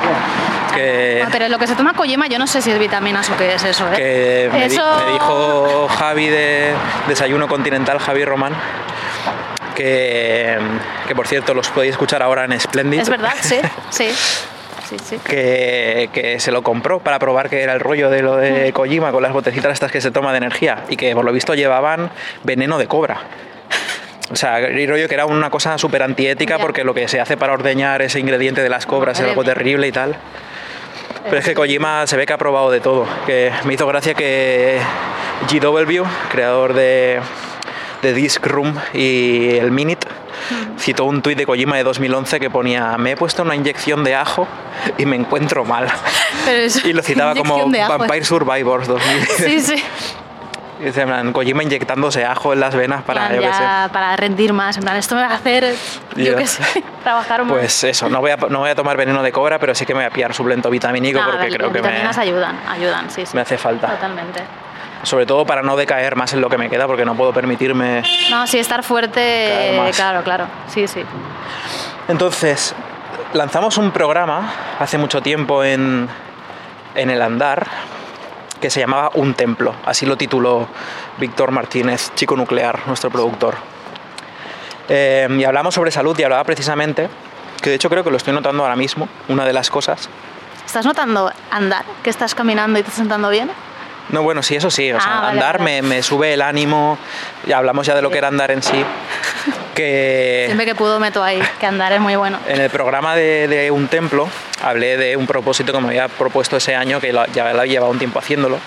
Que, 0.75 1.23
Ah, 1.27 1.29
pero 1.33 1.49
lo 1.49 1.59
que 1.59 1.67
se 1.67 1.75
toma 1.75 1.93
Kojima, 1.95 2.29
yo 2.29 2.39
no 2.39 2.47
sé 2.47 2.63
si 2.63 2.71
es 2.71 2.79
vitaminas 2.79 3.29
o 3.31 3.37
qué 3.37 3.55
es 3.55 3.65
eso, 3.65 3.87
¿eh? 3.93 3.97
que 3.97 4.51
me, 4.53 4.69
di- 4.69 4.75
Eso- 4.77 4.97
me 5.07 5.13
dijo 5.13 5.89
Javi 5.89 6.29
de 6.29 6.73
Desayuno 7.09 7.49
Continental, 7.49 7.99
Javi 7.99 8.25
Román, 8.25 8.55
que, 9.75 10.59
que 11.07 11.15
por 11.15 11.27
cierto 11.27 11.55
los 11.55 11.69
podéis 11.71 11.93
escuchar 11.93 12.23
ahora 12.23 12.45
en 12.45 12.59
Splendid. 12.61 13.01
Es 13.01 13.09
verdad, 13.09 13.35
sí, 13.41 13.57
sí. 13.91 14.09
Sí, 14.89 14.97
sí. 15.05 15.19
que, 15.19 16.09
que 16.13 16.41
se 16.41 16.51
lo 16.51 16.63
compró 16.63 16.99
para 17.01 17.19
probar 17.19 17.51
que 17.51 17.63
era 17.63 17.73
el 17.75 17.81
rollo 17.81 18.09
de 18.11 18.23
lo 18.23 18.37
Mm. 18.37 18.41
de 18.41 18.73
Kojima 18.73 19.13
con 19.13 19.23
las 19.23 19.33
botecitas 19.33 19.73
estas 19.73 19.93
que 19.93 20.01
se 20.01 20.11
toma 20.11 20.33
de 20.33 20.39
energía 20.39 20.85
y 20.89 20.97
que 20.97 21.15
por 21.15 21.25
lo 21.25 21.33
visto 21.33 21.55
llevaban 21.55 22.11
veneno 22.45 22.79
de 22.79 22.87
cobra. 22.87 23.19
O 24.31 24.37
sea, 24.37 24.59
el 24.61 24.89
rollo 24.89 25.09
que 25.09 25.15
era 25.15 25.27
una 25.27 25.51
cosa 25.51 25.79
súper 25.79 26.03
antiética 26.03 26.57
Ya. 26.57 26.63
porque 26.63 26.85
lo 26.85 26.95
que 26.95 27.09
se 27.09 27.21
hace 27.21 27.37
para 27.37 27.53
ordeñar 27.55 28.03
ese 28.03 28.21
ingrediente 28.21 28.63
de 28.63 28.69
las 28.69 28.87
cobras 28.87 29.17
es 29.17 29.21
Madre 29.21 29.31
algo 29.33 29.45
terrible 29.45 29.89
y 29.89 29.93
tal. 29.93 30.17
Pero 31.25 31.39
es 31.39 31.45
que 31.45 31.55
Kojima 31.55 32.07
se 32.07 32.17
ve 32.17 32.27
que 32.27 32.33
ha 32.33 32.39
probado 32.39 32.71
de 32.71 32.81
todo. 32.81 33.07
Que 33.27 33.51
me 33.65 33.75
hizo 33.75 33.87
gracia 33.87 34.15
que 34.15 34.79
GW, 35.51 36.03
creador 36.31 36.75
de, 36.75 37.21
de 38.03 38.13
Disc 38.15 38.45
Room 38.47 38.75
y 38.95 39.57
el 39.57 39.71
Minute, 39.71 40.07
citó 40.79 41.05
un 41.05 41.23
tuit 41.23 41.37
de 41.37 41.47
Kojima 41.47 41.77
de 41.77 41.85
2011 41.85 42.41
que 42.41 42.51
ponía: 42.51 42.97
Me 42.99 43.13
he 43.13 43.17
puesto 43.17 43.43
una 43.43 43.55
inyección 43.55 44.05
de 44.05 44.15
ajo 44.15 44.47
y 44.97 45.07
me 45.07 45.17
encuentro 45.17 45.65
mal. 45.65 45.89
Pero 46.45 46.63
es 46.63 46.85
Y 46.85 46.93
lo 46.93 47.03
citaba 47.03 47.35
como 47.35 47.73
¿eh? 47.75 47.85
Vampire 47.89 48.25
Survivors 48.25 48.89
2000. 48.89 49.27
Sí, 49.39 49.61
sí. 49.61 49.85
En 50.81 51.33
Kojima 51.33 51.63
inyectándose 51.63 52.25
ajo 52.25 52.53
en 52.53 52.61
las 52.61 52.75
venas 52.75 53.03
para, 53.03 53.35
yo 53.35 53.41
ya 53.41 53.91
para 53.93 54.17
rendir 54.17 54.53
más. 54.53 54.77
En 54.77 54.85
plan, 54.85 54.97
esto 54.97 55.17
me 55.17 55.23
va 55.23 55.29
a 55.29 55.35
hacer, 55.35 55.75
yo 56.15 56.37
qué 56.37 56.47
sé, 56.47 56.63
trabajar 57.03 57.45
más. 57.45 57.53
Pues 57.53 57.85
eso, 57.85 58.09
no 58.09 58.21
voy, 58.21 58.31
a, 58.31 58.37
no 58.37 58.61
voy 58.61 58.71
a 58.71 58.75
tomar 58.77 58.97
veneno 58.97 59.23
de 59.23 59.33
cobra, 59.33 59.59
pero 59.59 59.75
sí 59.75 59.85
que 59.85 59.95
me 59.95 60.01
voy 60.01 60.07
a 60.07 60.11
pillar 60.11 60.33
suplemento 60.35 60.71
vitamínico 60.71 61.19
Nada, 61.19 61.33
porque 61.33 61.49
las 61.49 61.57
creo 61.57 61.73
que 61.73 61.83
me, 61.83 61.89
vitaminas 61.89 62.19
ayudan, 62.19 62.61
ayudan, 62.69 63.11
sí, 63.11 63.27
sí. 63.27 63.35
me 63.35 63.41
hace 63.41 63.59
falta. 63.59 63.89
Totalmente. 63.89 64.43
Sobre 65.03 65.27
todo 65.27 65.47
para 65.47 65.63
no 65.63 65.77
decaer 65.77 66.17
más 66.17 66.33
en 66.33 66.41
lo 66.41 66.49
que 66.49 66.59
me 66.59 66.69
queda, 66.69 66.87
porque 66.87 67.05
no 67.05 67.15
puedo 67.15 67.33
permitirme. 67.33 68.03
No, 68.31 68.47
sí, 68.47 68.59
estar 68.59 68.83
fuerte, 68.83 69.81
claro, 69.95 70.23
claro. 70.23 70.47
Sí, 70.69 70.89
sí. 70.89 71.03
Entonces, 72.09 72.75
lanzamos 73.33 73.79
un 73.79 73.91
programa 73.91 74.53
hace 74.79 74.99
mucho 74.99 75.21
tiempo 75.21 75.63
en, 75.63 76.09
en 76.95 77.11
el 77.11 77.23
andar 77.23 77.67
que 78.61 78.71
se 78.71 78.81
llamaba 78.81 79.11
Un 79.15 79.35
Templo. 79.35 79.75
Así 79.87 80.05
lo 80.05 80.17
tituló 80.17 80.67
Víctor 81.19 81.53
Martínez, 81.53 82.13
chico 82.15 82.37
nuclear, 82.37 82.81
nuestro 82.87 83.11
productor. 83.11 83.57
Eh, 84.89 85.29
y 85.31 85.45
hablamos 85.45 85.75
sobre 85.75 85.91
salud 85.91 86.19
y 86.19 86.25
hablaba 86.25 86.43
precisamente, 86.45 87.09
que 87.63 87.71
de 87.71 87.77
hecho 87.77 87.89
creo 87.91 88.03
que 88.03 88.11
lo 88.11 88.17
estoy 88.17 88.33
notando 88.33 88.63
ahora 88.63 88.77
mismo, 88.77 89.09
una 89.29 89.45
de 89.45 89.53
las 89.53 89.71
cosas. 89.71 90.09
¿Estás 90.67 90.85
notando 90.85 91.31
andar? 91.51 91.85
¿Que 92.03 92.11
estás 92.11 92.35
caminando 92.35 92.79
y 92.79 92.83
te 92.83 92.89
estás 92.89 92.99
sentando 92.99 93.31
bien? 93.31 93.51
No, 94.11 94.23
bueno, 94.23 94.43
sí, 94.43 94.57
eso 94.57 94.71
sí, 94.71 94.91
o 94.93 95.01
sea, 95.01 95.19
Ah, 95.19 95.21
vale, 95.21 95.33
andar 95.33 95.59
vale. 95.59 95.83
Me, 95.83 95.89
me 95.97 96.03
sube 96.03 96.33
el 96.33 96.43
ánimo, 96.43 96.99
y 97.47 97.53
hablamos 97.53 97.87
ya 97.87 97.95
de 97.95 98.03
lo 98.03 98.11
que 98.11 98.19
era 98.19 98.29
andar 98.29 98.51
en 98.51 98.63
sí, 98.63 98.85
que... 99.75 100.45
Siempre 100.47 100.65
que 100.67 100.75
puedo 100.75 100.99
meto 100.99 101.23
ahí, 101.23 101.43
que 101.61 101.67
andar 101.67 101.93
es 101.93 102.01
muy 102.01 102.17
bueno. 102.17 102.39
En 102.49 102.61
el 102.61 102.71
programa 102.71 103.15
de, 103.15 103.49
de 103.49 103.71
Un 103.71 103.89
Templo 103.89 104.29
hablé 104.63 104.97
de 104.97 105.17
un 105.17 105.27
propósito 105.27 105.73
que 105.73 105.79
me 105.81 105.89
había 105.89 106.09
propuesto 106.09 106.57
ese 106.57 106.75
año, 106.75 107.01
que 107.01 107.13
ya 107.35 107.53
lo 107.53 107.65
llevaba 107.65 107.91
un 107.91 107.99
tiempo 107.99 108.19
haciéndolo. 108.19 108.59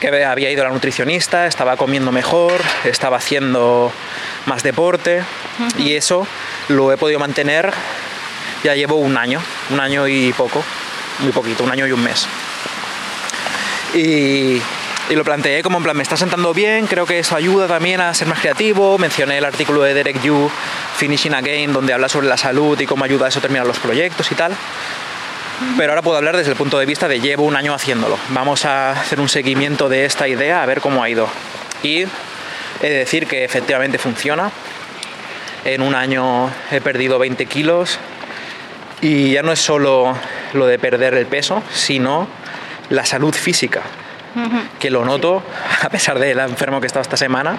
Que 0.00 0.24
había 0.24 0.50
ido 0.50 0.62
a 0.62 0.66
la 0.66 0.72
nutricionista, 0.72 1.46
estaba 1.46 1.76
comiendo 1.76 2.12
mejor, 2.12 2.60
estaba 2.84 3.16
haciendo 3.16 3.90
más 4.44 4.62
deporte 4.62 5.22
y 5.78 5.94
eso 5.94 6.26
lo 6.68 6.92
he 6.92 6.98
podido 6.98 7.18
mantener, 7.18 7.72
ya 8.62 8.74
llevo 8.74 8.96
un 8.96 9.16
año, 9.16 9.40
un 9.70 9.80
año 9.80 10.06
y 10.06 10.32
poco, 10.34 10.62
muy 11.20 11.32
poquito, 11.32 11.64
un 11.64 11.70
año 11.70 11.86
y 11.86 11.92
un 11.92 12.02
mes. 12.04 12.26
Y, 13.94 14.60
lo 15.10 15.24
planteé 15.24 15.62
como 15.62 15.78
en 15.78 15.84
plan, 15.84 15.96
me 15.96 16.02
está 16.02 16.18
sentando 16.18 16.52
bien, 16.52 16.86
creo 16.86 17.06
que 17.06 17.18
eso 17.18 17.34
ayuda 17.34 17.66
también 17.66 18.00
a 18.00 18.12
ser 18.12 18.28
más 18.28 18.40
creativo. 18.40 18.98
Mencioné 18.98 19.38
el 19.38 19.44
artículo 19.44 19.82
de 19.82 19.94
Derek 19.94 20.20
Yu, 20.22 20.50
Finishing 20.96 21.34
Again, 21.34 21.72
donde 21.72 21.94
habla 21.94 22.08
sobre 22.10 22.26
la 22.26 22.36
salud 22.36 22.78
y 22.78 22.86
cómo 22.86 23.04
ayuda 23.04 23.28
eso 23.28 23.38
a 23.38 23.42
terminar 23.42 23.66
los 23.66 23.78
proyectos 23.78 24.30
y 24.30 24.34
tal. 24.34 24.54
Pero 25.76 25.92
ahora 25.92 26.02
puedo 26.02 26.18
hablar 26.18 26.36
desde 26.36 26.50
el 26.50 26.56
punto 26.56 26.78
de 26.78 26.86
vista 26.86 27.08
de 27.08 27.20
llevo 27.20 27.44
un 27.44 27.56
año 27.56 27.74
haciéndolo. 27.74 28.18
Vamos 28.28 28.64
a 28.64 28.92
hacer 28.92 29.18
un 29.18 29.28
seguimiento 29.28 29.88
de 29.88 30.04
esta 30.04 30.28
idea, 30.28 30.62
a 30.62 30.66
ver 30.66 30.80
cómo 30.80 31.02
ha 31.02 31.08
ido. 31.08 31.28
Y 31.82 32.02
he 32.82 32.88
de 32.88 32.98
decir 32.98 33.26
que 33.26 33.44
efectivamente 33.44 33.98
funciona. 33.98 34.52
En 35.64 35.82
un 35.82 35.94
año 35.94 36.50
he 36.70 36.80
perdido 36.80 37.18
20 37.18 37.46
kilos 37.46 37.98
y 39.00 39.32
ya 39.32 39.42
no 39.42 39.52
es 39.52 39.60
solo 39.60 40.16
lo 40.52 40.66
de 40.66 40.78
perder 40.78 41.14
el 41.14 41.26
peso, 41.26 41.62
sino 41.72 42.28
la 42.90 43.04
salud 43.04 43.34
física, 43.34 43.82
que 44.78 44.90
lo 44.90 45.04
noto, 45.04 45.42
a 45.82 45.88
pesar 45.88 46.18
de 46.18 46.34
la 46.34 46.44
enfermo 46.44 46.80
que 46.80 46.86
he 46.86 46.88
estado 46.88 47.02
esta 47.02 47.16
semana. 47.16 47.58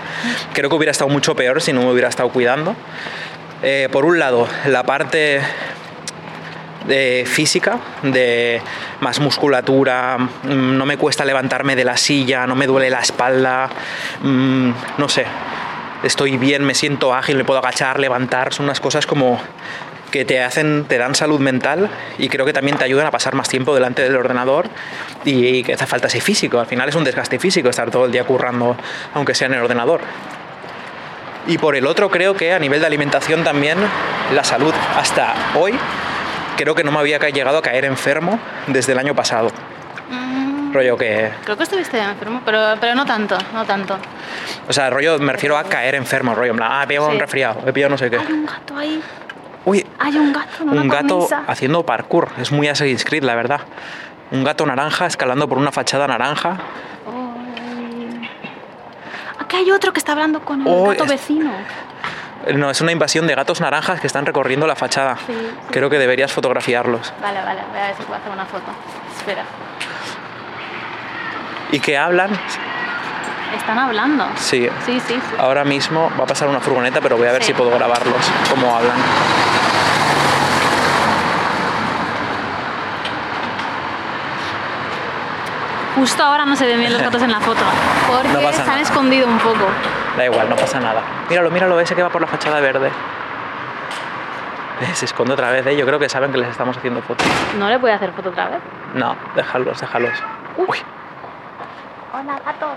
Creo 0.53 0.69
que 0.69 0.75
hubiera 0.75 0.91
estado 0.91 1.09
mucho 1.09 1.35
peor 1.35 1.61
si 1.61 1.73
no 1.73 1.81
me 1.81 1.91
hubiera 1.91 2.09
estado 2.09 2.29
cuidando. 2.29 2.75
Eh, 3.61 3.89
por 3.91 4.05
un 4.05 4.19
lado, 4.19 4.47
la 4.65 4.83
parte 4.83 5.41
de 6.87 7.25
física, 7.27 7.77
de 8.03 8.61
más 9.01 9.19
musculatura, 9.19 10.17
mm, 10.17 10.77
no 10.77 10.85
me 10.85 10.97
cuesta 10.97 11.25
levantarme 11.25 11.75
de 11.75 11.83
la 11.83 11.97
silla, 11.97 12.47
no 12.47 12.55
me 12.55 12.67
duele 12.67 12.89
la 12.89 12.99
espalda, 12.99 13.69
mm, 14.21 14.71
no 14.97 15.09
sé, 15.09 15.25
estoy 16.03 16.37
bien, 16.37 16.63
me 16.63 16.73
siento 16.73 17.13
ágil, 17.13 17.35
me 17.35 17.43
puedo 17.43 17.59
agachar, 17.59 17.99
levantar, 17.99 18.53
son 18.53 18.65
unas 18.65 18.79
cosas 18.79 19.05
como 19.05 19.39
que 20.11 20.25
te 20.25 20.41
hacen, 20.41 20.85
te 20.85 20.97
dan 20.97 21.15
salud 21.15 21.39
mental 21.39 21.89
y 22.17 22.29
creo 22.29 22.45
que 22.45 22.53
también 22.53 22.77
te 22.77 22.83
ayudan 22.83 23.07
a 23.07 23.11
pasar 23.11 23.35
más 23.35 23.49
tiempo 23.49 23.73
delante 23.73 24.01
del 24.01 24.15
ordenador 24.15 24.67
y 25.25 25.63
que 25.63 25.73
hace 25.73 25.85
falta 25.85 26.07
ese 26.07 26.21
físico. 26.21 26.59
Al 26.59 26.67
final 26.67 26.89
es 26.89 26.95
un 26.95 27.03
desgaste 27.03 27.39
físico 27.39 27.69
estar 27.69 27.91
todo 27.91 28.05
el 28.05 28.11
día 28.11 28.23
currando, 28.23 28.75
aunque 29.13 29.33
sea 29.33 29.47
en 29.47 29.53
el 29.53 29.61
ordenador. 29.61 30.01
Y 31.47 31.57
por 31.57 31.75
el 31.75 31.87
otro 31.87 32.09
creo 32.09 32.35
que 32.35 32.53
a 32.53 32.59
nivel 32.59 32.79
de 32.79 32.87
alimentación 32.87 33.43
también 33.43 33.77
la 34.33 34.43
salud 34.43 34.73
hasta 34.97 35.33
hoy 35.55 35.73
creo 36.57 36.75
que 36.75 36.83
no 36.83 36.91
me 36.91 36.99
había 36.99 37.17
llegado 37.17 37.57
a 37.57 37.61
caer 37.61 37.85
enfermo 37.85 38.39
desde 38.67 38.91
el 38.91 38.99
año 38.99 39.15
pasado. 39.15 39.49
Rollo 40.71 40.97
que, 40.97 41.31
Creo 41.43 41.57
que 41.57 41.63
estuviste 41.63 41.97
enfermo, 41.99 42.41
pero, 42.45 42.75
pero 42.79 42.93
no 42.93 43.05
tanto, 43.05 43.37
no 43.53 43.65
tanto. 43.65 43.97
o 44.67 44.73
sea, 44.73 44.89
rollo 44.89 45.17
me 45.17 45.33
refiero 45.33 45.57
a 45.57 45.63
caer 45.63 45.95
enfermo, 45.95 46.35
rollo 46.35 46.51
en 46.51 46.57
plan, 46.57 46.69
ah, 46.71 46.83
he 46.83 46.87
pillado 46.87 47.09
un 47.09 47.19
resfriado, 47.19 47.63
he 47.65 47.73
pillado 47.73 47.91
no 47.91 47.97
sé 47.97 48.09
qué. 48.09 48.17
Hay 48.17 48.31
un 48.31 48.45
gato 48.45 48.77
ahí, 48.77 49.01
Uy, 49.69 49.85
hay 49.99 50.17
un 50.17 50.33
gato 50.33 50.63
una 50.63 50.81
un 50.81 50.87
gato 50.87 51.27
haciendo 51.47 51.85
parkour, 51.85 52.29
es 52.39 52.51
muy 52.51 52.67
Assassin's 52.67 53.05
Creed, 53.05 53.23
la 53.23 53.35
verdad. 53.35 53.61
Un 54.31 54.43
gato 54.43 54.65
naranja 54.65 55.05
escalando 55.05 55.47
por 55.47 55.57
una 55.59 55.71
fachada 55.71 56.07
naranja. 56.07 56.57
Aquí 59.39 59.55
hay 59.57 59.71
otro 59.71 59.93
que 59.93 59.99
está 59.99 60.11
hablando 60.13 60.41
con 60.41 60.61
el 60.61 60.67
Oh, 60.67 60.87
gato 60.89 61.03
es- 61.05 61.09
vecino. 61.11 61.51
No, 62.55 62.69
es 62.71 62.79
una 62.81 62.91
invasión 62.93 63.27
de 63.27 63.35
gatos 63.35 63.59
naranjas 63.61 63.99
que 63.99 64.07
están 64.07 64.25
recorriendo 64.25 64.65
la 64.65 64.75
fachada. 64.75 65.17
Sí, 65.27 65.33
sí. 65.33 65.49
Creo 65.71 65.89
que 65.89 65.99
deberías 65.99 66.31
fotografiarlos. 66.31 67.13
Vale, 67.21 67.41
vale, 67.43 67.61
voy 67.69 67.79
a 67.79 67.87
ver 67.87 67.95
si 67.95 68.03
puedo 68.03 68.19
hacer 68.19 68.31
una 68.31 68.45
foto. 68.45 68.71
Espera. 69.17 69.43
¿Y 71.71 71.79
que 71.79 71.97
hablan? 71.97 72.31
¿Están 73.57 73.77
hablando? 73.79 74.25
Sí. 74.35 74.69
Sí, 74.85 74.99
sí, 75.05 75.15
sí. 75.15 75.21
Ahora 75.37 75.63
mismo 75.65 76.09
va 76.17 76.23
a 76.23 76.27
pasar 76.27 76.47
una 76.47 76.59
furgoneta, 76.59 77.01
pero 77.01 77.17
voy 77.17 77.27
a 77.27 77.31
ver 77.33 77.43
si 77.43 77.53
puedo 77.53 77.71
grabarlos, 77.71 78.31
cómo 78.49 78.75
hablan. 78.75 78.95
Justo 85.95 86.23
ahora 86.23 86.45
no 86.45 86.55
se 86.55 86.65
ven 86.65 86.79
bien 86.79 86.93
los 86.93 87.01
gatos 87.01 87.21
en 87.21 87.31
la 87.31 87.39
foto. 87.39 87.61
Porque 88.07 88.27
No 88.29 88.51
se 88.53 88.61
han 88.61 88.67
nada. 88.67 88.79
escondido 88.81 89.27
un 89.27 89.37
poco. 89.39 89.65
Da 90.17 90.25
igual, 90.25 90.49
no 90.49 90.55
pasa 90.55 90.79
nada. 90.79 91.01
Míralo, 91.29 91.49
míralo, 91.51 91.79
ese 91.79 91.95
que 91.95 92.03
va 92.03 92.09
por 92.09 92.21
la 92.21 92.27
fachada 92.27 92.59
verde. 92.59 92.89
Eh, 94.81 94.95
Se 94.95 95.05
esconde 95.05 95.33
otra 95.33 95.51
vez, 95.51 95.65
¿eh? 95.67 95.75
Yo 95.75 95.85
creo 95.85 95.99
que 95.99 96.07
saben 96.07 96.31
que 96.31 96.37
les 96.37 96.49
estamos 96.49 96.77
haciendo 96.77 97.01
fotos. 97.01 97.27
¿No 97.57 97.67
le 97.69 97.77
a 97.91 97.95
hacer 97.95 98.11
foto 98.13 98.29
otra 98.29 98.49
vez? 98.49 98.59
No, 98.93 99.15
déjalos, 99.35 99.79
déjalos. 99.81 100.13
Uy, 100.57 100.77
Hola, 102.13 102.39
gato. 102.45 102.67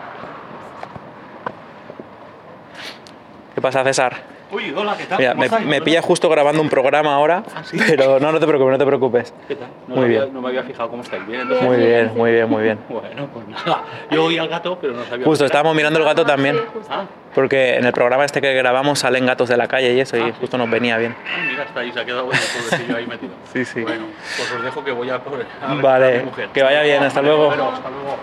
¿qué 3.55 3.61
pasa, 3.61 3.85
César? 3.85 4.32
Uy, 4.55 4.71
hola, 4.77 4.95
¿qué 4.99 5.07
tal? 5.07 5.19
Mira, 5.19 5.33
¿Cómo 5.35 5.61
me, 5.61 5.67
me 5.67 5.81
pilla 5.81 6.03
justo 6.03 6.29
grabando 6.29 6.61
un 6.61 6.69
programa 6.69 7.15
ahora, 7.15 7.43
pero 7.89 8.21
no, 8.21 8.33
no 8.33 8.39
te 8.39 8.47
preocupes, 8.47 8.73
no 8.73 8.79
te 8.79 8.85
preocupes. 8.85 9.35
¿Qué 9.49 9.55
tal? 9.57 9.69
No 9.89 9.95
Muy 9.97 10.01
me 10.01 10.05
había- 10.09 10.21
bien. 10.25 10.35
No 10.35 10.41
me 10.43 10.49
había 10.49 10.63
fijado 10.63 10.91
cómo 10.91 11.03
estáis. 11.03 11.27
¿Bien? 11.27 11.41
entonces? 11.41 11.67
Muy 11.67 11.77
bien, 11.79 12.13
muy 12.15 12.33
bien, 12.33 12.51
muy 12.51 12.63
bien. 12.63 12.79
Bueno, 12.91 13.29
pues 13.33 13.49
nada. 13.49 13.83
Yo 14.11 14.25
oí 14.25 14.37
al 14.37 14.49
gato, 14.49 14.77
pero 14.79 14.93
no 14.93 15.05
sabía. 15.07 15.25
Justo, 15.25 15.47
estábamos 15.47 15.75
mirando 15.75 15.99
el 15.99 16.05
gato 16.05 16.27
también, 16.27 16.57
Sí. 16.57 16.81
Ah, 16.91 17.05
porque 17.35 17.77
en 17.77 17.87
el 17.87 17.93
programa 17.95 18.27
este 18.27 18.43
que 18.43 18.53
grabamos 18.53 18.99
salen 18.99 19.25
gatos 19.25 19.49
de 19.49 19.57
la 19.57 19.69
calle 19.69 19.95
y 19.95 20.01
eso, 20.01 20.19
y 20.19 20.21
Ah, 20.21 20.27
sí. 20.27 20.33
justo 20.41 20.59
nos 20.59 20.69
venía 20.71 20.99
bien. 20.99 21.17
ah, 21.19 21.45
mira, 21.49 21.63
está 21.63 21.81
ahí, 21.81 21.91
se 21.91 22.01
ha 22.01 22.05
quedado 22.05 22.31
el 22.31 22.39
pobrecillo 22.39 22.97
ahí 22.97 23.07
metido. 23.07 23.33
Sí, 23.55 23.65
sí. 23.65 23.81
Bueno, 23.81 24.05
pues 24.37 24.53
os 24.53 24.63
dejo 24.63 24.85
que 24.85 24.93
voy 24.93 25.09
a 25.09 25.19
por 25.19 25.35
a 25.35 25.37
recoger 25.39 25.67
a 25.71 25.75
Vale, 25.81 26.19
mi 26.19 26.25
mujer. 26.25 26.49
que 26.53 26.63
vaya 26.63 26.83
bien, 26.83 27.03
hasta 27.03 27.23
luego. 27.23 27.47
Bueno, 27.47 27.71
hasta 27.73 27.89
luego. 27.89 28.17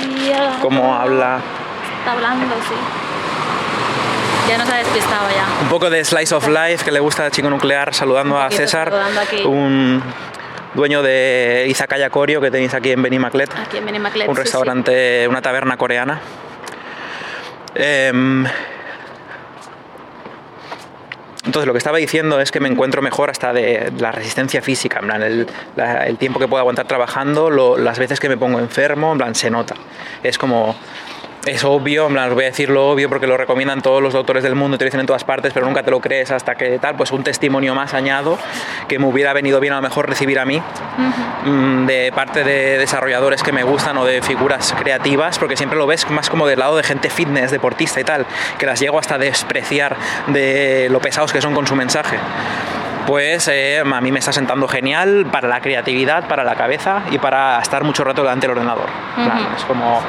Y 0.00 0.62
Cómo 0.62 0.94
habla. 0.94 1.40
Está 1.98 2.12
hablando, 2.12 2.54
sí. 2.68 3.03
Ya 4.48 4.58
nos 4.58 4.68
ha 4.68 4.76
despistado 4.76 5.28
ya. 5.30 5.46
Un 5.62 5.68
poco 5.68 5.88
de 5.90 6.04
Slice 6.04 6.34
of 6.34 6.46
Life 6.48 6.84
que 6.84 6.90
le 6.92 7.00
gusta 7.00 7.24
al 7.24 7.30
chico 7.30 7.48
nuclear, 7.50 7.94
saludando 7.94 8.38
a 8.38 8.50
César, 8.50 8.90
saludando 8.90 9.48
un 9.50 10.02
dueño 10.74 11.02
de 11.02 11.66
Izakaya 11.68 12.10
Koryo 12.10 12.40
que 12.40 12.50
tenéis 12.50 12.74
aquí 12.74 12.90
en 12.92 13.02
Benimaclet, 13.02 13.50
Aquí 13.58 13.78
en 13.78 13.86
Benimaclet. 13.86 14.28
un 14.28 14.34
sí, 14.34 14.40
sí. 14.40 14.44
restaurante, 14.44 15.26
una 15.28 15.40
taberna 15.40 15.76
coreana. 15.76 16.20
Em, 17.74 18.44
entonces 21.46 21.66
lo 21.66 21.72
que 21.72 21.78
estaba 21.78 21.98
diciendo 21.98 22.40
es 22.40 22.50
que 22.50 22.60
me 22.60 22.68
encuentro 22.68 23.02
mejor 23.02 23.30
hasta 23.30 23.52
de 23.52 23.92
la 23.98 24.12
resistencia 24.12 24.62
física, 24.62 24.98
en 25.00 25.06
plan, 25.06 25.22
el, 25.22 25.46
la- 25.76 26.06
el 26.06 26.16
tiempo 26.18 26.38
que 26.38 26.48
puedo 26.48 26.60
aguantar 26.60 26.86
trabajando, 26.86 27.50
lo- 27.50 27.76
las 27.78 27.98
veces 27.98 28.20
que 28.20 28.28
me 28.28 28.36
pongo 28.36 28.58
enfermo, 28.58 29.12
en 29.12 29.18
plan, 29.18 29.34
se 29.34 29.50
nota. 29.50 29.74
Es 30.22 30.38
como, 30.38 30.74
es 31.46 31.64
obvio, 31.64 32.06
en 32.06 32.12
plan, 32.14 32.28
os 32.28 32.34
voy 32.34 32.44
a 32.44 32.48
decir 32.48 32.70
lo 32.70 32.90
obvio 32.90 33.08
porque 33.08 33.26
lo 33.26 33.36
recomiendan 33.36 33.82
todos 33.82 34.02
los 34.02 34.12
doctores 34.12 34.42
del 34.42 34.54
mundo, 34.54 34.78
te 34.78 34.84
lo 34.84 34.86
dicen 34.86 35.00
en 35.00 35.06
todas 35.06 35.24
partes, 35.24 35.52
pero 35.52 35.66
nunca 35.66 35.82
te 35.82 35.90
lo 35.90 36.00
crees 36.00 36.30
hasta 36.30 36.54
que 36.54 36.78
tal, 36.78 36.96
pues 36.96 37.12
un 37.12 37.22
testimonio 37.22 37.74
más 37.74 37.94
añado 37.94 38.38
que 38.88 38.98
me 38.98 39.06
hubiera 39.06 39.32
venido 39.32 39.60
bien 39.60 39.72
a 39.72 39.76
lo 39.76 39.82
mejor 39.82 40.08
recibir 40.08 40.38
a 40.38 40.44
mí 40.44 40.62
mm, 41.44 41.86
de 41.86 42.12
parte 42.14 42.44
de 42.44 42.78
desarrolladores 42.78 43.42
que 43.42 43.52
me 43.52 43.62
gustan 43.62 43.96
o 43.98 44.04
de 44.04 44.22
figuras 44.22 44.74
creativas, 44.78 45.38
porque 45.38 45.56
siempre 45.56 45.78
lo 45.78 45.86
ves 45.86 46.08
más 46.10 46.30
como 46.30 46.46
del 46.46 46.58
lado 46.58 46.76
de 46.76 46.82
gente 46.82 47.10
fitness, 47.10 47.50
deportista 47.50 48.00
y 48.00 48.04
tal, 48.04 48.26
que 48.58 48.66
las 48.66 48.80
llego 48.80 48.98
hasta 48.98 49.18
despreciar 49.18 49.96
de 50.28 50.88
lo 50.90 51.00
pesados 51.00 51.32
que 51.32 51.40
son 51.40 51.54
con 51.54 51.66
su 51.66 51.76
mensaje. 51.76 52.16
Pues 53.06 53.48
eh, 53.48 53.80
a 53.80 54.00
mí 54.00 54.12
me 54.12 54.18
está 54.18 54.32
sentando 54.32 54.66
genial 54.66 55.26
para 55.30 55.46
la 55.46 55.60
creatividad, 55.60 56.26
para 56.26 56.42
la 56.42 56.54
cabeza 56.54 57.02
y 57.10 57.18
para 57.18 57.58
estar 57.60 57.84
mucho 57.84 58.02
rato 58.02 58.22
delante 58.22 58.46
del 58.46 58.56
ordenador. 58.56 58.88
Ujú. 59.16 59.54
Es 59.56 59.64
como 59.64 60.00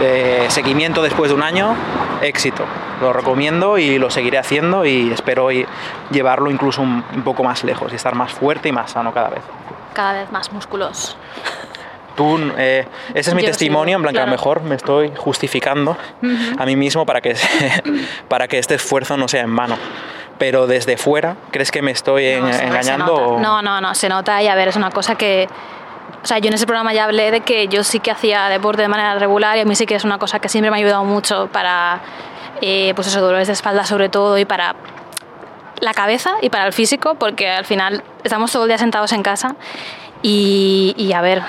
eh, 0.00 0.46
seguimiento 0.48 1.02
después 1.02 1.30
de 1.30 1.34
un 1.34 1.42
año, 1.42 1.74
éxito. 2.22 2.64
Lo 3.00 3.12
recomiendo 3.12 3.78
y 3.78 3.98
lo 3.98 4.10
seguiré 4.10 4.38
haciendo 4.38 4.84
y 4.84 5.12
espero 5.12 5.50
y 5.50 5.66
llevarlo 6.10 6.50
incluso 6.50 6.82
un, 6.82 7.04
un 7.14 7.22
poco 7.22 7.42
más 7.42 7.64
lejos 7.64 7.92
y 7.92 7.96
estar 7.96 8.14
más 8.14 8.32
fuerte 8.32 8.68
y 8.68 8.72
más 8.72 8.92
sano 8.92 9.12
cada 9.12 9.28
vez. 9.28 9.42
Cada 9.92 10.12
vez 10.12 10.30
más 10.30 10.52
músculos. 10.52 11.16
Tú, 12.16 12.38
eh, 12.56 12.86
ese 13.14 13.30
es 13.30 13.34
mi 13.36 13.42
Yo 13.42 13.48
testimonio, 13.48 13.92
sí, 13.92 13.96
en 13.96 14.02
plan 14.02 14.14
que 14.14 14.20
a 14.20 14.22
lo 14.22 14.26
claro. 14.26 14.38
mejor 14.38 14.62
me 14.62 14.74
estoy 14.74 15.12
justificando 15.16 15.96
a 16.58 16.64
mí 16.64 16.74
mismo 16.74 17.04
para 17.06 17.20
que, 17.20 17.36
para 18.28 18.48
que 18.48 18.58
este 18.58 18.74
esfuerzo 18.74 19.16
no 19.16 19.28
sea 19.28 19.42
en 19.42 19.54
vano. 19.54 19.76
Pero 20.38 20.66
desde 20.66 20.96
fuera, 20.96 21.36
¿crees 21.50 21.70
que 21.70 21.80
me 21.82 21.90
estoy 21.92 22.26
en- 22.26 22.42
No, 22.46 22.52
se 22.52 22.64
engañando? 22.64 23.38
No, 23.40 23.62
no, 23.62 23.80
no, 23.80 23.94
se 23.94 24.08
nota 24.08 24.42
y 24.42 24.48
a 24.48 24.54
ver, 24.54 24.68
es 24.68 24.76
una 24.76 24.90
cosa 24.90 25.14
que... 25.14 25.48
O 26.22 26.26
sea, 26.26 26.38
yo 26.38 26.48
en 26.48 26.54
ese 26.54 26.66
programa 26.66 26.92
ya 26.92 27.04
hablé 27.04 27.30
de 27.30 27.40
que 27.42 27.68
yo 27.68 27.84
sí 27.84 28.00
que 28.00 28.10
hacía 28.10 28.48
deporte 28.48 28.82
de 28.82 28.88
manera 28.88 29.14
regular 29.18 29.56
y 29.56 29.60
a 29.60 29.64
mí 29.64 29.74
sí 29.76 29.86
que 29.86 29.94
es 29.94 30.04
una 30.04 30.18
cosa 30.18 30.38
que 30.40 30.48
siempre 30.48 30.70
me 30.70 30.76
ha 30.76 30.80
ayudado 30.80 31.04
mucho 31.04 31.48
para, 31.52 32.00
eh, 32.60 32.92
pues 32.96 33.06
eso, 33.08 33.20
dolores 33.20 33.46
de 33.46 33.52
espalda 33.52 33.84
sobre 33.84 34.08
todo 34.08 34.36
y 34.38 34.44
para 34.44 34.74
la 35.80 35.94
cabeza 35.94 36.32
y 36.42 36.48
para 36.50 36.66
el 36.66 36.72
físico, 36.72 37.14
porque 37.14 37.48
al 37.50 37.64
final 37.64 38.02
estamos 38.24 38.50
todo 38.50 38.64
el 38.64 38.68
día 38.68 38.78
sentados 38.78 39.12
en 39.12 39.22
casa 39.22 39.54
y, 40.22 40.94
y 40.96 41.12
a 41.12 41.20
ver, 41.20 41.42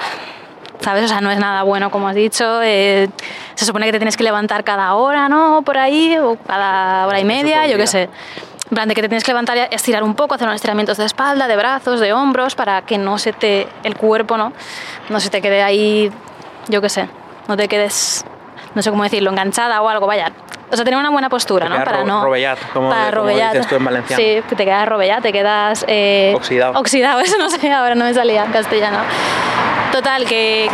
¿sabes? 0.81 1.05
O 1.05 1.07
sea, 1.07 1.21
no 1.21 1.31
es 1.31 1.39
nada 1.39 1.63
bueno, 1.63 1.89
como 1.91 2.07
has 2.07 2.15
dicho. 2.15 2.61
eh, 2.63 3.09
se 3.55 3.65
supone 3.65 3.85
que 3.85 3.91
te 3.93 3.99
tienes 3.99 4.17
que 4.17 4.23
levantar 4.23 4.63
cada 4.63 4.93
hora, 4.95 5.27
¿no? 5.29 5.61
Por 5.63 5.77
ahí, 5.77 6.17
o 6.17 6.37
cada 6.45 7.07
hora 7.07 7.19
y 7.19 7.25
media, 7.25 7.67
yo 7.67 7.77
qué 7.77 7.87
sé. 7.87 8.09
En 8.69 8.75
plan, 8.75 8.87
de 8.89 8.95
que 8.95 9.01
te 9.01 9.07
tienes 9.07 9.23
que 9.23 9.31
levantar 9.31 9.57
estirar 9.71 10.03
un 10.03 10.13
poco, 10.13 10.35
hacer 10.35 10.45
unos 10.45 10.55
estiramientos 10.57 10.97
de 10.97 11.05
espalda, 11.05 11.47
de 11.47 11.55
brazos, 11.55 11.99
de 12.01 12.11
hombros, 12.13 12.53
para 12.55 12.81
que 12.81 12.97
no 12.97 13.17
se 13.17 13.31
te. 13.33 13.67
el 13.83 13.95
cuerpo, 13.95 14.35
¿no? 14.37 14.51
No 15.09 15.19
se 15.21 15.29
te 15.29 15.41
quede 15.41 15.63
ahí, 15.63 16.11
yo 16.67 16.81
qué 16.81 16.89
sé, 16.89 17.07
no 17.47 17.55
te 17.55 17.67
quedes, 17.69 18.25
no 18.75 18.81
sé 18.81 18.89
cómo 18.89 19.03
decirlo, 19.03 19.29
enganchada 19.31 19.81
o 19.81 19.87
algo, 19.87 20.05
vaya. 20.05 20.31
O 20.69 20.75
sea, 20.75 20.83
tener 20.83 20.99
una 20.99 21.09
buena 21.11 21.29
postura, 21.29 21.65
Te 21.67 21.69
¿no? 21.77 21.83
Para 21.85 21.97
ro- 21.99 22.05
no. 22.05 22.23
rovellat, 22.25 22.59
como- 22.73 22.89
para 22.89 23.05
como 23.05 23.21
rovellat. 23.21 23.53
dices 23.53 23.67
tú 23.69 23.75
en 23.75 23.85
valenciano. 23.85 24.21
Sí, 24.21 24.41
que 24.49 24.55
te 24.57 24.65
quedas 24.65 24.85
rovellat, 24.85 25.21
te 25.23 25.31
quedas. 25.31 25.85
eh, 25.87 26.33
Oxidado. 26.35 26.77
Oxidado, 26.77 27.19
eso 27.21 27.37
no 27.37 27.49
sé, 27.49 27.71
ahora 27.71 27.95
no 27.95 28.03
me 28.03 28.13
salía 28.13 28.43
en 28.43 28.51
castellano. 28.51 28.97
Total, 29.91 30.25
que, 30.25 30.69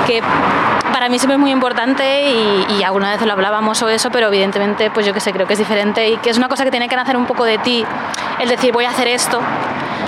para 0.92 1.10
mí 1.10 1.18
siempre 1.20 1.36
es 1.36 1.40
muy 1.40 1.52
importante 1.52 2.24
y, 2.24 2.66
y 2.78 2.84
alguna 2.84 3.12
vez 3.12 3.22
lo 3.22 3.34
hablábamos 3.34 3.82
o 3.82 3.90
eso, 3.90 4.10
pero 4.12 4.28
evidentemente, 4.28 4.92
pues 4.92 5.06
yo 5.06 5.14
que 5.14 5.20
sé, 5.20 5.32
creo 5.32 5.48
que 5.48 5.54
es 5.54 5.60
diferente 5.60 6.10
y 6.10 6.18
que 6.18 6.30
es 6.30 6.38
una 6.38 6.50
cosa 6.50 6.64
que 6.64 6.72
tiene 6.72 6.90
que 6.90 6.96
nacer 6.96 7.18
un 7.18 7.26
poco 7.26 7.44
de 7.46 7.58
ti, 7.58 7.86
el 8.40 8.50
decir 8.50 8.74
voy 8.74 8.86
a 8.86 8.90
hacer 8.90 9.08
esto, 9.08 9.40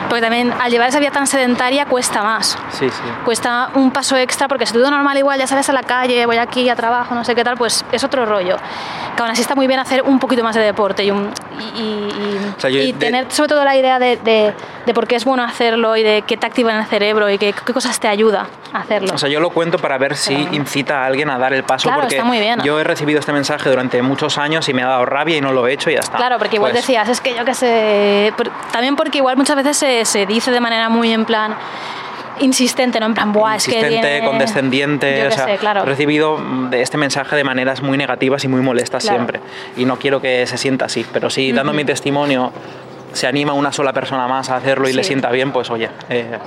porque 0.10 0.22
también 0.22 0.54
al 0.60 0.72
llevar 0.72 0.90
esa 0.90 1.00
vida 1.00 1.12
tan 1.12 1.28
sedentaria 1.28 1.86
cuesta 1.86 2.24
más. 2.24 2.58
Sí, 2.72 2.90
sí. 2.90 3.02
Cuesta 3.24 3.70
un 3.76 3.92
paso 3.92 4.16
extra 4.18 4.48
porque 4.48 4.66
si 4.66 4.74
tú 4.74 4.80
normal 4.80 5.18
igual 5.18 5.40
ya 5.40 5.48
sales 5.48 5.68
a 5.70 5.74
la 5.74 5.84
calle, 5.84 6.26
voy 6.26 6.38
aquí 6.38 6.70
a 6.70 6.76
trabajo, 6.76 7.16
no 7.16 7.24
sé 7.24 7.36
qué 7.36 7.44
tal, 7.44 7.58
pues 7.58 7.84
es 7.92 8.04
otro 8.04 8.26
rollo. 8.26 8.58
Que 9.16 9.22
aún 9.22 9.32
así 9.32 9.42
está 9.42 9.56
muy 9.56 9.68
bien 9.68 9.80
hacer 9.80 10.02
un 10.04 10.20
poquito 10.20 10.44
más 10.44 10.56
de 10.56 10.62
deporte 10.62 11.04
y, 11.04 11.12
un- 11.12 11.32
y- 11.76 11.80
y- 11.82 12.54
O 12.58 12.60
sea, 12.60 12.70
y 12.70 12.92
de- 12.92 13.00
tener 13.00 13.32
sobre 13.32 13.50
todo 13.50 13.64
la 13.64 13.76
idea 13.76 13.98
de, 14.00 14.18
de- 14.18 14.54
de 14.86 14.94
por 14.94 15.08
qué 15.08 15.16
es 15.16 15.26
bueno 15.26 15.44
hacerlo 15.44 15.96
y 15.96 16.04
de 16.04 16.22
qué 16.24 16.38
te 16.38 16.46
activa 16.46 16.72
en 16.72 16.80
el 16.80 16.86
cerebro 16.86 17.30
y 17.30 17.38
qué, 17.38 17.54
qué 17.66 17.74
cosas 17.74 18.00
te 18.00 18.08
ayuda 18.08 18.48
a 18.74 18.80
hacerlo. 18.80 19.14
O 19.14 19.18
sea, 19.18 19.30
yo 19.30 19.40
lo 19.40 19.50
cuento 19.52 19.78
para 19.80 19.98
ver 19.98 20.16
si 20.16 20.36
Pero- 20.36 20.54
incita 20.56 21.02
a 21.04 21.06
alguien 21.06 21.30
a 21.30 21.38
dar 21.38 21.54
el 21.54 21.64
paso, 21.64 21.88
Claro, 21.88 22.02
porque 22.02 22.16
está 22.16 22.26
muy 22.26 22.40
bien. 22.40 22.60
yo 22.64 22.80
he 22.80 22.84
recibido 22.84 23.20
este 23.20 23.32
mensaje 23.32 23.70
durante 23.70 24.02
muchos 24.02 24.38
años 24.38 24.68
y 24.70 24.74
me 24.74 24.84
ha 24.84 24.88
dado 24.88 25.06
rabia 25.06 25.38
y 25.38 25.42
no 25.42 25.54
lo 25.54 25.66
he 25.68 25.74
hecho 25.74 25.90
y 25.90 25.94
ya 25.94 26.02
está. 26.02 26.18
Claro, 26.18 26.38
porque 26.38 26.58
igual 26.58 26.74
Pues, 26.74 26.84
decías, 26.84 27.08
es 27.08 27.22
que 27.22 27.34
yo 27.36 27.46
qué 27.46 27.54
sé, 27.54 28.34
también 28.74 28.96
porque 28.98 29.20
igual 29.20 29.38
muchas 29.38 29.56
veces 29.56 29.78
se, 29.78 29.95
se 30.04 30.26
dice 30.26 30.52
de 30.52 30.60
manera 30.60 30.90
muy 30.90 31.14
en 31.14 31.24
plan 31.24 31.56
insistente, 32.40 33.00
¿no? 33.00 33.06
En 33.06 33.14
plan, 33.14 33.32
buah, 33.32 33.56
es 33.56 33.66
que 33.66 33.76
insistente, 33.76 34.08
tiene... 34.10 34.28
condescendiente, 34.28 35.28
o 35.28 35.32
sea, 35.32 35.46
sé, 35.46 35.58
claro. 35.58 35.84
he 35.84 35.86
recibido 35.86 36.38
este 36.74 36.98
mensaje 36.98 37.34
de 37.38 37.46
maneras 37.46 37.82
muy 37.82 37.98
negativas 37.98 38.44
y 38.44 38.50
muy 38.50 38.60
molestas 38.62 39.04
Claro. 39.04 39.20
siempre. 39.20 39.40
Y 39.78 39.86
no 39.86 39.98
quiero 39.98 40.20
que 40.22 40.46
se 40.46 40.58
sienta 40.58 40.86
así, 40.86 41.06
pero 41.14 41.30
si 41.30 41.54
dando 41.54 41.72
mi 41.72 41.86
testimonio 41.86 42.52
se 43.14 43.28
anima 43.28 43.54
una 43.54 43.72
sola 43.72 43.94
persona 43.94 44.28
más 44.28 44.50
a 44.50 44.58
hacerlo 44.58 44.90
y 44.90 44.94
le 44.94 45.04
Sí. 45.04 45.08
sienta 45.10 45.32
bien, 45.32 45.54
pues 45.54 45.70
oye, 45.70 45.90
eh, 46.10 46.38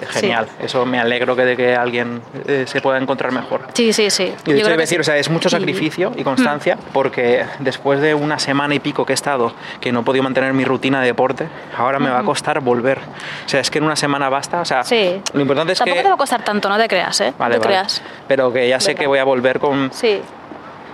es 0.00 0.08
genial. 0.08 0.46
Eso 0.60 0.84
me 0.86 0.98
alegro 1.00 1.34
que 1.36 1.44
de 1.44 1.56
que 1.56 1.74
alguien 1.74 2.22
eh, 2.46 2.64
se 2.66 2.80
pueda 2.80 2.98
encontrar 2.98 3.32
mejor. 3.32 3.62
Sí, 3.74 3.92
sí, 3.92 4.10
sí. 4.10 4.32
Y 4.46 4.50
Yo 4.50 4.54
de 4.54 4.60
hecho, 4.60 4.76
decir, 4.76 4.96
sí. 4.96 5.00
o 5.00 5.04
sea, 5.04 5.16
es 5.16 5.30
mucho 5.30 5.48
sacrificio 5.48 6.12
y 6.16 6.22
constancia 6.24 6.76
porque 6.92 7.44
después 7.60 8.00
de 8.00 8.14
una 8.14 8.38
semana 8.38 8.74
y 8.74 8.78
pico 8.80 9.04
que 9.06 9.12
he 9.12 9.14
estado, 9.14 9.52
que 9.80 9.92
no 9.92 10.00
he 10.00 10.02
podido 10.02 10.22
mantener 10.22 10.52
mi 10.52 10.64
rutina 10.64 11.00
de 11.00 11.06
deporte, 11.06 11.48
ahora 11.76 11.98
me 11.98 12.10
va 12.10 12.20
a 12.20 12.24
costar 12.24 12.60
volver. 12.60 12.98
O 13.46 13.48
sea, 13.48 13.60
es 13.60 13.70
que 13.70 13.78
en 13.78 13.84
una 13.84 13.96
semana 13.96 14.28
basta. 14.28 14.60
O 14.60 14.64
sea, 14.64 14.84
Sí. 14.84 15.20
lo 15.32 15.40
importante 15.40 15.72
es 15.72 15.78
Tampoco 15.78 15.96
que... 15.98 16.02
te 16.02 16.08
va 16.08 16.14
a 16.14 16.18
costar 16.18 16.42
tanto, 16.42 16.68
no 16.68 16.76
te 16.78 16.88
creas, 16.88 17.20
¿eh? 17.20 17.32
Vale, 17.38 17.56
no 17.56 17.60
te 17.60 17.68
vale. 17.68 17.78
creas. 17.78 18.02
Pero 18.28 18.52
que 18.52 18.68
ya 18.68 18.80
sé 18.80 18.88
Venga. 18.90 19.00
que 19.00 19.06
voy 19.06 19.18
a 19.18 19.24
volver 19.24 19.58
con, 19.60 19.90
Sí. 19.92 20.20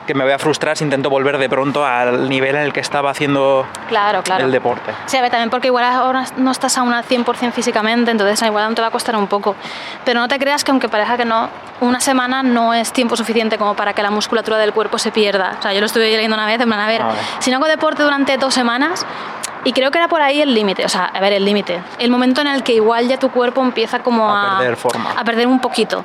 Que 0.06 0.14
me 0.14 0.24
voy 0.24 0.32
a 0.32 0.38
frustrar 0.38 0.76
si 0.76 0.84
intento 0.84 1.10
volver 1.10 1.36
de 1.38 1.48
pronto 1.48 1.84
al 1.84 2.28
nivel 2.28 2.54
en 2.56 2.62
el 2.62 2.72
que 2.72 2.80
estaba 2.80 3.10
haciendo 3.10 3.66
Claro, 3.88 4.22
claro. 4.22 4.44
el 4.44 4.52
deporte. 4.52 4.92
Sí, 5.06 5.16
a 5.16 5.20
ver, 5.22 5.30
también 5.30 5.50
porque 5.50 5.66
igual 5.68 5.84
ahora 5.84 6.24
no 6.36 6.50
estás 6.50 6.78
aún 6.78 6.92
al 6.92 7.04
100% 7.04 7.52
físicamente, 7.52 8.10
entonces 8.10 8.40
igual 8.46 8.64
aún 8.64 8.74
te 8.74 8.82
va 8.82 8.88
a 8.88 8.90
costar 8.90 9.16
un 9.16 9.26
poco. 9.26 9.54
Pero 10.04 10.20
no 10.20 10.28
te 10.28 10.38
creas 10.38 10.64
que 10.64 10.70
aunque 10.70 10.88
parezca 10.88 11.16
que 11.16 11.24
no, 11.24 11.48
una 11.80 12.00
semana 12.00 12.42
no 12.42 12.72
es 12.72 12.92
tiempo 12.92 13.16
suficiente 13.16 13.58
como 13.58 13.74
para 13.74 13.92
que 13.92 14.02
la 14.02 14.10
musculatura 14.10 14.56
del 14.58 14.72
cuerpo 14.72 14.98
se 14.98 15.10
pierda. 15.12 15.56
O 15.58 15.62
sea, 15.62 15.72
yo 15.72 15.80
lo 15.80 15.86
estuve 15.86 16.10
leyendo 16.10 16.34
una 16.36 16.46
vez, 16.46 16.60
en 16.60 16.68
plan, 16.68 16.80
a 16.80 16.86
ver, 16.86 17.02
Ah, 17.02 17.10
si 17.40 17.50
no 17.50 17.56
hago 17.56 17.66
deporte 17.66 18.02
durante 18.02 18.36
dos 18.38 18.54
semanas, 18.54 19.04
y 19.66 19.72
creo 19.72 19.90
que 19.90 19.98
era 19.98 20.06
por 20.06 20.22
ahí 20.22 20.40
el 20.40 20.54
límite, 20.54 20.84
o 20.84 20.88
sea, 20.88 21.06
a 21.06 21.18
ver, 21.18 21.32
el 21.32 21.44
límite, 21.44 21.80
el 21.98 22.08
momento 22.08 22.40
en 22.40 22.46
el 22.46 22.62
que 22.62 22.72
igual 22.72 23.08
ya 23.08 23.18
tu 23.18 23.32
cuerpo 23.32 23.62
empieza 23.62 23.98
como 23.98 24.30
A 24.30 24.54
a, 24.54 24.58
perder 24.58 24.76
forma. 24.76 25.10
a 25.10 25.24
perder 25.24 25.48
un 25.48 25.58
poquito. 25.60 26.04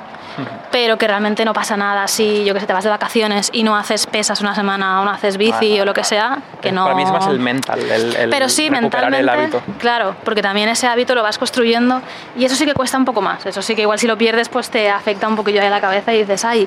Pero 0.72 0.96
que 0.96 1.06
realmente 1.06 1.44
no 1.44 1.52
pasa 1.52 1.76
nada 1.76 2.08
si, 2.08 2.42
yo 2.44 2.54
que 2.54 2.60
sé, 2.60 2.66
te 2.66 2.72
vas 2.72 2.82
de 2.82 2.90
vacaciones 2.90 3.50
y 3.52 3.62
no 3.62 3.76
haces 3.76 4.06
pesas 4.06 4.40
una 4.40 4.54
semana 4.54 5.00
o 5.00 5.04
no 5.04 5.10
haces 5.10 5.36
bici 5.36 5.52
Vale, 5.52 5.82
o 5.82 5.84
lo 5.84 5.92
que 5.94 6.02
sea, 6.04 6.38
que 6.62 6.72
no... 6.72 6.84
Para 6.84 6.96
mí 6.96 7.02
es 7.02 7.12
más 7.12 7.26
el 7.26 7.38
mental, 7.38 7.78
el, 7.78 8.16
el 8.16 8.30
Pero 8.30 8.48
sí, 8.48 8.70
mentalmente, 8.70 9.20
el 9.20 9.28
hábito. 9.28 9.62
claro, 9.78 10.16
porque 10.24 10.40
también 10.42 10.70
ese 10.70 10.86
hábito 10.88 11.14
lo 11.14 11.22
vas 11.22 11.36
construyendo 11.36 12.00
y 12.34 12.46
eso 12.46 12.56
sí 12.56 12.64
que 12.64 12.72
cuesta 12.72 12.96
un 12.96 13.04
poco 13.04 13.20
más. 13.20 13.44
Eso 13.44 13.60
sí 13.62 13.76
que 13.76 13.82
igual 13.82 13.98
si 13.98 14.06
lo 14.06 14.16
pierdes, 14.16 14.48
pues 14.48 14.70
te 14.70 14.90
afecta 14.90 15.28
un 15.28 15.36
poquillo 15.36 15.60
ahí 15.62 15.68
la 15.68 15.82
cabeza 15.82 16.14
y 16.14 16.20
dices, 16.20 16.44
ay, 16.46 16.66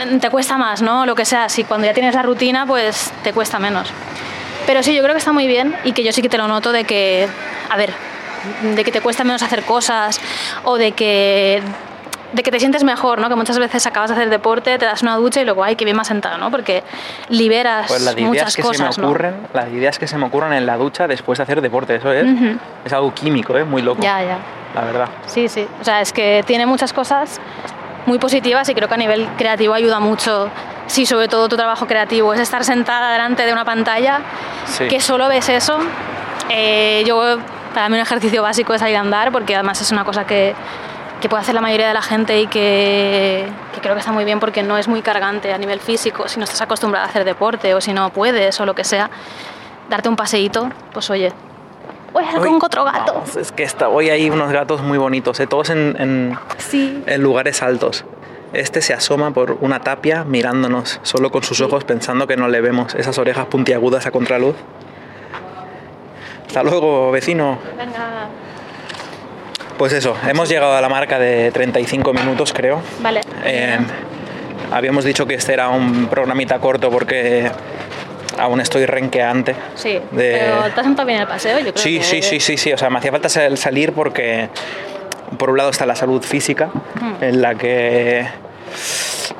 eh, 0.00 0.18
te 0.20 0.30
cuesta 0.30 0.56
más, 0.56 0.80
¿no? 0.80 1.04
Lo 1.04 1.16
que 1.16 1.24
sea, 1.24 1.48
si 1.48 1.64
cuando 1.64 1.86
ya 1.88 1.92
tienes 1.94 2.14
la 2.14 2.22
rutina, 2.22 2.64
pues 2.64 3.12
te 3.24 3.32
cuesta 3.32 3.58
menos. 3.58 3.88
Pero 4.66 4.82
sí, 4.82 4.94
yo 4.94 5.02
creo 5.02 5.14
que 5.14 5.18
está 5.18 5.32
muy 5.32 5.46
bien 5.46 5.74
y 5.84 5.92
que 5.92 6.02
yo 6.02 6.12
sí 6.12 6.22
que 6.22 6.28
te 6.28 6.38
lo 6.38 6.48
noto 6.48 6.72
de 6.72 6.84
que, 6.84 7.28
a 7.70 7.76
ver, 7.76 7.92
de 8.74 8.84
que 8.84 8.92
te 8.92 9.00
cuesta 9.00 9.24
menos 9.24 9.42
hacer 9.42 9.62
cosas 9.62 10.20
o 10.64 10.76
de 10.76 10.92
que 10.92 11.62
de 12.32 12.42
que 12.42 12.50
te 12.50 12.58
sientes 12.58 12.82
mejor, 12.82 13.20
¿no? 13.20 13.28
Que 13.28 13.36
muchas 13.36 13.58
veces 13.58 13.86
acabas 13.86 14.10
de 14.10 14.16
hacer 14.16 14.28
deporte, 14.28 14.76
te 14.78 14.84
das 14.84 15.00
una 15.02 15.16
ducha 15.16 15.40
y 15.40 15.44
luego, 15.44 15.62
ay, 15.62 15.76
qué 15.76 15.84
bien 15.84 15.96
me 15.96 16.02
has 16.02 16.08
sentado, 16.08 16.36
¿no? 16.38 16.50
Porque 16.50 16.82
liberas 17.28 17.86
Pues 17.86 18.02
las 18.02 18.14
ideas 18.14 18.28
muchas 18.28 18.56
que 18.56 18.62
cosas, 18.62 18.94
se 18.96 19.00
me 19.00 19.06
¿no? 19.06 19.10
ocurren, 19.10 19.36
las 19.54 19.68
ideas 19.68 19.98
que 19.98 20.06
se 20.08 20.18
me 20.18 20.26
ocurren 20.26 20.52
en 20.52 20.66
la 20.66 20.76
ducha 20.76 21.06
después 21.06 21.38
de 21.38 21.44
hacer 21.44 21.60
deporte, 21.60 21.94
eso 21.94 22.12
es, 22.12 22.26
es 22.84 22.92
algo 22.92 23.14
químico, 23.14 23.56
¿eh? 23.56 23.64
muy 23.64 23.80
loco. 23.80 24.02
Ya, 24.02 24.22
ya. 24.22 24.38
La 24.74 24.82
verdad. 24.82 25.08
Sí, 25.26 25.48
sí. 25.48 25.66
O 25.80 25.84
sea, 25.84 26.00
es 26.00 26.12
que 26.12 26.42
tiene 26.46 26.66
muchas 26.66 26.92
cosas 26.92 27.40
muy 28.06 28.18
positivas 28.18 28.68
y 28.68 28.74
creo 28.74 28.88
que 28.88 28.94
a 28.94 28.98
nivel 28.98 29.28
creativo 29.38 29.72
ayuda 29.72 30.00
mucho. 30.00 30.50
Sí, 30.86 31.04
sobre 31.06 31.28
todo 31.28 31.48
tu 31.48 31.56
trabajo 31.56 31.86
creativo 31.86 32.32
es 32.32 32.40
estar 32.40 32.64
sentada 32.64 33.12
delante 33.12 33.44
de 33.44 33.52
una 33.52 33.64
pantalla 33.64 34.20
Sí. 34.66 34.86
que 34.88 35.00
solo 35.00 35.28
ves 35.28 35.48
eso. 35.48 35.78
Eh, 36.48 37.02
yo, 37.06 37.38
para 37.74 37.88
mí 37.88 37.96
un 37.96 38.00
ejercicio 38.02 38.42
básico 38.42 38.72
es 38.74 38.80
salir 38.80 38.96
a 38.96 39.00
andar 39.00 39.32
porque 39.32 39.54
además 39.54 39.80
es 39.80 39.90
una 39.90 40.04
cosa 40.04 40.26
que, 40.26 40.54
que 41.20 41.28
puede 41.28 41.40
hacer 41.42 41.54
la 41.54 41.60
mayoría 41.60 41.88
de 41.88 41.94
la 41.94 42.02
gente 42.02 42.40
y 42.40 42.46
que, 42.46 43.46
que 43.74 43.80
creo 43.80 43.94
que 43.94 44.00
está 44.00 44.12
muy 44.12 44.24
bien 44.24 44.38
porque 44.38 44.62
no 44.62 44.78
es 44.78 44.86
muy 44.86 45.02
cargante 45.02 45.52
a 45.52 45.58
nivel 45.58 45.80
físico. 45.80 46.28
Si 46.28 46.38
no 46.38 46.44
estás 46.44 46.60
acostumbrada 46.62 47.06
a 47.06 47.08
hacer 47.08 47.24
deporte 47.24 47.74
o 47.74 47.80
si 47.80 47.92
no 47.92 48.10
puedes 48.10 48.58
o 48.60 48.66
lo 48.66 48.74
que 48.74 48.84
sea, 48.84 49.10
darte 49.90 50.08
un 50.08 50.16
paseíto, 50.16 50.70
pues 50.92 51.10
oye. 51.10 51.32
Uy, 52.14 52.22
Uy, 52.38 52.48
con 52.48 52.64
otro 52.64 52.84
gato. 52.84 53.12
vamos, 53.14 53.36
es 53.36 53.52
que 53.52 53.62
está, 53.62 53.88
hoy 53.90 54.08
hay 54.08 54.30
unos 54.30 54.50
gatos 54.50 54.80
muy 54.80 54.96
bonitos, 54.96 55.38
¿eh? 55.40 55.46
todos 55.46 55.68
en, 55.68 55.96
en- 55.98 56.38
Sí. 56.56 57.02
en 57.06 57.22
lugares 57.22 57.62
altos. 57.62 58.04
Este 58.56 58.80
se 58.80 58.94
asoma 58.94 59.32
por 59.32 59.58
una 59.60 59.80
tapia 59.80 60.24
mirándonos 60.24 60.98
solo 61.02 61.30
con 61.30 61.42
sus 61.42 61.60
ojos 61.60 61.84
pensando 61.84 62.26
que 62.26 62.36
no 62.38 62.48
le 62.48 62.60
vemos 62.62 62.94
esas 62.94 63.18
orejas 63.18 63.46
puntiagudas 63.46 64.06
a 64.06 64.10
contraluz. 64.10 64.56
Hasta 66.46 66.62
luego, 66.62 67.10
vecino. 67.10 67.58
Venga. 67.76 68.28
Pues 69.76 69.92
eso, 69.92 70.16
hemos 70.26 70.48
llegado 70.48 70.74
a 70.74 70.80
la 70.80 70.88
marca 70.88 71.18
de 71.18 71.50
35 71.52 72.14
minutos, 72.14 72.54
creo. 72.54 72.80
Vale. 73.00 73.20
Eh, 73.44 73.76
habíamos 74.72 75.04
dicho 75.04 75.26
que 75.26 75.34
este 75.34 75.52
era 75.52 75.68
un 75.68 76.06
programita 76.06 76.58
corto 76.58 76.90
porque 76.90 77.50
aún 78.38 78.62
estoy 78.62 78.86
renqueante. 78.86 79.54
Sí, 79.74 79.98
de- 80.12 80.38
pero 80.40 80.72
te 80.72 80.80
has 80.80 80.86
sentado 80.86 81.06
bien 81.06 81.20
el 81.20 81.26
paseo, 81.26 81.58
yo 81.58 81.72
creo 81.74 81.76
Sí, 81.76 81.98
que- 81.98 82.04
sí, 82.04 82.22
sí, 82.22 82.40
sí, 82.40 82.56
sí. 82.56 82.72
O 82.72 82.78
sea, 82.78 82.88
me 82.88 82.98
hacía 83.00 83.10
falta 83.12 83.28
sal- 83.28 83.58
salir 83.58 83.92
porque 83.92 84.48
por 85.36 85.50
un 85.50 85.58
lado 85.58 85.68
está 85.68 85.84
la 85.84 85.94
salud 85.94 86.22
física, 86.22 86.70
en 87.20 87.42
la 87.42 87.54
que 87.54 88.24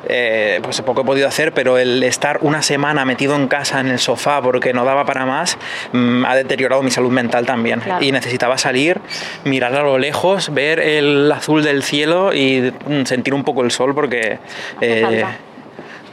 eh, 0.07 0.59
pues 0.63 0.81
poco 0.81 1.01
he 1.01 1.05
podido 1.05 1.27
hacer, 1.27 1.53
pero 1.53 1.77
el 1.77 2.03
estar 2.03 2.39
una 2.41 2.61
semana 2.61 3.05
metido 3.05 3.35
en 3.35 3.47
casa 3.47 3.79
en 3.79 3.87
el 3.87 3.99
sofá 3.99 4.41
porque 4.41 4.73
no 4.73 4.85
daba 4.85 5.05
para 5.05 5.25
más 5.25 5.57
mm, 5.91 6.25
ha 6.25 6.35
deteriorado 6.35 6.81
mi 6.83 6.91
salud 6.91 7.11
mental 7.11 7.45
también. 7.45 7.79
Claro. 7.81 8.03
Y 8.03 8.11
necesitaba 8.11 8.57
salir, 8.57 8.99
mirar 9.43 9.75
a 9.75 9.83
lo 9.83 9.97
lejos, 9.97 10.53
ver 10.53 10.79
el 10.79 11.31
azul 11.31 11.63
del 11.63 11.83
cielo 11.83 12.33
y 12.33 12.73
mm, 12.87 13.05
sentir 13.05 13.33
un 13.33 13.43
poco 13.43 13.63
el 13.63 13.71
sol 13.71 13.93
porque 13.93 14.39
eh, 14.81 15.25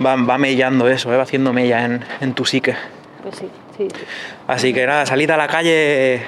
va, 0.05 0.17
va 0.17 0.39
mellando 0.39 0.89
eso, 0.89 1.13
eh, 1.13 1.17
va 1.17 1.23
haciendo 1.23 1.53
mella 1.53 1.85
en, 1.85 2.05
en 2.21 2.35
tu 2.35 2.45
psique. 2.45 2.75
Pues 3.23 3.37
sí, 3.37 3.49
sí, 3.77 3.89
sí. 3.89 4.05
Así 4.47 4.75
que 4.75 4.87
nada, 4.87 5.07
salid 5.07 5.31
a 5.31 5.37
la 5.37 5.49
calle, 5.49 6.23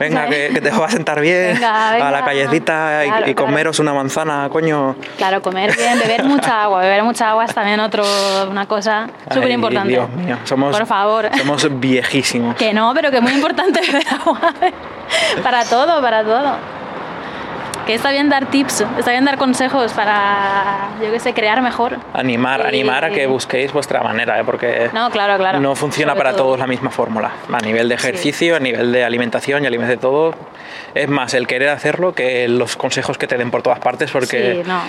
venga, 0.00 0.26
que, 0.26 0.48
que 0.52 0.60
te 0.60 0.70
va 0.70 0.86
a 0.86 0.90
sentar 0.90 1.20
bien, 1.20 1.54
Venga, 1.54 2.08
a 2.08 2.10
la 2.10 2.24
callecita 2.24 3.04
y- 3.04 3.08
Claro, 3.08 3.30
y, 3.30 3.34
claro. 3.34 3.46
comeros 3.46 3.78
una 3.78 3.92
manzana, 3.94 4.48
coño. 4.50 4.96
Claro, 5.16 5.40
comer 5.42 5.76
bien, 5.76 5.98
beber 6.00 6.24
mucha 6.24 6.64
agua. 6.64 6.80
Beber 6.80 7.04
mucha 7.04 7.30
agua 7.30 7.44
es 7.44 7.54
también 7.54 7.78
otro, 7.78 8.02
una 8.50 8.66
cosa 8.66 9.08
súper 9.32 9.50
importante. 9.52 9.90
Dios 9.90 10.08
mío, 10.10 10.38
somos, 10.44 10.76
Por 10.76 10.86
favor. 10.86 11.28
somos 11.36 11.80
viejísimos. 11.80 12.56
Que 12.56 12.72
no, 12.72 12.92
pero 12.94 13.10
que 13.12 13.18
es 13.18 13.22
muy 13.22 13.32
importante 13.34 13.80
beber 13.86 14.06
agua. 14.20 14.40
para 15.42 15.64
todo, 15.64 16.00
para 16.02 16.24
todo. 16.24 16.79
Que 17.86 17.94
está 17.94 18.10
bien 18.12 18.28
dar 18.28 18.46
tips, 18.46 18.84
está 18.98 19.10
bien 19.10 19.24
dar 19.24 19.36
consejos 19.36 19.92
para, 19.92 20.90
yo 21.02 21.10
qué 21.10 21.18
sé, 21.18 21.32
crear 21.34 21.60
mejor. 21.62 21.96
Animar, 22.12 22.60
Y- 22.64 22.68
animar 22.68 23.04
a 23.04 23.10
que 23.10 23.26
busquéis 23.26 23.72
vuestra 23.72 24.02
manera, 24.02 24.38
¿eh? 24.38 24.44
porque 24.44 24.90
No, 24.92 25.10
claro, 25.10 25.36
claro. 25.38 25.60
no 25.60 25.74
funciona 25.74 26.14
para 26.14 26.30
todo. 26.32 26.40
todos 26.44 26.58
la 26.60 26.66
misma 26.66 26.90
fórmula. 26.90 27.30
A 27.52 27.58
nivel 27.60 27.88
de 27.88 27.94
ejercicio, 27.96 28.56
a 28.56 28.60
nivel 28.60 28.92
de 28.92 29.04
alimentación 29.04 29.64
y 29.64 29.66
a 29.66 29.70
nivel 29.70 29.88
de 29.88 29.96
todo. 29.96 30.34
Es 30.94 31.08
más 31.08 31.34
el 31.34 31.46
querer 31.46 31.70
hacerlo 31.70 32.14
que 32.14 32.46
los 32.48 32.76
consejos 32.76 33.18
que 33.18 33.26
te 33.26 33.36
den 33.36 33.50
por 33.50 33.62
todas 33.62 33.78
partes, 33.80 34.10
porque 34.10 34.62
Sí, 34.62 34.68
no. 34.68 34.80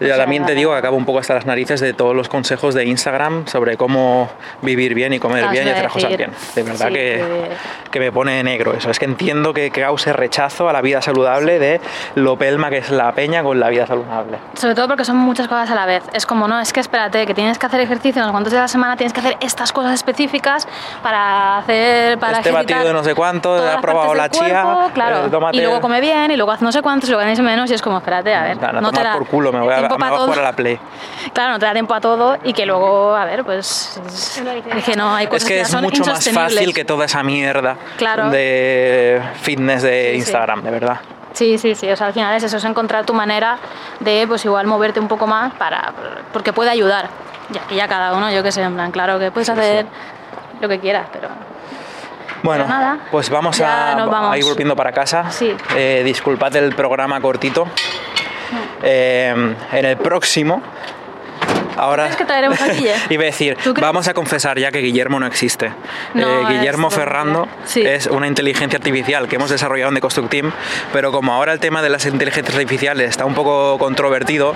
Yo 0.00 0.06
sea, 0.08 0.16
también 0.16 0.44
te 0.46 0.54
digo 0.54 0.72
que 0.72 0.78
acabo 0.78 0.96
un 0.96 1.04
poco 1.04 1.18
hasta 1.20 1.34
las 1.34 1.46
narices 1.46 1.80
de 1.80 1.92
todos 1.92 2.14
los 2.14 2.28
consejos 2.28 2.74
de 2.74 2.84
Instagram 2.84 3.46
sobre 3.46 3.76
cómo 3.76 4.28
vivir 4.62 4.94
bien 4.94 5.12
y 5.12 5.18
comer 5.18 5.44
Ah, 5.44 5.50
bien 5.50 5.66
y 5.66 5.70
hacer 5.70 5.86
a 5.86 5.88
cosas 5.88 6.16
bien. 6.16 6.30
De 6.54 6.62
verdad 6.62 6.88
Sí, 6.88 6.94
que, 6.94 7.24
que- 7.90 8.00
me 8.00 8.12
pone 8.12 8.42
negro 8.42 8.74
eso. 8.74 8.90
Es 8.90 8.98
que 8.98 9.06
entiendo 9.06 9.54
que 9.54 9.70
cause 9.70 10.12
rechazo 10.12 10.68
a 10.68 10.72
la 10.72 10.82
vida 10.82 11.00
saludable 11.02 11.58
de 11.58 11.80
lo 12.14 12.36
pelma 12.36 12.68
que 12.70 12.78
es 12.78 12.90
la 12.90 13.12
peña 13.12 13.42
con 13.42 13.58
la 13.58 13.68
vida 13.70 13.86
saludable. 13.86 14.36
Sobre 14.54 14.74
todo 14.74 14.86
porque 14.88 15.04
son 15.04 15.16
muchas 15.16 15.48
cosas 15.48 15.70
a 15.70 15.74
la 15.74 15.86
vez. 15.86 16.02
Es 16.12 16.26
como, 16.26 16.46
no, 16.46 16.60
es 16.60 16.72
que 16.72 16.80
espérate, 16.80 17.26
que 17.26 17.34
tienes 17.34 17.58
que 17.58 17.66
hacer 17.66 17.80
ejercicio 17.80 18.20
unos 18.22 18.32
cuantos 18.32 18.52
días 18.52 18.60
a 18.60 18.64
la 18.64 18.68
semana, 18.68 18.96
tienes 18.96 19.12
que 19.12 19.20
hacer 19.20 19.36
estas 19.40 19.72
cosas 19.72 19.94
específicas 19.94 20.68
para 21.02 21.58
hacer. 21.58 22.18
Para 22.18 22.38
Este 22.38 22.50
batido 22.52 22.84
de 22.84 22.92
no 22.92 23.02
sé 23.02 23.14
cuánto, 23.14 23.56
todas 23.56 23.70
ha 23.70 23.72
las 23.74 23.82
probado 23.82 24.14
la 24.14 24.28
chía, 24.28 24.62
cuerpo, 24.62 24.90
claro. 24.94 25.26
eh, 25.26 25.30
tómate- 25.30 25.56
Y 25.56 25.60
luego 25.62 25.80
come 25.80 26.00
bien, 26.00 26.30
y 26.30 26.36
luego 26.36 26.52
hace 26.52 26.64
no 26.64 26.72
sé 26.72 26.82
cuántos, 26.82 27.08
y 27.08 27.12
luego 27.12 27.24
ganas 27.24 27.40
menos, 27.40 27.70
y 27.70 27.74
es 27.74 27.82
como, 27.82 27.98
espérate, 27.98 28.34
a 28.34 28.42
ver. 28.42 28.58
Claro, 28.58 28.78
a 28.78 28.80
no 28.80 28.92
te 28.92 29.00
por 29.12 29.26
culo, 29.26 29.52
me 29.52 29.60
voy 29.60 29.72
a, 29.72 29.85
tiempo 29.88 29.98
para 29.98 30.16
todo. 30.16 30.24
jugar 30.26 30.38
a 30.40 30.42
la 30.42 30.52
Play. 30.52 30.78
Claro, 31.32 31.52
no 31.52 31.58
te 31.58 31.66
da 31.66 31.72
tiempo 31.72 31.94
a 31.94 32.00
todo, 32.00 32.38
y 32.44 32.52
que 32.52 32.66
luego, 32.66 33.14
a 33.14 33.24
ver, 33.24 33.44
pues. 33.44 34.00
Es, 34.06 34.40
que 34.84 34.96
no, 34.96 35.14
hay 35.14 35.26
cosas 35.26 35.42
Es 35.42 35.48
que 35.48 35.60
es 35.60 35.68
son 35.68 35.82
mucho 35.82 36.04
más 36.04 36.28
fácil 36.30 36.72
que 36.74 36.84
toda 36.84 37.04
esa 37.04 37.22
mierda 37.22 37.76
Claro. 37.96 38.30
de 38.30 39.20
fitness 39.42 39.82
de 39.82 40.06
Sí, 40.06 40.10
sí. 40.12 40.16
Instagram, 40.18 40.62
de 40.62 40.70
verdad. 40.70 41.00
Sí, 41.32 41.58
sí, 41.58 41.74
sí. 41.74 41.90
O 41.90 41.96
sea, 41.96 42.06
al 42.06 42.12
final 42.14 42.34
es 42.34 42.42
eso, 42.44 42.56
es 42.56 42.64
encontrar 42.64 43.04
tu 43.04 43.12
manera 43.12 43.58
de, 44.00 44.24
pues 44.26 44.44
igual, 44.44 44.66
moverte 44.66 45.00
un 45.00 45.08
poco 45.08 45.26
más 45.26 45.52
para, 45.54 45.92
porque 46.32 46.52
puede 46.52 46.70
ayudar. 46.70 47.08
Y 47.52 47.58
aquí 47.58 47.74
ya 47.76 47.86
cada 47.86 48.14
uno, 48.14 48.30
yo 48.30 48.42
qué 48.42 48.50
sé, 48.50 48.62
en 48.62 48.74
plan, 48.74 48.90
claro 48.90 49.18
que 49.18 49.30
puedes 49.30 49.48
hacer 49.48 49.86
lo 50.60 50.68
que 50.68 50.80
quieras, 50.80 51.06
pero... 51.12 51.28
Bueno, 52.42 52.66
nada, 52.66 52.98
pues 53.10 53.28
vamos 53.28 53.60
a, 53.60 53.94
vamos. 53.96 54.32
a 54.32 54.38
ir 54.38 54.44
volviendo 54.44 54.76
para 54.76 54.92
casa. 54.92 55.30
Sí. 55.30 55.54
Eh, 55.74 56.02
disculpad 56.04 56.54
el 56.56 56.74
programa 56.74 57.20
cortito. 57.20 57.66
Eh, 58.82 59.54
en 59.72 59.84
el 59.84 59.96
próximo. 59.96 60.62
Ahora 61.78 62.04
crees 62.04 62.16
que 62.16 62.24
traeremos 62.24 62.58
a 62.62 62.68
Guille? 62.68 62.94
iba 63.10 63.22
a 63.24 63.26
decir, 63.26 63.54
vamos 63.82 64.08
a 64.08 64.14
confesar 64.14 64.58
ya 64.58 64.70
que 64.70 64.78
Guillermo 64.78 65.20
no 65.20 65.26
existe. 65.26 65.70
No, 66.14 66.26
Eh, 66.26 66.44
Guillermo 66.54 66.88
es- 66.88 66.94
Ferrando 66.94 67.46
sí. 67.66 67.82
es 67.82 68.06
una 68.06 68.26
inteligencia 68.26 68.78
artificial 68.78 69.28
que 69.28 69.36
hemos 69.36 69.50
desarrollado 69.50 69.90
en 69.90 69.96
The 69.96 70.00
Construct 70.00 70.30
Team, 70.30 70.52
pero 70.94 71.12
como 71.12 71.34
ahora 71.34 71.52
el 71.52 71.60
tema 71.60 71.82
de 71.82 71.90
las 71.90 72.06
inteligencias 72.06 72.56
artificiales 72.56 73.10
está 73.10 73.26
un 73.26 73.34
poco 73.34 73.76
controvertido, 73.76 74.54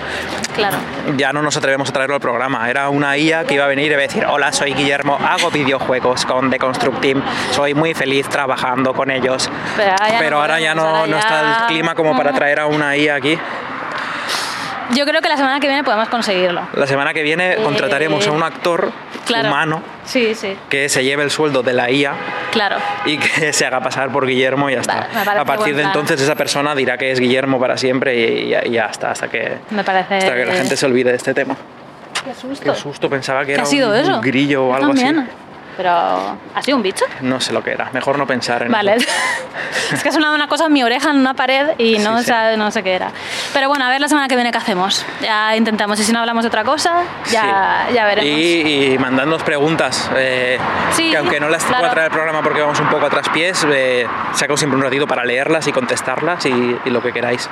Claro. 0.55 0.79
ya 1.19 1.35
no 1.35 1.43
nos 1.43 1.55
atrevemos 1.59 1.91
a 1.91 1.93
traerlo 1.93 2.15
al 2.15 2.23
programa. 2.23 2.71
Era 2.71 2.89
una 2.89 3.19
IA 3.19 3.45
que 3.45 3.53
iba 3.53 3.65
a 3.67 3.69
venir 3.69 3.89
y 3.89 3.93
iba 3.93 3.99
a 3.99 4.03
decir, 4.07 4.25
hola, 4.25 4.51
soy 4.53 4.73
Guillermo, 4.73 5.19
hago 5.23 5.51
videojuegos 5.51 6.25
con 6.25 6.49
The 6.49 6.59
Construct 6.59 7.03
Team, 7.03 7.23
soy 7.51 7.75
muy 7.75 7.93
feliz 7.93 8.27
trabajando 8.31 8.95
con 8.95 9.11
ellos. 9.11 9.51
Pero 9.77 9.91
ahora 9.93 10.09
ya 10.09 10.15
no 10.15 10.19
Pero 10.21 10.37
ahora 10.41 10.61
ya 10.61 10.75
no, 10.75 10.83
ahora 10.87 11.07
no 11.07 11.19
está 11.19 11.41
el 11.41 11.67
clima 11.67 11.95
como 11.95 12.17
para 12.17 12.33
traer 12.33 12.61
a 12.61 12.67
una 12.67 12.97
IA 12.97 13.17
aquí. 13.17 13.39
Yo 14.95 15.05
creo 15.05 15.21
que 15.21 15.29
la 15.29 15.37
semana 15.37 15.61
que 15.61 15.67
viene 15.69 15.85
podemos 15.85 16.09
conseguirlo. 16.09 16.63
La 16.75 16.87
semana 16.87 17.13
que 17.15 17.23
viene 17.23 17.53
Eh, 17.55 17.57
contrataremos 17.63 18.27
a 18.27 18.33
un 18.33 18.43
actor 18.43 18.91
Claro. 19.27 19.49
humano 19.49 19.83
Sí, 20.05 20.35
sí, 20.35 20.57
que 20.69 20.89
se 20.89 21.05
lleve 21.05 21.23
el 21.23 21.31
sueldo 21.31 21.63
de 21.63 21.73
la 21.73 21.89
IA 21.91 22.13
claro. 22.51 22.77
y 23.05 23.19
que 23.19 23.53
se 23.53 23.65
haga 23.67 23.81
pasar 23.81 24.11
por 24.11 24.27
Guillermo 24.27 24.69
y 24.69 24.75
ya 24.75 24.81
está. 24.81 25.09
Vale, 25.25 25.41
a 25.41 25.45
partir 25.45 25.77
de 25.77 25.83
entonces 25.83 26.21
esa 26.21 26.35
persona 26.35 26.75
dirá 26.75 26.99
que 26.99 27.13
es 27.13 27.21
Guillermo 27.21 27.61
para 27.61 27.77
siempre 27.77 28.17
y, 28.19 28.49
ya- 28.49 28.87
está, 28.87 29.13
hasta 29.13 29.29
que, 29.29 29.59
Me 29.71 29.85
parece... 29.85 30.17
hasta 30.17 30.35
que 30.35 30.45
la 30.47 30.55
gente 30.55 30.77
se 30.77 30.87
olvide 30.87 31.11
de 31.11 31.17
este 31.17 31.33
tema. 31.35 31.57
Qué 32.25 32.35
susto. 32.35 32.65
Qué 32.73 32.75
susto, 32.79 33.09
pensaba 33.09 33.41
que 33.41 33.47
¿Qué 33.47 33.53
era 33.55 33.63
ha 33.63 33.67
sido 33.67 33.91
un, 33.91 33.97
eso? 33.97 34.15
un 34.17 34.21
grillo 34.21 34.67
o 34.67 34.75
algo 34.75 34.93
así. 34.93 35.05
Pero, 35.81 35.91
¿ha 36.55 36.61
sido 36.63 36.77
un 36.77 36.83
bicho? 36.83 37.07
No 37.23 37.41
sé 37.41 37.55
lo 37.55 37.63
que 37.65 37.71
era, 37.73 37.89
mejor 37.95 38.19
no 38.19 38.27
pensar 38.27 38.63
en 38.65 38.71
Vale. 38.71 38.97
eso. 38.97 39.09
es 39.95 40.03
que 40.03 40.11
ha 40.11 40.13
sonado 40.13 40.35
una 40.35 40.47
cosa 40.47 40.67
en 40.67 40.75
mi 40.75 40.83
oreja 40.83 41.09
en 41.09 41.17
una 41.17 41.33
pared 41.33 41.69
y 41.79 41.97
no, 41.99 42.19
Sí, 42.19 42.25
sí. 42.25 42.31
sabe- 42.31 42.59
no 42.59 42.71
sé 42.71 42.83
qué 42.83 42.93
era. 42.93 43.13
Pero 43.55 43.69
bueno, 43.71 43.87
a 43.87 43.89
ver 43.89 43.99
la 43.99 44.09
semana 44.09 44.29
que 44.29 44.35
viene 44.35 44.53
qué 44.53 44.59
hacemos. 44.59 45.07
Ya 45.23 45.57
intentamos. 45.57 45.99
Y 45.99 46.05
si 46.05 46.13
no 46.13 46.19
hablamos 46.19 46.45
de 46.45 46.49
otra 46.49 46.65
cosa, 46.65 47.03
ya, 47.31 47.87
Sí. 47.89 47.95
ya 47.95 48.05
veremos. 48.05 48.31
Y, 48.31 48.93
y 48.93 48.99
mandadnos 48.99 49.43
preguntas, 49.43 50.11
eh, 50.17 50.59
Sí, 50.93 51.11
que 51.13 51.17
aunque 51.17 51.41
no 51.41 51.49
las 51.49 51.65
claro. 51.65 51.79
pueda 51.81 51.93
traer 51.93 52.07
el 52.09 52.13
programa 52.13 52.43
porque 52.43 52.61
vamos 52.61 52.79
un 52.79 52.91
poco 52.91 53.07
a 53.07 53.09
traspiés, 53.09 53.67
eh, 53.73 54.07
saco 54.35 54.59
siempre 54.59 54.77
un 54.77 54.83
ratito 54.83 55.07
para 55.07 55.25
leerlas 55.25 55.67
y 55.67 55.73
contestarlas 55.73 56.45
y, 56.45 56.77
y 56.85 56.91
lo 56.91 57.01
que 57.01 57.11
queráis. 57.15 57.49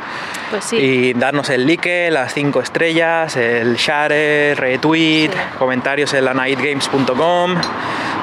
Pues 0.50 0.64
sí. 0.64 0.76
Y 0.76 1.14
darnos 1.14 1.48
el 1.48 1.66
like, 1.66 2.10
las 2.10 2.34
5 2.34 2.60
estrellas, 2.60 3.36
el 3.36 3.76
share, 3.76 4.54
retweet, 4.60 5.30
Sí. 5.32 5.38
comentarios 5.58 6.12
en 6.12 6.26
lanightgames.com, 6.26 7.54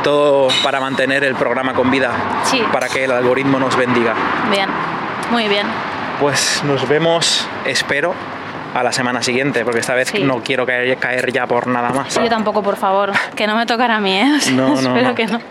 todo 0.06 0.50
para 0.64 0.80
mantener 0.80 1.24
el 1.24 1.34
programa 1.34 1.74
con 1.74 1.90
vida, 1.90 2.12
Sí. 2.44 2.62
para 2.72 2.88
que 2.88 3.06
el 3.06 3.12
algoritmo 3.12 3.58
nos 3.60 3.76
bendiga. 3.76 4.14
Bien. 4.52 4.70
Muy 5.32 5.48
bien. 5.48 5.66
Pues 6.20 6.64
nos 6.64 6.88
vemos, 6.88 7.48
espero, 7.66 8.14
a 8.76 8.84
la 8.84 8.92
semana 8.92 9.24
siguiente, 9.24 9.66
porque 9.66 9.80
esta 9.80 9.96
vez 9.96 10.10
Sí. 10.10 10.24
no 10.24 10.44
quiero 10.44 10.68
caer, 10.68 10.96
caer 10.98 11.34
ya 11.34 11.48
por 11.48 11.66
nada 11.66 11.90
más. 11.90 12.14
Yo 12.14 12.30
tampoco, 12.30 12.62
por 12.62 12.76
favor. 12.76 13.12
Que 13.36 13.48
no 13.48 13.56
me 13.56 13.66
tocará 13.66 13.96
a 13.96 14.00
mí, 14.00 14.14
¿eh? 14.16 14.32
O 14.38 14.40
sea, 14.40 14.54
No, 14.54 14.68
no, 14.70 14.76
espero 14.76 15.10
no. 15.10 15.16
que 15.16 15.26
no. 15.26 15.42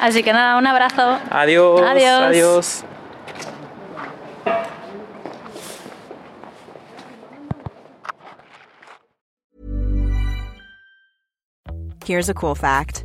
Así 0.00 0.22
que 0.22 0.32
nada, 0.32 0.56
un 0.56 0.66
abrazo. 0.66 1.18
Adiós. 1.30 1.82
Adiós. 1.82 2.22
Adiós. 2.22 2.84
Here's 12.04 12.28
a 12.28 12.34
cool 12.34 12.54
fact 12.54 13.04